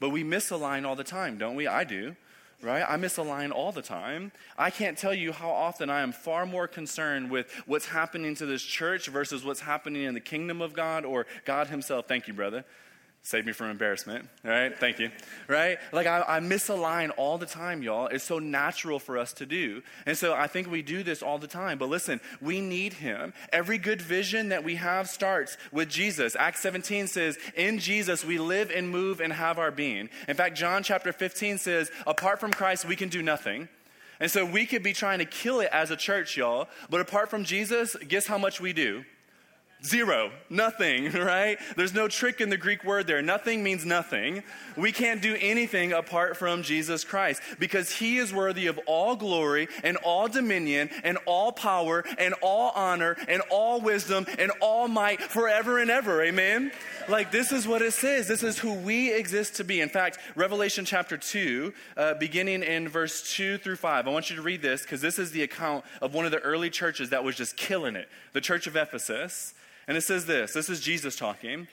But 0.00 0.08
we 0.08 0.24
misalign 0.24 0.86
all 0.86 0.96
the 0.96 1.04
time, 1.04 1.36
don't 1.36 1.56
we? 1.56 1.66
I 1.66 1.84
do 1.84 2.16
right? 2.62 2.84
I 2.88 2.96
misalign 2.96 3.50
all 3.50 3.72
the 3.72 3.82
time. 3.82 4.32
I 4.56 4.70
can't 4.70 4.96
tell 4.96 5.14
you 5.14 5.32
how 5.32 5.50
often 5.50 5.90
I 5.90 6.00
am 6.00 6.12
far 6.12 6.46
more 6.46 6.68
concerned 6.68 7.30
with 7.30 7.52
what's 7.66 7.86
happening 7.86 8.34
to 8.36 8.46
this 8.46 8.62
church 8.62 9.08
versus 9.08 9.44
what's 9.44 9.60
happening 9.60 10.02
in 10.02 10.14
the 10.14 10.20
kingdom 10.20 10.62
of 10.62 10.72
God 10.72 11.04
or 11.04 11.26
God 11.44 11.66
Himself. 11.66 12.06
Thank 12.06 12.28
you, 12.28 12.34
brother. 12.34 12.64
Save 13.24 13.46
me 13.46 13.52
from 13.52 13.70
embarrassment, 13.70 14.28
right? 14.42 14.76
Thank 14.76 14.98
you, 14.98 15.08
right? 15.46 15.78
Like 15.92 16.08
I, 16.08 16.24
I, 16.26 16.40
misalign 16.40 17.12
all 17.16 17.38
the 17.38 17.46
time, 17.46 17.80
y'all. 17.80 18.08
It's 18.08 18.24
so 18.24 18.40
natural 18.40 18.98
for 18.98 19.16
us 19.16 19.32
to 19.34 19.46
do. 19.46 19.82
And 20.06 20.18
so 20.18 20.34
I 20.34 20.48
think 20.48 20.68
we 20.68 20.82
do 20.82 21.04
this 21.04 21.22
all 21.22 21.38
the 21.38 21.46
time. 21.46 21.78
But 21.78 21.88
listen, 21.88 22.20
we 22.40 22.60
need 22.60 22.94
him. 22.94 23.32
Every 23.52 23.78
good 23.78 24.02
vision 24.02 24.48
that 24.48 24.64
we 24.64 24.74
have 24.74 25.08
starts 25.08 25.56
with 25.70 25.88
Jesus. 25.88 26.34
Acts 26.34 26.62
17 26.62 27.06
says, 27.06 27.38
In 27.54 27.78
Jesus 27.78 28.24
we 28.24 28.38
live 28.38 28.72
and 28.72 28.90
move 28.90 29.20
and 29.20 29.32
have 29.32 29.56
our 29.56 29.70
being. 29.70 30.08
In 30.26 30.34
fact, 30.34 30.56
John 30.56 30.82
chapter 30.82 31.12
15 31.12 31.58
says, 31.58 31.92
Apart 32.08 32.40
from 32.40 32.50
Christ, 32.50 32.86
we 32.86 32.96
can 32.96 33.08
do 33.08 33.22
nothing. 33.22 33.68
And 34.18 34.32
so 34.32 34.44
we 34.44 34.66
could 34.66 34.82
be 34.82 34.92
trying 34.92 35.20
to 35.20 35.24
kill 35.24 35.60
it 35.60 35.68
as 35.70 35.92
a 35.92 35.96
church, 35.96 36.36
y'all. 36.36 36.68
But 36.90 37.00
apart 37.00 37.30
from 37.30 37.44
Jesus, 37.44 37.94
guess 38.08 38.26
how 38.26 38.38
much 38.38 38.60
we 38.60 38.72
do? 38.72 39.04
Zero. 39.84 40.30
Nothing, 40.48 41.10
right? 41.12 41.58
There's 41.76 41.94
no 41.94 42.06
trick 42.06 42.40
in 42.40 42.50
the 42.50 42.56
Greek 42.56 42.84
word 42.84 43.06
there. 43.06 43.20
Nothing 43.20 43.62
means 43.64 43.84
nothing. 43.84 44.42
We 44.76 44.92
can't 44.92 45.20
do 45.20 45.36
anything 45.40 45.92
apart 45.92 46.36
from 46.36 46.62
Jesus 46.62 47.04
Christ 47.04 47.42
because 47.58 47.90
he 47.90 48.18
is 48.18 48.32
worthy 48.32 48.68
of 48.68 48.78
all 48.86 49.16
glory 49.16 49.68
and 49.82 49.96
all 49.98 50.28
dominion 50.28 50.88
and 51.02 51.18
all 51.26 51.50
power 51.50 52.04
and 52.18 52.34
all 52.42 52.70
honor 52.76 53.16
and 53.26 53.42
all 53.50 53.80
wisdom 53.80 54.26
and 54.38 54.52
all 54.60 54.86
might 54.86 55.20
forever 55.20 55.78
and 55.78 55.90
ever. 55.90 56.22
Amen? 56.22 56.70
Like, 57.08 57.32
this 57.32 57.50
is 57.50 57.66
what 57.66 57.82
it 57.82 57.92
says. 57.92 58.28
This 58.28 58.44
is 58.44 58.58
who 58.58 58.74
we 58.74 59.12
exist 59.12 59.56
to 59.56 59.64
be. 59.64 59.80
In 59.80 59.88
fact, 59.88 60.18
Revelation 60.36 60.84
chapter 60.84 61.16
2, 61.16 61.74
uh, 61.96 62.14
beginning 62.14 62.62
in 62.62 62.88
verse 62.88 63.34
2 63.34 63.58
through 63.58 63.76
5, 63.76 64.06
I 64.06 64.10
want 64.10 64.30
you 64.30 64.36
to 64.36 64.42
read 64.42 64.62
this 64.62 64.82
because 64.82 65.00
this 65.00 65.18
is 65.18 65.32
the 65.32 65.42
account 65.42 65.84
of 66.00 66.14
one 66.14 66.24
of 66.24 66.30
the 66.30 66.38
early 66.38 66.70
churches 66.70 67.10
that 67.10 67.24
was 67.24 67.34
just 67.34 67.56
killing 67.56 67.96
it 67.96 68.08
the 68.32 68.40
church 68.40 68.66
of 68.66 68.76
Ephesus. 68.76 69.54
And 69.88 69.96
it 69.96 70.02
says 70.02 70.26
this 70.26 70.52
this 70.52 70.68
is 70.68 70.80
Jesus 70.80 71.16
talking. 71.16 71.68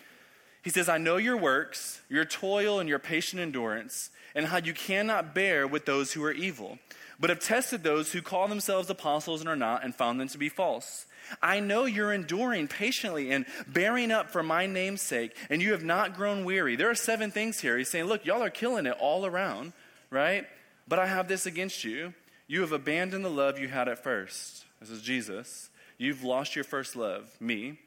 He 0.61 0.69
says, 0.69 0.89
I 0.89 0.97
know 0.97 1.17
your 1.17 1.37
works, 1.37 2.01
your 2.09 2.25
toil, 2.25 2.79
and 2.79 2.89
your 2.89 2.99
patient 2.99 3.41
endurance, 3.41 4.09
and 4.35 4.47
how 4.47 4.57
you 4.57 4.73
cannot 4.73 5.33
bear 5.33 5.65
with 5.65 5.85
those 5.85 6.11
who 6.11 6.23
are 6.23 6.33
evil, 6.33 6.79
but 7.17 7.29
have 7.29 7.39
tested 7.39 7.81
those 7.81 8.11
who 8.11 8.21
call 8.21 8.47
themselves 8.47 8.89
apostles 8.89 9.39
and 9.39 9.49
are 9.49 9.55
not, 9.55 9.85
and 9.85 9.95
found 9.95 10.19
them 10.19 10.27
to 10.27 10.37
be 10.37 10.49
false. 10.49 11.05
I 11.41 11.59
know 11.59 11.85
you're 11.85 12.13
enduring 12.13 12.67
patiently 12.67 13.31
and 13.31 13.45
bearing 13.67 14.11
up 14.11 14.29
for 14.29 14.43
my 14.43 14.65
name's 14.65 15.01
sake, 15.01 15.35
and 15.49 15.61
you 15.61 15.71
have 15.71 15.83
not 15.83 16.15
grown 16.15 16.43
weary. 16.43 16.75
There 16.75 16.89
are 16.89 16.95
seven 16.95 17.31
things 17.31 17.59
here. 17.59 17.77
He's 17.77 17.89
saying, 17.89 18.05
Look, 18.05 18.25
y'all 18.25 18.43
are 18.43 18.49
killing 18.49 18.85
it 18.85 18.97
all 18.99 19.25
around, 19.25 19.73
right? 20.09 20.45
But 20.87 20.99
I 20.99 21.07
have 21.07 21.27
this 21.27 21.45
against 21.45 21.83
you. 21.83 22.13
You 22.47 22.61
have 22.61 22.71
abandoned 22.71 23.23
the 23.23 23.29
love 23.29 23.59
you 23.59 23.67
had 23.67 23.87
at 23.87 24.03
first. 24.03 24.65
This 24.79 24.89
is 24.89 25.01
Jesus. 25.01 25.69
You've 25.97 26.23
lost 26.23 26.55
your 26.55 26.63
first 26.63 26.95
love, 26.95 27.29
me. 27.39 27.77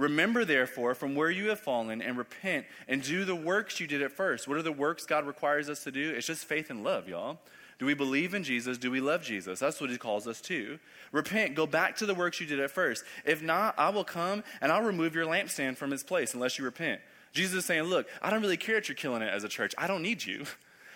Remember, 0.00 0.46
therefore, 0.46 0.94
from 0.94 1.14
where 1.14 1.30
you 1.30 1.50
have 1.50 1.60
fallen 1.60 2.00
and 2.00 2.16
repent 2.16 2.64
and 2.88 3.02
do 3.02 3.26
the 3.26 3.34
works 3.34 3.80
you 3.80 3.86
did 3.86 4.00
at 4.00 4.10
first. 4.10 4.48
What 4.48 4.56
are 4.56 4.62
the 4.62 4.72
works 4.72 5.04
God 5.04 5.26
requires 5.26 5.68
us 5.68 5.84
to 5.84 5.90
do? 5.90 6.14
It's 6.16 6.26
just 6.26 6.46
faith 6.46 6.70
and 6.70 6.82
love, 6.82 7.06
y'all. 7.06 7.38
Do 7.78 7.84
we 7.84 7.92
believe 7.92 8.32
in 8.32 8.42
Jesus? 8.42 8.78
Do 8.78 8.90
we 8.90 8.98
love 8.98 9.22
Jesus? 9.22 9.58
That's 9.58 9.78
what 9.78 9.90
he 9.90 9.98
calls 9.98 10.26
us 10.26 10.40
to. 10.42 10.78
Repent, 11.12 11.54
go 11.54 11.66
back 11.66 11.96
to 11.96 12.06
the 12.06 12.14
works 12.14 12.40
you 12.40 12.46
did 12.46 12.60
at 12.60 12.70
first. 12.70 13.04
If 13.26 13.42
not, 13.42 13.78
I 13.78 13.90
will 13.90 14.04
come 14.04 14.42
and 14.62 14.72
I'll 14.72 14.80
remove 14.80 15.14
your 15.14 15.26
lampstand 15.26 15.76
from 15.76 15.92
its 15.92 16.02
place 16.02 16.32
unless 16.32 16.58
you 16.58 16.64
repent. 16.64 17.02
Jesus 17.34 17.58
is 17.58 17.64
saying, 17.66 17.82
Look, 17.82 18.08
I 18.22 18.30
don't 18.30 18.40
really 18.40 18.56
care 18.56 18.76
that 18.76 18.88
you're 18.88 18.96
killing 18.96 19.20
it 19.20 19.28
as 19.28 19.44
a 19.44 19.48
church. 19.50 19.74
I 19.76 19.86
don't 19.86 20.02
need 20.02 20.24
you. 20.24 20.46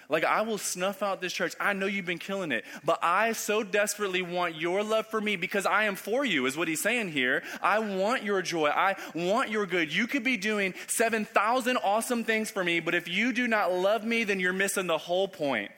Like, 0.09 0.25
I 0.25 0.43
will 0.43 0.59
snuff 0.59 1.03
out 1.03 1.21
this 1.21 1.33
church. 1.33 1.55
I 1.59 1.73
know 1.73 1.87
you've 1.87 2.07
been 2.07 2.19
killing 2.19 2.53
it, 2.53 2.65
but 2.85 2.99
I 3.03 3.33
so 3.33 3.63
desperately 3.63 4.23
want 4.23 4.57
your 4.57 4.83
love 4.83 5.07
for 5.07 5.21
me 5.21 5.37
because 5.37 5.67
I 5.67 5.85
am 5.85 5.97
for 5.97 6.25
you, 6.25 6.47
is 6.47 6.57
what 6.57 6.69
he's 6.69 6.83
saying 6.83 7.13
here. 7.13 7.43
I 7.63 7.79
want 7.79 8.23
your 8.23 8.43
joy. 8.43 8.69
I 8.69 8.97
want 9.15 9.51
your 9.51 9.67
good. 9.67 9.95
You 9.95 10.07
could 10.07 10.25
be 10.25 10.37
doing 10.37 10.75
7,000 10.89 11.77
awesome 11.79 12.25
things 12.25 12.51
for 12.51 12.63
me, 12.63 12.81
but 12.81 12.95
if 12.95 13.09
you 13.09 13.33
do 13.33 13.49
not 13.49 13.73
love 13.73 14.05
me, 14.05 14.25
then 14.25 14.41
you're 14.41 14.53
missing 14.53 14.87
the 14.87 14.99
whole 14.99 15.29
point. 15.29 15.71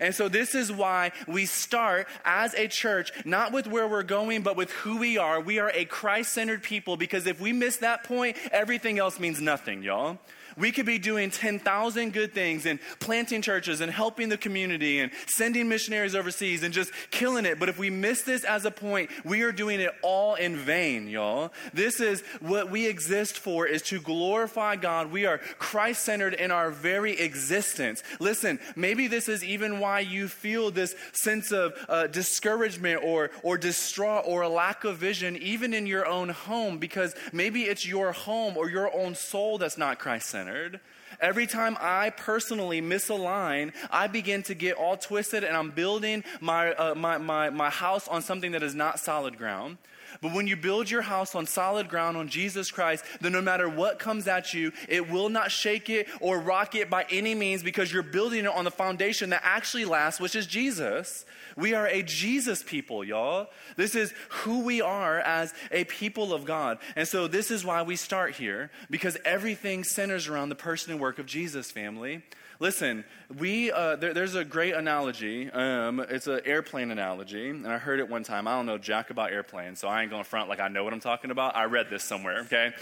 And 0.00 0.12
so, 0.12 0.28
this 0.28 0.56
is 0.56 0.72
why 0.72 1.12
we 1.28 1.46
start 1.46 2.08
as 2.24 2.54
a 2.54 2.66
church, 2.66 3.12
not 3.24 3.52
with 3.52 3.68
where 3.68 3.86
we're 3.86 4.02
going, 4.02 4.42
but 4.42 4.56
with 4.56 4.72
who 4.72 4.98
we 4.98 5.16
are. 5.16 5.40
We 5.40 5.60
are 5.60 5.70
a 5.72 5.84
Christ 5.84 6.32
centered 6.32 6.64
people 6.64 6.96
because 6.96 7.26
if 7.28 7.40
we 7.40 7.52
miss 7.52 7.76
that 7.78 8.02
point, 8.02 8.36
everything 8.50 8.98
else 8.98 9.20
means 9.20 9.40
nothing, 9.40 9.84
y'all. 9.84 10.18
We 10.56 10.72
could 10.72 10.86
be 10.86 10.98
doing 10.98 11.30
10,000 11.30 12.12
good 12.12 12.34
things 12.34 12.66
and 12.66 12.78
planting 13.00 13.42
churches 13.42 13.80
and 13.80 13.90
helping 13.90 14.28
the 14.28 14.36
community 14.36 14.98
and 15.00 15.10
sending 15.26 15.68
missionaries 15.68 16.14
overseas 16.14 16.62
and 16.62 16.74
just 16.74 16.92
killing 17.10 17.46
it. 17.46 17.58
But 17.58 17.68
if 17.68 17.78
we 17.78 17.90
miss 17.90 18.22
this 18.22 18.44
as 18.44 18.64
a 18.64 18.70
point, 18.70 19.10
we 19.24 19.42
are 19.42 19.52
doing 19.52 19.80
it 19.80 19.90
all 20.02 20.34
in 20.34 20.56
vain, 20.56 21.08
y'all. 21.08 21.52
This 21.72 22.00
is 22.00 22.22
what 22.40 22.70
we 22.70 22.86
exist 22.86 23.38
for 23.38 23.66
is 23.66 23.82
to 23.82 24.00
glorify 24.00 24.76
God. 24.76 25.10
We 25.10 25.26
are 25.26 25.38
Christ 25.38 26.04
centered 26.04 26.34
in 26.34 26.50
our 26.50 26.70
very 26.70 27.18
existence. 27.18 28.02
Listen, 28.20 28.58
maybe 28.76 29.06
this 29.08 29.28
is 29.28 29.42
even 29.42 29.80
why 29.80 30.00
you 30.00 30.28
feel 30.28 30.70
this 30.70 30.94
sense 31.12 31.52
of 31.52 31.74
uh, 31.88 32.06
discouragement 32.08 33.02
or, 33.02 33.30
or 33.42 33.56
distraught 33.56 34.24
or 34.26 34.42
a 34.42 34.48
lack 34.48 34.84
of 34.84 34.98
vision, 34.98 35.36
even 35.38 35.72
in 35.72 35.86
your 35.86 36.06
own 36.06 36.28
home, 36.28 36.78
because 36.78 37.14
maybe 37.32 37.62
it's 37.62 37.86
your 37.86 38.12
home 38.12 38.56
or 38.56 38.68
your 38.68 38.94
own 38.94 39.14
soul 39.14 39.58
that's 39.58 39.78
not 39.78 39.98
Christ 39.98 40.28
centered 40.28 40.41
centered. 40.42 40.80
Every 41.20 41.46
time 41.46 41.76
I 41.80 42.10
personally 42.10 42.82
misalign, 42.82 43.72
I 43.90 44.08
begin 44.08 44.42
to 44.44 44.54
get 44.54 44.76
all 44.76 44.96
twisted 44.96 45.44
and 45.44 45.56
I'm 45.56 45.70
building 45.70 46.24
my, 46.40 46.72
uh, 46.72 46.96
my, 46.96 47.18
my, 47.18 47.50
my 47.50 47.70
house 47.70 48.08
on 48.08 48.22
something 48.22 48.52
that 48.52 48.62
is 48.62 48.74
not 48.74 48.98
solid 48.98 49.38
ground. 49.38 49.78
But 50.20 50.32
when 50.32 50.46
you 50.46 50.56
build 50.56 50.90
your 50.90 51.02
house 51.02 51.34
on 51.34 51.46
solid 51.46 51.88
ground 51.88 52.16
on 52.16 52.28
Jesus 52.28 52.70
Christ, 52.70 53.04
then 53.20 53.32
no 53.32 53.40
matter 53.40 53.68
what 53.68 53.98
comes 53.98 54.28
at 54.28 54.52
you, 54.54 54.72
it 54.88 55.10
will 55.10 55.28
not 55.28 55.50
shake 55.50 55.88
it 55.90 56.08
or 56.20 56.38
rock 56.38 56.74
it 56.74 56.90
by 56.90 57.06
any 57.10 57.34
means 57.34 57.62
because 57.62 57.92
you're 57.92 58.02
building 58.02 58.44
it 58.44 58.50
on 58.50 58.64
the 58.64 58.70
foundation 58.70 59.30
that 59.30 59.42
actually 59.44 59.84
lasts, 59.84 60.20
which 60.20 60.36
is 60.36 60.46
Jesus. 60.46 61.24
We 61.56 61.74
are 61.74 61.86
a 61.86 62.02
Jesus 62.02 62.62
people, 62.62 63.04
y'all. 63.04 63.48
This 63.76 63.94
is 63.94 64.14
who 64.30 64.64
we 64.64 64.80
are 64.80 65.20
as 65.20 65.52
a 65.70 65.84
people 65.84 66.32
of 66.32 66.44
God. 66.44 66.78
And 66.96 67.06
so 67.06 67.26
this 67.28 67.50
is 67.50 67.64
why 67.64 67.82
we 67.82 67.96
start 67.96 68.34
here 68.34 68.70
because 68.90 69.16
everything 69.24 69.84
centers 69.84 70.28
around 70.28 70.48
the 70.48 70.54
person 70.54 70.92
and 70.92 71.00
work 71.00 71.18
of 71.18 71.26
Jesus, 71.26 71.70
family. 71.70 72.22
Listen, 72.62 73.04
we 73.40 73.72
uh, 73.72 73.96
there, 73.96 74.14
there's 74.14 74.36
a 74.36 74.44
great 74.44 74.74
analogy. 74.74 75.50
Um, 75.50 75.98
it's 75.98 76.28
an 76.28 76.42
airplane 76.44 76.92
analogy, 76.92 77.50
and 77.50 77.66
I 77.66 77.76
heard 77.76 77.98
it 77.98 78.08
one 78.08 78.22
time. 78.22 78.46
I 78.46 78.52
don't 78.52 78.66
know 78.66 78.78
jack 78.78 79.10
about 79.10 79.32
airplanes, 79.32 79.80
so 79.80 79.88
I 79.88 80.00
ain't 80.00 80.12
going 80.12 80.22
to 80.22 80.30
front 80.30 80.48
like 80.48 80.60
I 80.60 80.68
know 80.68 80.84
what 80.84 80.92
I'm 80.92 81.00
talking 81.00 81.32
about. 81.32 81.56
I 81.56 81.64
read 81.64 81.90
this 81.90 82.04
somewhere. 82.04 82.42
Okay, 82.42 82.72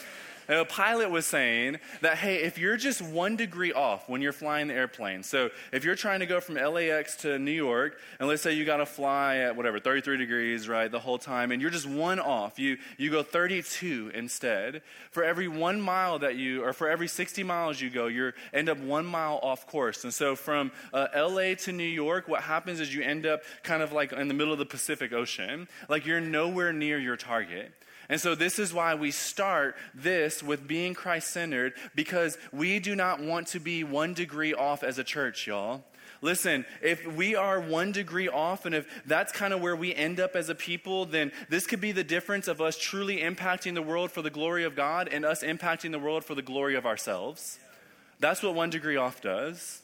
a 0.58 0.64
pilot 0.64 1.10
was 1.10 1.26
saying 1.26 1.78
that, 2.00 2.18
hey, 2.18 2.42
if 2.42 2.58
you're 2.58 2.76
just 2.76 3.00
one 3.00 3.36
degree 3.36 3.72
off 3.72 4.08
when 4.08 4.20
you're 4.20 4.32
flying 4.32 4.68
the 4.68 4.74
airplane, 4.74 5.22
so 5.22 5.50
if 5.72 5.84
you're 5.84 5.94
trying 5.94 6.20
to 6.20 6.26
go 6.26 6.40
from 6.40 6.56
LAX 6.56 7.16
to 7.16 7.38
New 7.38 7.50
York, 7.52 7.98
and 8.18 8.28
let's 8.28 8.42
say 8.42 8.52
you 8.52 8.64
got 8.64 8.78
to 8.78 8.86
fly 8.86 9.36
at 9.38 9.56
whatever, 9.56 9.78
33 9.78 10.16
degrees, 10.16 10.68
right, 10.68 10.90
the 10.90 10.98
whole 10.98 11.18
time, 11.18 11.52
and 11.52 11.62
you're 11.62 11.70
just 11.70 11.86
one 11.86 12.18
off, 12.18 12.58
you, 12.58 12.78
you 12.98 13.10
go 13.10 13.22
32 13.22 14.10
instead. 14.14 14.82
For 15.10 15.22
every 15.22 15.48
one 15.48 15.80
mile 15.80 16.18
that 16.20 16.36
you, 16.36 16.64
or 16.64 16.72
for 16.72 16.88
every 16.88 17.08
60 17.08 17.42
miles 17.42 17.80
you 17.80 17.90
go, 17.90 18.06
you 18.06 18.32
end 18.52 18.68
up 18.68 18.78
one 18.78 19.06
mile 19.06 19.38
off 19.42 19.66
course. 19.66 20.04
And 20.04 20.12
so 20.12 20.36
from 20.36 20.72
uh, 20.92 21.08
LA 21.14 21.54
to 21.54 21.72
New 21.72 21.84
York, 21.84 22.28
what 22.28 22.42
happens 22.42 22.80
is 22.80 22.94
you 22.94 23.02
end 23.02 23.26
up 23.26 23.42
kind 23.62 23.82
of 23.82 23.92
like 23.92 24.12
in 24.12 24.28
the 24.28 24.34
middle 24.34 24.52
of 24.52 24.58
the 24.58 24.66
Pacific 24.66 25.12
Ocean. 25.12 25.68
Like 25.88 26.06
you're 26.06 26.20
nowhere 26.20 26.72
near 26.72 26.98
your 26.98 27.16
target. 27.16 27.72
And 28.10 28.20
so, 28.20 28.34
this 28.34 28.58
is 28.58 28.74
why 28.74 28.96
we 28.96 29.12
start 29.12 29.76
this 29.94 30.42
with 30.42 30.66
being 30.66 30.94
Christ 30.94 31.30
centered 31.30 31.74
because 31.94 32.36
we 32.52 32.80
do 32.80 32.96
not 32.96 33.22
want 33.22 33.46
to 33.48 33.60
be 33.60 33.84
one 33.84 34.14
degree 34.14 34.52
off 34.52 34.82
as 34.82 34.98
a 34.98 35.04
church, 35.04 35.46
y'all. 35.46 35.84
Listen, 36.20 36.66
if 36.82 37.06
we 37.06 37.36
are 37.36 37.60
one 37.60 37.92
degree 37.92 38.28
off, 38.28 38.66
and 38.66 38.74
if 38.74 38.86
that's 39.06 39.32
kind 39.32 39.54
of 39.54 39.60
where 39.60 39.76
we 39.76 39.94
end 39.94 40.18
up 40.18 40.34
as 40.34 40.48
a 40.48 40.56
people, 40.56 41.06
then 41.06 41.30
this 41.48 41.68
could 41.68 41.80
be 41.80 41.92
the 41.92 42.02
difference 42.02 42.48
of 42.48 42.60
us 42.60 42.76
truly 42.76 43.18
impacting 43.18 43.74
the 43.74 43.82
world 43.82 44.10
for 44.10 44.22
the 44.22 44.28
glory 44.28 44.64
of 44.64 44.74
God 44.74 45.08
and 45.08 45.24
us 45.24 45.44
impacting 45.44 45.92
the 45.92 45.98
world 46.00 46.24
for 46.24 46.34
the 46.34 46.42
glory 46.42 46.74
of 46.74 46.84
ourselves. 46.84 47.60
That's 48.18 48.42
what 48.42 48.54
one 48.56 48.70
degree 48.70 48.96
off 48.96 49.22
does. 49.22 49.80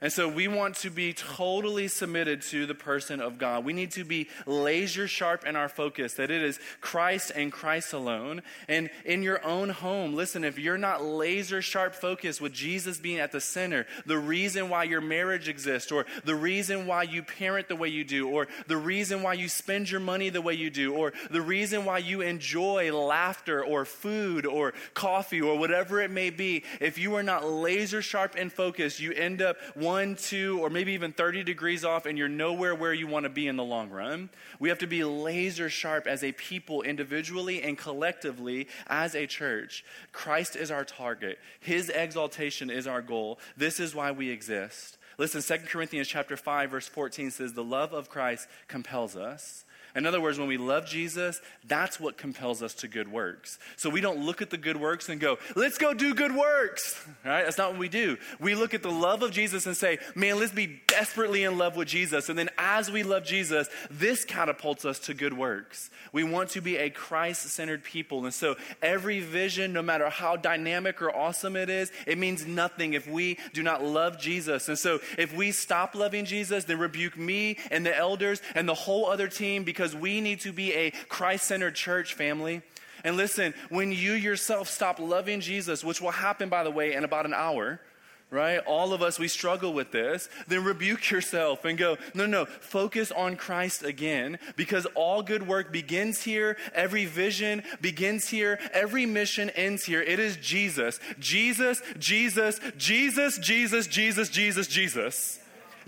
And 0.00 0.12
so 0.12 0.28
we 0.28 0.48
want 0.48 0.76
to 0.76 0.90
be 0.90 1.12
totally 1.12 1.88
submitted 1.88 2.42
to 2.42 2.66
the 2.66 2.74
person 2.74 3.20
of 3.20 3.38
God. 3.38 3.64
We 3.64 3.72
need 3.72 3.92
to 3.92 4.04
be 4.04 4.28
laser 4.46 5.08
sharp 5.08 5.46
in 5.46 5.56
our 5.56 5.68
focus 5.68 6.14
that 6.14 6.30
it 6.30 6.42
is 6.42 6.60
Christ 6.80 7.32
and 7.34 7.50
Christ 7.50 7.92
alone. 7.92 8.42
And 8.68 8.90
in 9.04 9.22
your 9.22 9.44
own 9.44 9.70
home, 9.70 10.14
listen, 10.14 10.44
if 10.44 10.58
you're 10.58 10.78
not 10.78 11.04
laser 11.04 11.62
sharp 11.62 11.94
focused 11.94 12.40
with 12.40 12.52
Jesus 12.52 12.98
being 12.98 13.18
at 13.18 13.32
the 13.32 13.40
center, 13.40 13.86
the 14.04 14.18
reason 14.18 14.68
why 14.68 14.84
your 14.84 15.00
marriage 15.00 15.48
exists, 15.48 15.90
or 15.90 16.06
the 16.24 16.34
reason 16.34 16.86
why 16.86 17.02
you 17.02 17.22
parent 17.22 17.68
the 17.68 17.76
way 17.76 17.88
you 17.88 18.04
do, 18.04 18.28
or 18.28 18.48
the 18.66 18.76
reason 18.76 19.22
why 19.22 19.32
you 19.32 19.48
spend 19.48 19.90
your 19.90 20.00
money 20.00 20.28
the 20.28 20.42
way 20.42 20.54
you 20.54 20.70
do, 20.70 20.94
or 20.94 21.12
the 21.30 21.40
reason 21.40 21.84
why 21.84 21.98
you 21.98 22.20
enjoy 22.20 22.92
laughter 22.92 23.64
or 23.64 23.84
food 23.84 24.44
or 24.46 24.74
coffee 24.94 25.40
or 25.40 25.58
whatever 25.58 26.00
it 26.00 26.10
may 26.10 26.30
be, 26.30 26.64
if 26.80 26.98
you 26.98 27.14
are 27.14 27.22
not 27.22 27.48
laser 27.48 28.02
sharp 28.02 28.36
in 28.36 28.50
focus, 28.50 29.00
you 29.00 29.12
end 29.12 29.40
up 29.40 29.56
one, 29.74 29.95
two, 30.16 30.60
or 30.60 30.68
maybe 30.68 30.92
even 30.92 31.12
30 31.12 31.42
degrees 31.42 31.84
off, 31.84 32.06
and 32.06 32.18
you're 32.18 32.28
nowhere 32.28 32.74
where 32.74 32.92
you 32.92 33.06
want 33.06 33.24
to 33.24 33.30
be 33.30 33.48
in 33.48 33.56
the 33.56 33.64
long 33.64 33.88
run. 33.88 34.28
We 34.58 34.68
have 34.68 34.78
to 34.80 34.86
be 34.86 35.02
laser 35.04 35.70
sharp 35.70 36.06
as 36.06 36.22
a 36.22 36.32
people, 36.32 36.82
individually 36.82 37.62
and 37.62 37.78
collectively, 37.78 38.68
as 38.86 39.14
a 39.14 39.26
church. 39.26 39.84
Christ 40.12 40.54
is 40.54 40.70
our 40.70 40.84
target, 40.84 41.38
His 41.60 41.88
exaltation 41.88 42.70
is 42.70 42.86
our 42.86 43.02
goal. 43.02 43.38
This 43.56 43.80
is 43.80 43.94
why 43.94 44.10
we 44.10 44.30
exist. 44.30 44.98
Listen, 45.18 45.40
2 45.40 45.66
Corinthians 45.66 46.08
chapter 46.08 46.36
5 46.36 46.70
verse 46.70 46.88
14 46.88 47.30
says 47.30 47.54
the 47.54 47.64
love 47.64 47.94
of 47.94 48.10
Christ 48.10 48.48
compels 48.68 49.16
us. 49.16 49.64
In 49.96 50.04
other 50.04 50.20
words, 50.20 50.38
when 50.38 50.46
we 50.46 50.58
love 50.58 50.86
Jesus, 50.86 51.40
that's 51.66 51.98
what 51.98 52.18
compels 52.18 52.62
us 52.62 52.74
to 52.74 52.88
good 52.88 53.10
works. 53.10 53.58
So 53.76 53.88
we 53.88 54.02
don't 54.02 54.26
look 54.26 54.42
at 54.42 54.50
the 54.50 54.58
good 54.58 54.76
works 54.76 55.08
and 55.08 55.18
go, 55.18 55.38
let's 55.56 55.78
go 55.78 55.94
do 55.94 56.14
good 56.14 56.34
works. 56.36 57.02
Right? 57.24 57.44
That's 57.44 57.56
not 57.56 57.70
what 57.70 57.78
we 57.78 57.88
do. 57.88 58.18
We 58.38 58.54
look 58.54 58.74
at 58.74 58.82
the 58.82 58.90
love 58.90 59.22
of 59.22 59.30
Jesus 59.30 59.66
and 59.66 59.76
say, 59.76 59.98
man, 60.14 60.38
let's 60.38 60.52
be 60.52 60.80
desperately 60.86 61.44
in 61.44 61.56
love 61.56 61.76
with 61.76 61.88
Jesus. 61.88 62.28
And 62.28 62.38
then 62.38 62.50
as 62.58 62.90
we 62.90 63.02
love 63.02 63.24
Jesus, 63.24 63.68
this 63.90 64.24
catapults 64.24 64.84
us 64.84 64.98
to 65.00 65.14
good 65.14 65.32
works. 65.32 65.88
We 66.12 66.24
want 66.24 66.50
to 66.50 66.60
be 66.60 66.76
a 66.76 66.90
Christ 66.90 67.42
centered 67.48 67.82
people. 67.82 68.24
And 68.24 68.34
so 68.34 68.56
every 68.82 69.20
vision, 69.20 69.72
no 69.72 69.82
matter 69.82 70.10
how 70.10 70.36
dynamic 70.36 71.00
or 71.00 71.14
awesome 71.14 71.56
it 71.56 71.70
is, 71.70 71.90
it 72.06 72.18
means 72.18 72.46
nothing 72.46 72.92
if 72.92 73.08
we 73.08 73.38
do 73.54 73.62
not 73.62 73.82
love 73.82 74.18
Jesus. 74.18 74.68
And 74.68 74.78
so 74.78 75.00
if 75.16 75.34
we 75.34 75.52
stop 75.52 75.94
loving 75.94 76.26
Jesus, 76.26 76.64
then 76.64 76.78
rebuke 76.78 77.16
me 77.16 77.56
and 77.70 77.86
the 77.86 77.96
elders 77.96 78.42
and 78.54 78.68
the 78.68 78.74
whole 78.74 79.06
other 79.06 79.28
team 79.28 79.64
because 79.64 79.85
because 79.86 80.00
we 80.00 80.20
need 80.20 80.40
to 80.40 80.52
be 80.52 80.72
a 80.72 80.90
Christ 81.08 81.46
centered 81.46 81.76
church 81.76 82.14
family. 82.14 82.60
And 83.04 83.16
listen, 83.16 83.54
when 83.68 83.92
you 83.92 84.14
yourself 84.14 84.68
stop 84.68 84.98
loving 84.98 85.40
Jesus, 85.40 85.84
which 85.84 86.00
will 86.00 86.10
happen, 86.10 86.48
by 86.48 86.64
the 86.64 86.72
way, 86.72 86.94
in 86.94 87.04
about 87.04 87.24
an 87.24 87.32
hour, 87.32 87.80
right? 88.28 88.58
All 88.66 88.92
of 88.92 89.00
us, 89.00 89.20
we 89.20 89.28
struggle 89.28 89.72
with 89.72 89.92
this. 89.92 90.28
Then 90.48 90.64
rebuke 90.64 91.08
yourself 91.12 91.64
and 91.64 91.78
go, 91.78 91.98
no, 92.14 92.26
no, 92.26 92.46
focus 92.46 93.12
on 93.12 93.36
Christ 93.36 93.84
again 93.84 94.40
because 94.56 94.86
all 94.96 95.22
good 95.22 95.46
work 95.46 95.70
begins 95.70 96.24
here. 96.24 96.56
Every 96.74 97.04
vision 97.04 97.62
begins 97.80 98.28
here. 98.28 98.58
Every 98.72 99.06
mission 99.06 99.50
ends 99.50 99.84
here. 99.84 100.02
It 100.02 100.18
is 100.18 100.36
Jesus. 100.38 100.98
Jesus, 101.20 101.80
Jesus, 102.00 102.58
Jesus, 102.76 103.38
Jesus, 103.38 103.86
Jesus, 103.86 104.28
Jesus, 104.30 104.66
Jesus. 104.66 105.38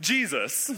Jesus. 0.00 0.70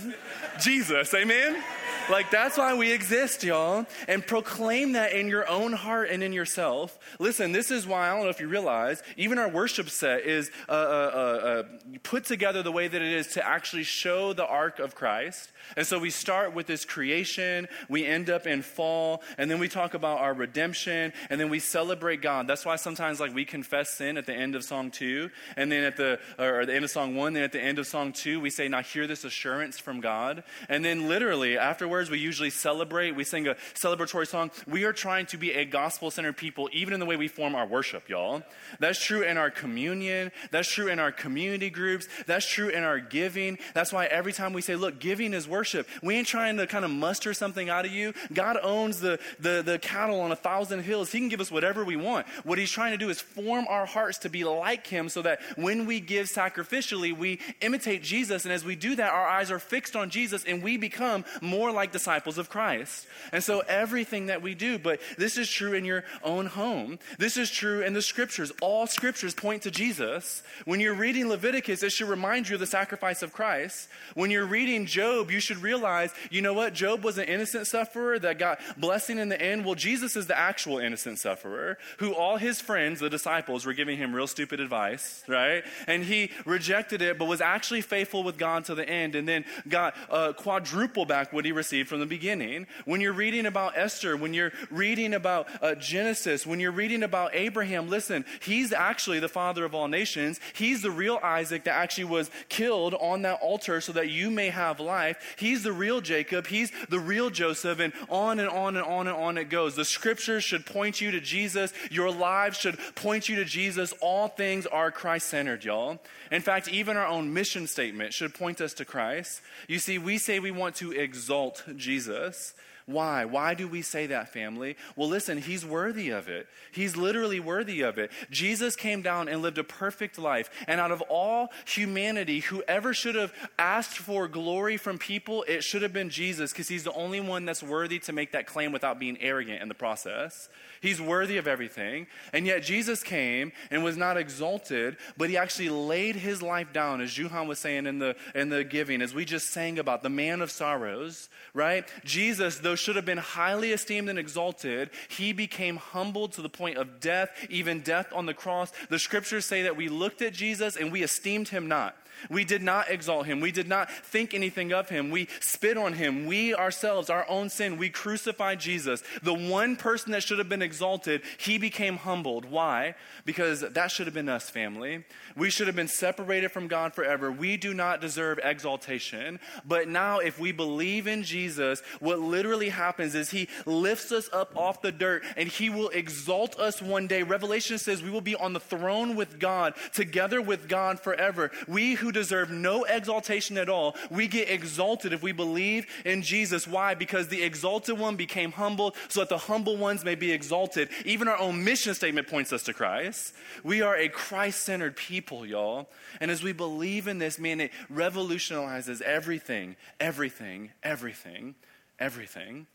Jesus. 0.61 1.13
Amen? 1.15 1.63
Like, 2.11 2.31
that's 2.31 2.59
why 2.59 2.75
we 2.75 2.91
exist, 2.91 3.45
y'all. 3.45 3.87
And 4.09 4.27
proclaim 4.27 4.93
that 4.93 5.13
in 5.13 5.29
your 5.29 5.49
own 5.49 5.73
heart 5.73 6.11
and 6.11 6.23
in 6.23 6.33
yourself. 6.33 6.99
Listen, 7.19 7.53
this 7.53 7.71
is 7.71 7.87
why, 7.87 8.09
I 8.09 8.15
don't 8.15 8.25
know 8.25 8.31
if 8.31 8.41
you 8.41 8.49
realize, 8.49 9.03
even 9.17 9.39
our 9.39 9.49
worship 9.49 9.91
set 9.91 10.23
is 10.23 10.51
uh, 10.69 10.73
uh, 10.73 10.75
uh, 10.75 11.47
uh 11.47 11.63
put 12.03 12.25
together 12.25 12.63
the 12.63 12.73
way 12.73 12.89
that 12.89 13.01
it 13.01 13.13
is 13.13 13.29
to 13.29 13.47
actually 13.47 13.85
show 13.85 14.33
the 14.33 14.47
arc 14.47 14.79
of 14.79 14.95
Christ. 14.95 15.53
And 15.77 15.87
so 15.87 15.99
we 15.99 16.11
start 16.11 16.55
with 16.55 16.67
this 16.67 16.85
creation, 16.85 17.69
we 17.89 18.05
end 18.07 18.31
up 18.31 18.47
in 18.47 18.63
fall, 18.63 19.23
and 19.39 19.51
then 19.51 19.59
we 19.59 19.69
talk 19.69 19.95
about 19.95 20.19
our 20.19 20.35
redemption, 20.35 21.13
and 21.29 21.41
then 21.41 21.51
we 21.51 21.59
celebrate 21.61 22.23
God. 22.23 22.47
That's 22.49 22.65
why 22.65 22.77
sometimes 22.77 23.21
like 23.21 23.35
we 23.35 23.45
confess 23.45 23.91
sin 23.91 24.17
at 24.17 24.27
the 24.27 24.35
end 24.35 24.55
of 24.55 24.65
song 24.65 24.91
two, 24.91 25.31
and 25.57 25.71
then 25.71 25.85
at 25.85 25.97
the 25.97 26.19
or 26.39 26.67
the 26.67 26.75
end 26.75 26.85
of 26.85 26.91
song 26.91 27.15
one, 27.15 27.35
then 27.35 27.43
at 27.43 27.53
the 27.53 27.61
end 27.61 27.79
of 27.79 27.87
song 27.87 28.13
two, 28.13 28.41
we 28.41 28.51
say, 28.51 28.67
Now 28.67 28.83
hear 28.83 29.07
this 29.11 29.25
assurance 29.25 29.79
from 29.79 30.01
God. 30.01 30.43
And 30.69 30.85
then 30.85 31.09
literally 31.09 31.59
afterwards 31.59 32.11
we 32.11 32.19
usually 32.19 32.51
celebrate, 32.51 33.13
we 33.13 33.25
sing 33.25 33.47
a 33.47 33.57
celebratory 33.75 34.27
song. 34.27 34.51
We 34.67 34.85
are 34.85 34.93
trying 34.93 35.27
to 35.27 35.37
be 35.37 35.53
a 35.53 35.65
gospel-centered 35.65 36.37
people, 36.37 36.69
even 36.73 36.95
in 36.95 37.01
the 37.01 37.07
way 37.07 37.17
we 37.17 37.29
form 37.29 37.55
our 37.55 37.67
worship, 37.67 38.09
y'all. 38.09 38.43
That's 38.79 39.03
true 39.03 39.23
in 39.23 39.37
our 39.37 39.51
communion, 39.51 40.33
that's 40.51 40.69
true 40.69 40.89
in 40.89 40.99
our 40.99 41.13
community 41.13 41.71
groups, 41.71 42.09
that's 42.27 42.47
true 42.47 42.69
in 42.69 42.83
our 42.83 42.99
giving. 42.99 43.59
That's 43.75 43.93
why 43.93 44.07
every 44.07 44.33
time 44.33 44.53
we 44.53 44.63
say, 44.63 44.77
look, 44.77 44.99
giving 44.99 45.35
is 45.35 45.47
worship 45.47 45.61
worship. 45.61 45.87
We 46.03 46.17
ain't 46.17 46.27
trying 46.27 46.57
to 46.57 46.67
kind 46.67 46.85
of 46.85 46.91
muster 46.91 47.35
something 47.35 47.69
out 47.69 47.85
of 47.85 47.93
you. 47.93 48.15
God 48.33 48.57
owns 48.63 49.01
the, 49.01 49.19
the, 49.39 49.63
the 49.65 49.79
cattle 49.79 50.21
on 50.21 50.33
a 50.33 50.37
thousand 50.37 50.83
hills. 50.83 51.13
He 51.13 51.19
can 51.19 51.29
give 51.29 51.41
us 51.41 51.51
whatever 51.51 51.85
we 51.85 51.97
want. 51.97 52.27
What 52.45 52.59
He's 52.59 52.71
trying 52.71 52.93
to 52.93 52.99
do 52.99 53.11
is 53.11 53.21
form 53.21 53.67
our 53.69 53.87
hearts 53.87 54.19
to 54.19 54.29
be 54.29 54.45
like 54.45 54.87
Him 54.87 55.09
so 55.09 55.23
that 55.23 55.41
when 55.57 55.87
we 55.87 56.01
give 56.01 56.29
sacrificially, 56.29 57.17
we 57.17 57.41
imitate 57.61 58.03
Jesus. 58.03 58.45
And 58.45 58.53
as 58.53 58.65
we 58.65 58.77
do 58.77 58.97
that, 58.97 59.00
our 59.09 59.27
eyes 59.27 59.51
are 59.51 59.59
fixed 59.59 59.97
on 59.97 60.09
Jesus 60.09 60.45
and 60.45 60.63
we 60.63 60.77
become 60.77 61.25
more 61.43 61.71
like 61.71 61.93
disciples 61.93 62.39
of 62.39 62.49
Christ. 62.49 63.07
And 63.33 63.45
so 63.45 63.61
everything 63.61 64.27
that 64.27 64.41
we 64.41 64.55
do, 64.55 64.79
but 64.79 65.01
this 65.19 65.37
is 65.37 65.49
true 65.51 65.75
in 65.75 65.85
your 65.85 66.05
own 66.23 66.47
home. 66.47 66.99
This 67.19 67.37
is 67.37 67.51
true 67.51 67.83
in 67.83 67.93
the 67.93 68.03
scriptures. 68.03 68.51
All 68.63 68.87
scriptures 68.87 69.35
point 69.35 69.63
to 69.63 69.71
Jesus. 69.71 70.43
When 70.65 70.81
you're 70.81 70.95
reading 70.95 71.29
Leviticus, 71.29 71.83
it 71.83 71.93
should 71.93 72.09
remind 72.09 72.49
you 72.49 72.55
of 72.55 72.61
the 72.61 72.67
sacrifice 72.67 73.23
of 73.23 73.35
Christ. 73.35 73.89
When 74.15 74.31
you're 74.31 74.47
reading 74.47 74.87
Job, 74.87 75.31
you 75.31 75.41
should 75.41 75.51
should 75.51 75.63
realize, 75.63 76.13
you 76.31 76.43
know 76.43 76.55
what? 76.55 76.75
Job 76.75 77.03
was 77.03 77.19
an 77.19 77.25
innocent 77.25 77.67
sufferer 77.67 78.21
that 78.21 78.39
got 78.39 78.61
blessing 78.79 79.19
in 79.19 79.29
the 79.29 79.41
end. 79.41 79.65
Well, 79.65 79.75
Jesus 79.75 80.15
is 80.15 80.29
the 80.29 80.39
actual 80.39 80.79
innocent 80.79 81.19
sufferer 81.19 81.77
who 81.99 82.15
all 82.15 82.37
his 82.37 82.61
friends, 82.61 83.01
the 83.01 83.11
disciples, 83.11 83.67
were 83.67 83.73
giving 83.73 83.99
him 83.99 84.15
real 84.15 84.29
stupid 84.29 84.61
advice, 84.61 85.25
right? 85.27 85.65
And 85.89 86.05
he 86.05 86.31
rejected 86.45 87.03
it, 87.03 87.19
but 87.19 87.25
was 87.25 87.41
actually 87.41 87.81
faithful 87.81 88.23
with 88.23 88.39
God 88.39 88.65
to 88.67 88.77
the 88.77 88.89
end 88.91 89.15
and 89.15 89.29
then 89.29 89.45
got 89.69 89.95
uh, 90.11 90.33
quadruple 90.33 91.05
back 91.07 91.33
what 91.33 91.45
he 91.45 91.53
received 91.53 91.89
from 91.89 92.01
the 92.01 92.07
beginning. 92.07 92.67
When 92.85 93.01
you're 93.01 93.13
reading 93.13 93.47
about 93.47 93.77
Esther, 93.77 94.17
when 94.17 94.35
you're 94.35 94.53
reading 94.71 95.15
about 95.15 95.49
uh, 95.63 95.75
Genesis, 95.77 96.47
when 96.47 96.61
you're 96.61 96.73
reading 96.73 97.03
about 97.03 97.35
Abraham, 97.35 97.89
listen, 97.89 98.25
he's 98.41 98.73
actually 98.73 99.21
the 99.21 99.29
father 99.29 99.65
of 99.65 99.75
all 99.75 99.89
nations. 99.89 100.41
He's 100.55 100.83
the 100.83 100.91
real 100.91 101.19
Isaac 101.23 101.65
that 101.65 101.75
actually 101.75 102.05
was 102.05 102.31
killed 102.49 102.95
on 102.95 103.23
that 103.23 103.41
altar 103.41 103.81
so 103.81 103.93
that 103.93 104.11
you 104.11 104.31
may 104.31 104.49
have 104.49 104.81
life. 104.81 105.37
He's 105.39 105.63
the 105.63 105.73
real 105.73 106.01
Jacob. 106.01 106.47
He's 106.47 106.73
the 106.89 107.01
real 107.01 107.31
Joseph. 107.31 107.79
And 107.79 107.93
on 108.09 108.41
and 108.41 108.49
on 108.49 108.77
and 108.77 108.85
on 108.85 109.07
and 109.07 109.17
on 109.17 109.39
it 109.39 109.49
goes. 109.49 109.77
The 109.77 109.85
scriptures 109.85 110.45
should 110.45 110.67
point 110.67 111.01
you 111.01 111.11
to 111.13 111.21
Jesus. 111.21 111.73
Your 111.91 112.11
lives 112.11 112.59
should 112.59 112.79
point 112.95 113.29
you 113.29 113.37
to 113.37 113.45
Jesus. 113.45 113.93
All 114.01 114.29
things 114.29 114.67
are 114.67 114.91
Christ 114.91 115.29
centered, 115.29 115.65
y'all. 115.65 116.01
In 116.31 116.43
fact, 116.43 116.69
even 116.69 116.97
our 116.97 117.07
own 117.07 117.33
mission 117.33 117.67
statement 117.67 118.15
should 118.15 118.35
point 118.35 118.61
us 118.61 118.75
to 118.81 118.85
Christ. 118.85 119.43
You 119.69 119.79
see, 119.79 119.99
we 119.99 120.19
say 120.19 120.41
we 120.41 120.51
want 120.51 120.75
to 120.77 120.91
exalt 120.93 121.65
Jesus. 121.77 122.55
Why? 122.91 123.25
Why 123.25 123.55
do 123.55 123.69
we 123.69 123.83
say 123.83 124.07
that, 124.07 124.33
family? 124.33 124.77
Well, 124.97 125.09
listen, 125.09 125.39
he's 125.39 125.65
worthy 125.65 126.11
of 126.11 126.29
it. 126.29 126.47
He's 126.73 126.97
literally 126.97 127.41
worthy 127.41 127.81
of 127.83 127.99
it. 127.99 128.11
Jesus 128.31 128.77
came 128.77 129.03
down 129.03 129.29
and 129.29 129.43
lived 129.43 129.59
a 129.59 129.65
perfect 129.65 130.19
life. 130.19 130.51
And 130.67 130.81
out 130.81 130.91
of 130.91 131.01
all 131.03 131.49
humanity, 131.65 132.41
whoever 132.41 132.93
should 132.95 133.15
have 133.15 133.33
asked 133.59 133.99
for 133.99 134.29
glory 134.29 134.77
from 134.77 134.99
people, 134.99 135.45
it 135.49 135.63
should 135.63 135.83
have 135.83 135.93
been 135.93 136.11
Jesus 136.11 136.53
because 136.53 136.69
he's 136.69 136.85
the 136.85 136.93
only 136.93 137.21
one 137.21 137.45
that's 137.45 137.63
worthy 137.63 137.99
to 138.01 138.13
make 138.13 138.33
that 138.33 138.47
claim 138.47 138.73
without 138.73 138.99
being 138.99 139.19
arrogant 139.21 139.63
in 139.63 139.69
the 139.69 139.75
process. 139.75 140.49
He's 140.81 141.01
worthy 141.01 141.37
of 141.37 141.47
everything. 141.47 142.07
And 142.33 142.47
yet 142.47 142.63
Jesus 142.63 143.03
came 143.03 143.53
and 143.71 143.85
was 143.85 143.97
not 143.97 144.17
exalted, 144.17 144.97
but 145.17 145.29
he 145.29 145.37
actually 145.37 145.69
laid 145.69 146.17
his 146.17 146.43
life 146.43 146.73
down, 146.73 147.01
as 147.01 147.11
Juhan 147.11 147.47
was 147.47 147.59
saying 147.59 147.87
in 147.87 147.99
the, 147.99 148.17
in 148.35 148.49
the 148.49 148.65
giving, 148.65 149.03
as 149.03 149.15
we 149.15 149.25
just 149.25 149.51
sang 149.51 149.79
about, 149.79 150.03
the 150.03 150.09
man 150.09 150.41
of 150.41 150.51
sorrows, 150.51 151.29
right? 151.53 151.87
Jesus, 152.05 152.59
though 152.59 152.77
should 152.81 152.97
have 152.97 153.05
been 153.05 153.19
highly 153.19 153.73
esteemed 153.73 154.09
and 154.09 154.19
exalted, 154.19 154.91
he 155.09 155.33
became 155.33 155.77
humbled 155.77 156.33
to 156.33 156.43
the 156.43 156.49
point 156.49 156.77
of 156.77 157.01
death, 157.01 157.31
even 157.49 157.81
death 157.81 158.09
on 158.15 158.27
the 158.27 158.35
cross. 158.35 158.73
The 158.89 158.99
scriptures 158.99 159.45
say 159.45 159.63
that 159.63 159.77
we 159.77 159.89
looked 159.89 160.23
at 160.23 160.33
Jesus 160.33 160.77
and 160.77 160.91
we 160.91 161.03
esteemed 161.03 161.49
him 161.49 161.69
not. 161.69 161.97
We 162.29 162.45
did 162.45 162.63
not 162.63 162.91
exalt 162.91 163.27
him. 163.27 163.41
We 163.41 163.53
did 163.53 163.69
not 163.69 163.91
think 163.91 164.35
anything 164.35 164.73
of 164.73 164.89
him. 164.89 165.11
We 165.11 165.29
spit 165.41 165.77
on 165.77 165.95
him. 165.95 166.27
We 166.27 166.55
ourselves, 166.55 167.09
our 167.11 167.29
own 167.29 167.49
sin, 167.49 167.79
we 167.79 167.91
crucified 167.91 168.61
Jesus. 168.61 169.03
The 169.23 169.35
one 169.35 169.77
person 169.77 170.13
that 170.13 170.23
should 170.23 170.39
have 170.39 170.49
been 170.49 170.63
exalted, 170.63 171.23
he 171.39 171.59
became 171.59 171.97
humbled. 171.97 172.45
Why? 172.45 172.95
Because 173.25 173.61
that 173.61 173.91
should 173.91 174.07
have 174.07 174.15
been 174.15 174.29
us, 174.29 174.51
family. 174.51 175.05
We 175.37 175.51
should 175.51 175.67
have 175.67 175.77
been 175.77 175.89
separated 175.89 176.51
from 176.51 176.69
God 176.69 176.95
forever. 176.95 177.31
We 177.31 177.57
do 177.57 177.73
not 177.75 178.01
deserve 178.01 178.41
exaltation. 178.43 179.41
But 179.65 179.89
now, 179.89 180.19
if 180.19 180.39
we 180.39 180.53
believe 180.53 181.07
in 181.07 181.23
Jesus, 181.23 181.83
what 182.01 182.19
literally 182.19 182.71
happens 182.71 183.15
is 183.15 183.31
he 183.31 183.49
lifts 183.67 184.13
us 184.13 184.29
up 184.33 184.57
off 184.57 184.83
the 184.83 184.93
dirt 184.93 185.23
and 185.37 185.49
he 185.49 185.71
will 185.71 185.89
exalt 185.91 186.59
us 186.59 186.83
one 186.83 187.07
day. 187.07 187.23
Revelation 187.23 187.79
says 187.79 188.03
we 188.03 188.11
will 188.11 188.21
be 188.21 188.37
on 188.37 188.53
the 188.53 188.61
throne 188.61 189.17
with 189.17 189.39
God, 189.39 189.75
together 189.93 190.41
with 190.43 190.69
God 190.69 191.01
forever. 191.01 191.51
We 191.69 191.95
who 191.95 192.10
deserve 192.13 192.51
no 192.51 192.85
exaltation 192.85 193.59
at 193.59 193.69
all, 193.69 193.97
we 194.11 194.29
get 194.29 194.51
exalted 194.51 195.13
if 195.13 195.23
we 195.23 195.33
believe 195.33 195.87
in 196.05 196.23
Jesus. 196.23 196.67
Why? 196.67 196.95
Because 196.95 197.29
the 197.29 197.43
exalted 197.43 197.99
one 197.99 198.17
became 198.17 198.53
humble 198.53 198.95
so 199.09 199.21
that 199.21 199.29
the 199.29 199.39
humble 199.39 199.77
ones 199.77 200.05
may 200.05 200.15
be 200.15 200.33
exalted. 200.33 200.89
Even 201.05 201.29
our 201.29 201.39
own 201.39 201.63
mission 201.65 201.95
statement 201.95 202.29
points 202.29 202.53
us 202.53 202.63
to 202.65 202.73
Christ. 202.73 203.35
We 203.65 203.83
are 203.83 203.97
a 203.97 204.09
Christ 204.09 204.63
centered 204.63 204.97
people, 204.97 205.47
y'all. 205.47 205.89
And 206.21 206.31
as 206.31 206.43
we 206.43 206.53
believe 206.53 207.09
in 207.09 207.19
this, 207.19 207.39
man, 207.39 207.61
it 207.61 207.73
revolutionizes 207.89 209.01
everything, 209.03 209.77
everything, 209.99 210.71
everything, 210.83 211.55
everything. 211.99 212.67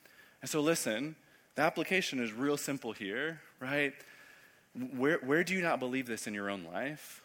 And 0.41 0.49
so, 0.49 0.61
listen, 0.61 1.15
the 1.55 1.61
application 1.61 2.19
is 2.19 2.31
real 2.33 2.57
simple 2.57 2.91
here, 2.91 3.41
right? 3.59 3.93
Where, 4.95 5.19
where 5.19 5.43
do 5.43 5.53
you 5.53 5.61
not 5.61 5.79
believe 5.79 6.05
this 6.05 6.27
in 6.27 6.33
your 6.33 6.49
own 6.49 6.65
life? 6.65 7.23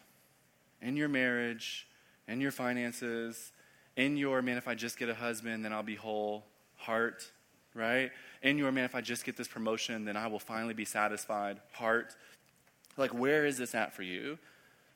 In 0.81 0.97
your 0.97 1.09
marriage, 1.09 1.87
in 2.31 2.41
your 2.41 2.53
finances, 2.53 3.53
in 3.97 4.17
your, 4.17 4.41
man, 4.41 4.57
if 4.57 4.69
I 4.69 4.75
just 4.75 4.99
get 4.99 5.09
a 5.09 5.15
husband, 5.15 5.65
then 5.65 5.73
I'll 5.73 5.83
be 5.83 5.97
whole 5.97 6.45
heart, 6.77 7.31
right? 7.75 8.11
In 8.43 8.57
your, 8.57 8.71
man, 8.71 8.85
if 8.85 8.95
I 8.95 9.01
just 9.01 9.25
get 9.25 9.37
this 9.37 9.49
promotion, 9.49 10.05
then 10.05 10.17
I 10.17 10.29
will 10.29 10.39
finally 10.39 10.75
be 10.75 10.85
satisfied 10.85 11.61
heart. 11.73 12.15
Like, 12.97 13.13
where 13.13 13.45
is 13.45 13.59
this 13.59 13.75
at 13.75 13.95
for 13.95 14.03
you? 14.03 14.39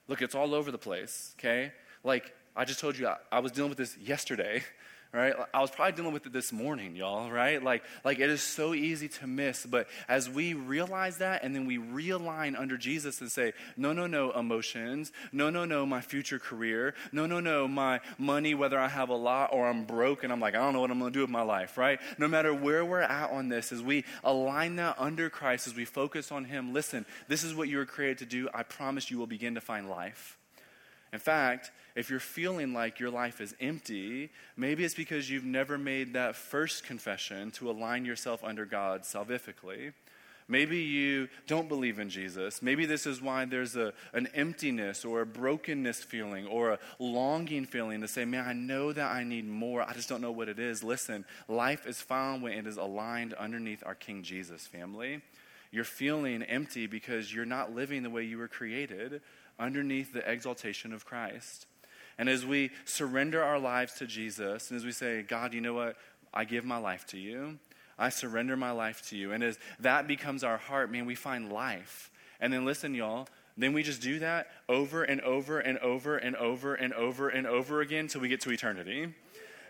Look, 0.06 0.22
it's 0.22 0.34
all 0.34 0.54
over 0.54 0.70
the 0.70 0.78
place, 0.78 1.34
okay? 1.38 1.72
Like, 2.04 2.34
I 2.54 2.64
just 2.64 2.78
told 2.78 2.96
you, 2.96 3.08
I, 3.08 3.16
I 3.32 3.40
was 3.40 3.52
dealing 3.52 3.70
with 3.70 3.78
this 3.78 3.96
yesterday, 3.98 4.62
right? 5.14 5.32
I 5.54 5.60
was 5.60 5.70
probably 5.70 5.92
dealing 5.92 6.12
with 6.12 6.26
it 6.26 6.32
this 6.32 6.52
morning, 6.52 6.96
y'all, 6.96 7.30
right? 7.30 7.62
Like, 7.62 7.84
like 8.04 8.18
it 8.18 8.28
is 8.28 8.42
so 8.42 8.74
easy 8.74 9.08
to 9.08 9.28
miss. 9.28 9.64
But 9.64 9.86
as 10.08 10.28
we 10.28 10.54
realize 10.54 11.18
that 11.18 11.44
and 11.44 11.54
then 11.54 11.66
we 11.66 11.78
realign 11.78 12.58
under 12.58 12.76
Jesus 12.76 13.20
and 13.20 13.30
say, 13.30 13.52
no, 13.76 13.92
no, 13.92 14.08
no, 14.08 14.32
emotions. 14.32 15.12
No, 15.30 15.50
no, 15.50 15.64
no, 15.64 15.86
my 15.86 16.00
future 16.00 16.40
career. 16.40 16.94
No, 17.12 17.26
no, 17.26 17.38
no, 17.38 17.68
my 17.68 18.00
money, 18.18 18.54
whether 18.54 18.78
I 18.78 18.88
have 18.88 19.08
a 19.08 19.14
lot 19.14 19.50
or 19.52 19.68
I'm 19.68 19.84
broke 19.84 20.24
and 20.24 20.32
I'm 20.32 20.40
like, 20.40 20.56
I 20.56 20.58
don't 20.58 20.72
know 20.72 20.80
what 20.80 20.90
I'm 20.90 20.98
going 20.98 21.12
to 21.12 21.16
do 21.16 21.22
with 21.22 21.30
my 21.30 21.42
life, 21.42 21.78
right? 21.78 22.00
No 22.18 22.26
matter 22.26 22.52
where 22.52 22.84
we're 22.84 23.00
at 23.00 23.30
on 23.30 23.48
this, 23.48 23.70
as 23.70 23.82
we 23.82 24.04
align 24.24 24.76
that 24.76 24.96
under 24.98 25.30
Christ, 25.30 25.68
as 25.68 25.76
we 25.76 25.84
focus 25.84 26.32
on 26.32 26.44
Him, 26.44 26.72
listen, 26.72 27.06
this 27.28 27.44
is 27.44 27.54
what 27.54 27.68
you 27.68 27.76
were 27.76 27.86
created 27.86 28.18
to 28.18 28.26
do. 28.26 28.48
I 28.52 28.64
promise 28.64 29.12
you 29.12 29.18
will 29.18 29.28
begin 29.28 29.54
to 29.54 29.60
find 29.60 29.88
life. 29.88 30.38
In 31.14 31.20
fact, 31.20 31.70
if 31.94 32.10
you're 32.10 32.18
feeling 32.18 32.74
like 32.74 32.98
your 32.98 33.08
life 33.08 33.40
is 33.40 33.54
empty, 33.60 34.30
maybe 34.56 34.84
it's 34.84 34.96
because 34.96 35.30
you've 35.30 35.44
never 35.44 35.78
made 35.78 36.14
that 36.14 36.34
first 36.34 36.82
confession 36.84 37.52
to 37.52 37.70
align 37.70 38.04
yourself 38.04 38.42
under 38.42 38.66
God 38.66 39.02
salvifically. 39.02 39.92
Maybe 40.48 40.78
you 40.78 41.28
don't 41.46 41.68
believe 41.68 42.00
in 42.00 42.10
Jesus. 42.10 42.60
Maybe 42.62 42.84
this 42.84 43.06
is 43.06 43.22
why 43.22 43.44
there's 43.44 43.76
a, 43.76 43.92
an 44.12 44.26
emptiness 44.34 45.04
or 45.04 45.20
a 45.20 45.26
brokenness 45.26 46.02
feeling 46.02 46.48
or 46.48 46.72
a 46.72 46.78
longing 46.98 47.64
feeling 47.64 48.00
to 48.00 48.08
say, 48.08 48.24
man, 48.24 48.48
I 48.48 48.52
know 48.52 48.92
that 48.92 49.12
I 49.12 49.22
need 49.22 49.48
more. 49.48 49.82
I 49.82 49.92
just 49.92 50.08
don't 50.08 50.20
know 50.20 50.32
what 50.32 50.48
it 50.48 50.58
is. 50.58 50.82
Listen, 50.82 51.24
life 51.46 51.86
is 51.86 52.00
found 52.00 52.42
when 52.42 52.54
it 52.54 52.66
is 52.66 52.76
aligned 52.76 53.34
underneath 53.34 53.84
our 53.86 53.94
King 53.94 54.24
Jesus 54.24 54.66
family. 54.66 55.22
You're 55.70 55.84
feeling 55.84 56.42
empty 56.42 56.86
because 56.88 57.32
you're 57.32 57.44
not 57.44 57.74
living 57.74 58.02
the 58.02 58.10
way 58.10 58.24
you 58.24 58.38
were 58.38 58.48
created 58.48 59.22
underneath 59.58 60.12
the 60.12 60.28
exaltation 60.30 60.92
of 60.92 61.04
Christ. 61.04 61.66
And 62.18 62.28
as 62.28 62.46
we 62.46 62.70
surrender 62.84 63.42
our 63.42 63.58
lives 63.58 63.94
to 63.94 64.06
Jesus, 64.06 64.70
and 64.70 64.76
as 64.76 64.84
we 64.84 64.92
say, 64.92 65.22
God, 65.22 65.52
you 65.52 65.60
know 65.60 65.74
what? 65.74 65.96
I 66.32 66.44
give 66.44 66.64
my 66.64 66.78
life 66.78 67.06
to 67.08 67.18
you. 67.18 67.58
I 67.98 68.08
surrender 68.08 68.56
my 68.56 68.72
life 68.72 69.06
to 69.08 69.16
you. 69.16 69.32
And 69.32 69.42
as 69.42 69.58
that 69.80 70.06
becomes 70.06 70.42
our 70.42 70.56
heart, 70.56 70.90
man, 70.90 71.06
we 71.06 71.14
find 71.14 71.52
life. 71.52 72.10
And 72.40 72.52
then 72.52 72.64
listen, 72.64 72.94
y'all, 72.94 73.28
then 73.56 73.72
we 73.72 73.82
just 73.82 74.02
do 74.02 74.18
that 74.18 74.48
over 74.68 75.04
and 75.04 75.20
over 75.20 75.60
and 75.60 75.78
over 75.78 76.16
and 76.16 76.34
over 76.36 76.74
and 76.74 76.92
over 76.92 77.28
and 77.28 77.46
over 77.46 77.80
again 77.80 78.08
till 78.08 78.20
we 78.20 78.28
get 78.28 78.40
to 78.42 78.50
eternity. 78.50 79.14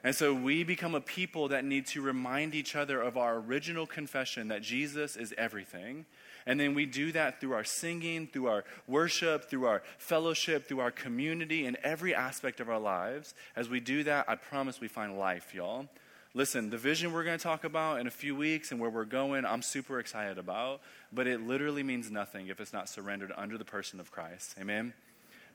And 0.03 0.14
so 0.14 0.35
we 0.35 0.64
become 0.64 0.95
a 0.95 1.01
people 1.01 1.49
that 1.49 1.64
need 1.64 1.87
to 1.89 2.03
remind 2.03 2.55
each 2.55 2.76
other 2.76 3.01
of 3.01 3.16
our 3.16 3.37
original 3.37 3.87
confession 3.87 4.49
that 4.49 4.62
Jesus 4.62 5.16
is 5.16 5.35
everything 5.39 6.05
and 6.47 6.61
then 6.61 6.74
we 6.74 6.86
do 6.86 7.12
that 7.12 7.40
through 7.40 7.55
our 7.55 7.64
singing, 7.64 8.26
through 8.26 8.49
our 8.49 8.64
worship, 8.86 9.49
through 9.49 9.66
our 9.66 9.82
fellowship, 9.99 10.68
through 10.68 10.80
our 10.80 10.90
community, 10.90 11.66
in 11.66 11.76
every 11.82 12.14
aspect 12.14 12.61
of 12.61 12.68
our 12.68 12.78
lives. 12.78 13.34
As 13.57 13.68
we 13.68 13.80
do 13.80 14.05
that, 14.05 14.26
I 14.28 14.34
promise 14.36 14.80
we 14.80 14.88
find 14.88 15.18
life, 15.18 15.55
y'all. 15.55 15.88
Listen, 16.36 16.68
the 16.68 16.78
vision 16.78 17.12
we're 17.12 17.22
going 17.22 17.38
to 17.38 17.42
talk 17.42 17.62
about 17.62 18.01
in 18.01 18.09
a 18.09 18.11
few 18.11 18.34
weeks 18.34 18.72
and 18.72 18.80
where 18.80 18.90
we're 18.90 19.05
going, 19.05 19.45
I'm 19.45 19.62
super 19.62 20.01
excited 20.01 20.36
about, 20.36 20.80
but 21.12 21.28
it 21.28 21.47
literally 21.47 21.84
means 21.84 22.11
nothing 22.11 22.49
if 22.49 22.61
it's 22.61 22.72
not 22.72 22.88
surrendered 22.88 23.32
under 23.36 23.57
the 23.57 23.64
person 23.64 24.01
of 24.01 24.11
Christ. 24.11 24.57
Amen? 24.61 24.92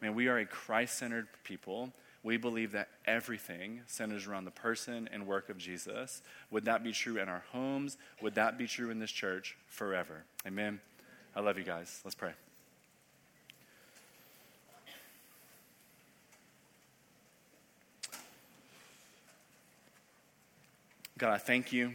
Man, 0.02 0.16
we 0.16 0.30
are 0.30 0.38
a 0.38 0.46
Christ 0.46 0.98
centered 0.98 1.28
people. 1.44 1.92
We 2.22 2.38
believe 2.38 2.74
that 2.74 2.90
everything 3.06 3.82
centers 3.86 4.28
around 4.28 4.46
the 4.46 4.52
person 4.52 5.10
and 5.12 5.26
work 5.26 5.50
of 5.50 5.58
Jesus. 5.58 6.22
Would 6.52 6.66
that 6.66 6.84
be 6.84 6.92
true 6.92 7.18
in 7.18 7.30
our 7.30 7.44
homes? 7.52 7.98
Would 8.22 8.36
that 8.36 8.58
be 8.58 8.68
true 8.68 8.90
in 8.90 9.00
this 9.00 9.12
church 9.12 9.58
forever? 9.68 10.26
Amen. 10.46 10.82
I 11.36 11.40
love 11.40 11.58
you 11.58 11.64
guys. 11.64 12.02
Let's 12.04 12.16
pray. 12.16 12.34
God, 21.18 21.34
I 21.34 21.38
thank 21.38 21.74
you. 21.74 21.94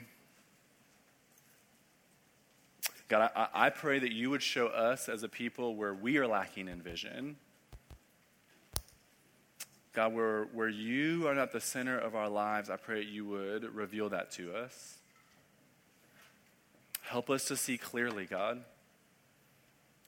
God, 3.09 3.31
I, 3.35 3.49
I 3.55 3.71
pray 3.71 3.99
that 3.99 4.13
you 4.13 4.31
would 4.31 4.43
show 4.43 4.67
us 4.69 5.09
as 5.09 5.23
a 5.23 5.29
people 5.29 5.77
where 5.77 5.95
we 5.95 6.19
are 6.19 6.27
lacking 6.27 6.69
in 6.69 6.81
vision 6.83 7.37
God, 9.95 10.13
where, 10.13 10.45
where 10.53 10.69
you 10.69 11.29
are 11.29 11.35
not 11.35 11.53
the 11.53 11.61
center 11.61 11.97
of 11.97 12.17
our 12.17 12.29
lives, 12.29 12.69
I 12.69 12.77
pray 12.77 13.05
that 13.05 13.11
you 13.11 13.25
would 13.27 13.75
reveal 13.75 14.09
that 14.09 14.33
to 14.33 14.55
us. 14.55 14.99
Help 17.03 17.31
us 17.31 17.45
to 17.47 17.57
see 17.57 17.79
clearly, 17.79 18.25
God. 18.25 18.65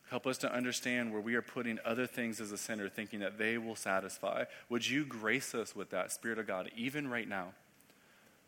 Help 0.09 0.27
us 0.27 0.37
to 0.39 0.53
understand 0.53 1.11
where 1.11 1.21
we 1.21 1.35
are 1.35 1.41
putting 1.41 1.79
other 1.85 2.05
things 2.05 2.41
as 2.41 2.51
a 2.51 2.57
center, 2.57 2.89
thinking 2.89 3.19
that 3.21 3.37
they 3.37 3.57
will 3.57 3.75
satisfy. 3.75 4.43
Would 4.69 4.87
you 4.89 5.05
grace 5.05 5.55
us 5.55 5.75
with 5.75 5.89
that, 5.91 6.11
Spirit 6.11 6.39
of 6.39 6.47
God, 6.47 6.69
even 6.75 7.09
right 7.09 7.27
now? 7.27 7.53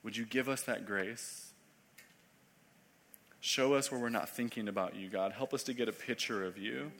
Would 0.03 0.17
you 0.17 0.25
give 0.25 0.49
us 0.49 0.61
that 0.63 0.85
grace? 0.85 1.51
Show 3.39 3.73
us 3.73 3.91
where 3.91 3.99
we're 3.99 4.09
not 4.09 4.29
thinking 4.29 4.67
about 4.67 4.95
you, 4.95 5.09
God. 5.09 5.31
Help 5.31 5.53
us 5.53 5.63
to 5.63 5.73
get 5.73 5.87
a 5.87 5.93
picture 5.93 6.43
of 6.43 6.57
you. 6.57 6.91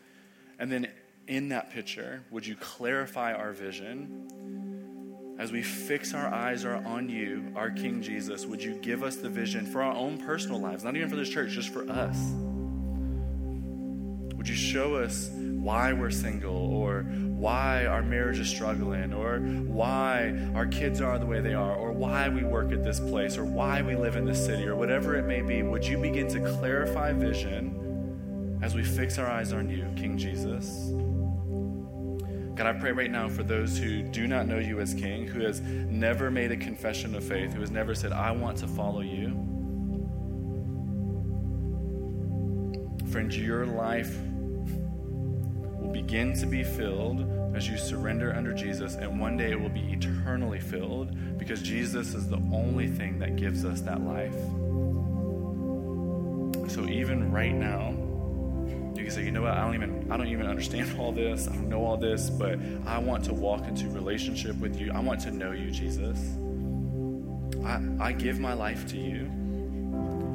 And 0.57 0.71
then 0.71 0.87
in 1.27 1.49
that 1.49 1.71
picture, 1.71 2.23
would 2.31 2.45
you 2.45 2.55
clarify 2.55 3.33
our 3.33 3.51
vision? 3.51 5.35
As 5.39 5.51
we 5.51 5.61
fix 5.61 6.13
our 6.13 6.27
eyes 6.27 6.65
are 6.65 6.83
on 6.85 7.07
you, 7.07 7.53
our 7.55 7.71
King 7.71 8.01
Jesus, 8.01 8.45
would 8.45 8.61
you 8.61 8.75
give 8.81 9.03
us 9.03 9.15
the 9.15 9.29
vision 9.29 9.65
for 9.65 9.81
our 9.81 9.95
own 9.95 10.17
personal 10.17 10.59
lives, 10.59 10.83
not 10.83 10.97
even 10.97 11.09
for 11.09 11.15
this 11.15 11.29
church, 11.29 11.51
just 11.51 11.69
for 11.69 11.89
us? 11.89 12.17
Would 14.35 14.49
you 14.49 14.55
show 14.55 14.95
us 14.95 15.29
why 15.33 15.93
we're 15.93 16.11
single 16.11 16.73
or 16.73 17.03
why 17.03 17.85
our 17.85 18.01
marriage 18.01 18.39
is 18.39 18.49
struggling 18.49 19.13
or 19.13 19.39
why 19.39 20.33
our 20.55 20.65
kids 20.65 20.99
are 20.99 21.17
the 21.19 21.25
way 21.25 21.39
they 21.39 21.53
are 21.53 21.75
or 21.75 21.91
why 21.91 22.27
we 22.27 22.43
work 22.43 22.71
at 22.71 22.83
this 22.83 22.99
place 22.99 23.37
or 23.37 23.45
why 23.45 23.81
we 23.81 23.95
live 23.95 24.15
in 24.15 24.25
this 24.25 24.43
city 24.43 24.65
or 24.65 24.75
whatever 24.75 25.15
it 25.15 25.25
may 25.25 25.41
be? 25.41 25.63
Would 25.63 25.85
you 25.85 25.97
begin 25.97 26.27
to 26.29 26.39
clarify 26.57 27.13
vision 27.13 28.59
as 28.61 28.75
we 28.75 28.83
fix 28.83 29.17
our 29.17 29.27
eyes 29.27 29.53
on 29.53 29.69
you, 29.69 29.85
King 29.95 30.17
Jesus? 30.17 30.91
God, 32.59 32.75
I 32.75 32.77
pray 32.77 32.91
right 32.91 33.09
now 33.09 33.29
for 33.29 33.41
those 33.41 33.77
who 33.77 34.01
do 34.01 34.27
not 34.27 34.45
know 34.45 34.59
you 34.59 34.81
as 34.81 34.93
King, 34.93 35.25
who 35.25 35.39
has 35.45 35.61
never 35.61 36.29
made 36.29 36.51
a 36.51 36.57
confession 36.57 37.15
of 37.15 37.23
faith, 37.23 37.53
who 37.53 37.61
has 37.61 37.71
never 37.71 37.95
said, 37.95 38.11
I 38.11 38.31
want 38.31 38.57
to 38.57 38.67
follow 38.67 38.99
you. 38.99 39.29
Friends, 43.13 43.37
your 43.37 43.65
life 43.65 44.13
will 45.79 45.93
begin 45.93 46.33
to 46.33 46.45
be 46.45 46.65
filled 46.65 47.55
as 47.55 47.65
you 47.65 47.77
surrender 47.77 48.33
under 48.35 48.51
Jesus, 48.53 48.95
and 48.95 49.21
one 49.21 49.37
day 49.37 49.51
it 49.51 49.61
will 49.61 49.69
be 49.69 49.93
eternally 49.93 50.59
filled 50.59 51.37
because 51.37 51.61
Jesus 51.61 52.13
is 52.13 52.27
the 52.27 52.41
only 52.51 52.89
thing 52.89 53.19
that 53.19 53.37
gives 53.37 53.63
us 53.63 53.79
that 53.83 54.01
life. 54.01 54.35
So 56.69 56.89
even 56.89 57.31
right 57.31 57.55
now, 57.55 57.91
you 58.97 59.03
can 59.03 59.11
say, 59.11 59.23
you 59.23 59.31
know 59.31 59.43
what, 59.43 59.53
I 59.53 59.61
don't 59.61 59.75
even 59.75 59.98
I 60.09 60.17
don't 60.17 60.27
even 60.27 60.47
understand 60.47 60.99
all 60.99 61.11
this. 61.11 61.47
I 61.47 61.53
don't 61.53 61.69
know 61.69 61.85
all 61.85 61.97
this, 61.97 62.29
but 62.29 62.59
I 62.85 62.97
want 62.97 63.23
to 63.25 63.33
walk 63.33 63.67
into 63.67 63.87
relationship 63.89 64.55
with 64.57 64.79
you. 64.79 64.91
I 64.91 64.99
want 64.99 65.19
to 65.21 65.31
know 65.31 65.51
you, 65.51 65.69
Jesus. 65.69 66.19
I, 67.63 67.81
I 67.99 68.11
give 68.13 68.39
my 68.39 68.53
life 68.53 68.87
to 68.89 68.97
you. 68.97 69.29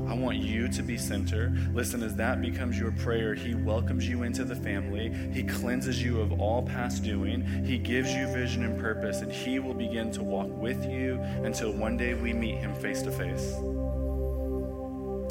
I 0.09 0.14
want 0.14 0.37
you 0.37 0.68
to 0.68 0.83
be 0.83 0.99
center. 0.99 1.53
Listen, 1.72 2.03
as 2.03 2.14
that 2.16 2.43
becomes 2.43 2.79
your 2.79 2.93
prayer, 2.93 3.35
He 3.35 3.55
welcomes 3.55 4.07
you 4.09 4.22
into 4.22 4.45
the 4.45 4.55
family. 4.55 5.12
He 5.33 5.43
cleanses 5.43 6.03
you 6.03 6.20
of 6.20 6.41
all 6.41 6.62
past 6.62 7.03
doing. 7.03 7.43
He 7.64 7.79
gives 7.79 8.12
you 8.12 8.27
vision 8.29 8.64
and 8.64 8.79
purpose, 8.79 9.22
and 9.22 9.33
He 9.33 9.59
will 9.59 9.75
begin 9.75 10.12
to 10.12 10.22
walk 10.22 10.49
with 10.51 10.85
you 10.85 11.18
until 11.43 11.72
one 11.72 11.97
day 11.97 12.14
we 12.14 12.33
meet 12.33 12.59
Him 12.59 12.75
face 12.75 13.03
to 13.03 13.11
face. 13.11 13.55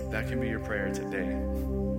That 0.09 0.27
can 0.27 0.39
be 0.41 0.47
your 0.47 0.59
prayer 0.59 0.91
today. 0.91 1.92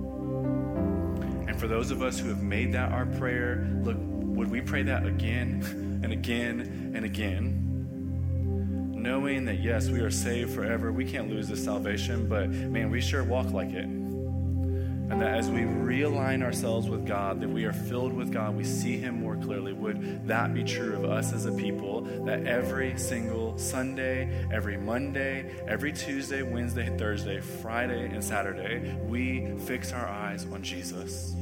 And 1.55 1.61
for 1.61 1.69
those 1.69 1.89
of 1.89 2.01
us 2.01 2.19
who 2.19 2.27
have 2.27 2.43
made 2.43 2.73
that 2.73 2.91
our 2.91 3.05
prayer, 3.05 3.65
look, 3.81 3.95
would 3.97 4.51
we 4.51 4.59
pray 4.59 4.83
that 4.83 5.05
again 5.05 6.01
and 6.03 6.11
again 6.11 6.91
and 6.93 7.05
again. 7.05 8.91
Knowing 8.93 9.45
that, 9.45 9.61
yes, 9.61 9.87
we 9.87 10.01
are 10.01 10.11
saved 10.11 10.53
forever. 10.53 10.91
We 10.91 11.09
can't 11.09 11.29
lose 11.29 11.47
this 11.47 11.63
salvation, 11.63 12.27
but 12.27 12.49
man, 12.49 12.91
we 12.91 12.99
sure 12.99 13.23
walk 13.23 13.51
like 13.51 13.69
it. 13.69 13.85
And 13.85 15.21
that 15.21 15.33
as 15.33 15.49
we 15.49 15.61
realign 15.61 16.43
ourselves 16.43 16.89
with 16.89 17.07
God, 17.07 17.39
that 17.39 17.47
we 17.47 17.63
are 17.63 17.71
filled 17.71 18.11
with 18.11 18.33
God, 18.33 18.57
we 18.57 18.65
see 18.65 18.97
Him 18.97 19.21
more 19.21 19.37
clearly. 19.37 19.71
Would 19.71 20.27
that 20.27 20.53
be 20.53 20.65
true 20.65 20.93
of 20.97 21.05
us 21.05 21.31
as 21.31 21.45
a 21.45 21.53
people? 21.53 22.01
That 22.25 22.45
every 22.45 22.99
single 22.99 23.57
Sunday, 23.57 24.45
every 24.51 24.75
Monday, 24.75 25.55
every 25.69 25.93
Tuesday, 25.93 26.41
Wednesday, 26.41 26.93
Thursday, 26.97 27.39
Friday, 27.39 28.09
and 28.09 28.21
Saturday, 28.21 28.97
we 29.07 29.55
fix 29.59 29.93
our 29.93 30.05
eyes 30.05 30.45
on 30.51 30.61
Jesus. 30.61 31.33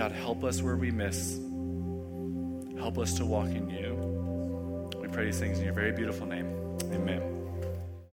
God, 0.00 0.12
help 0.12 0.44
us 0.44 0.62
where 0.62 0.76
we 0.76 0.90
miss. 0.90 1.38
Help 2.78 2.96
us 2.96 3.12
to 3.18 3.26
walk 3.26 3.48
in 3.48 3.68
you. 3.68 4.88
We 4.98 5.08
pray 5.08 5.26
these 5.26 5.38
things 5.38 5.58
in 5.58 5.64
your 5.66 5.74
very 5.74 5.92
beautiful 5.92 6.26
name. 6.26 6.46
Amen. 6.94 7.39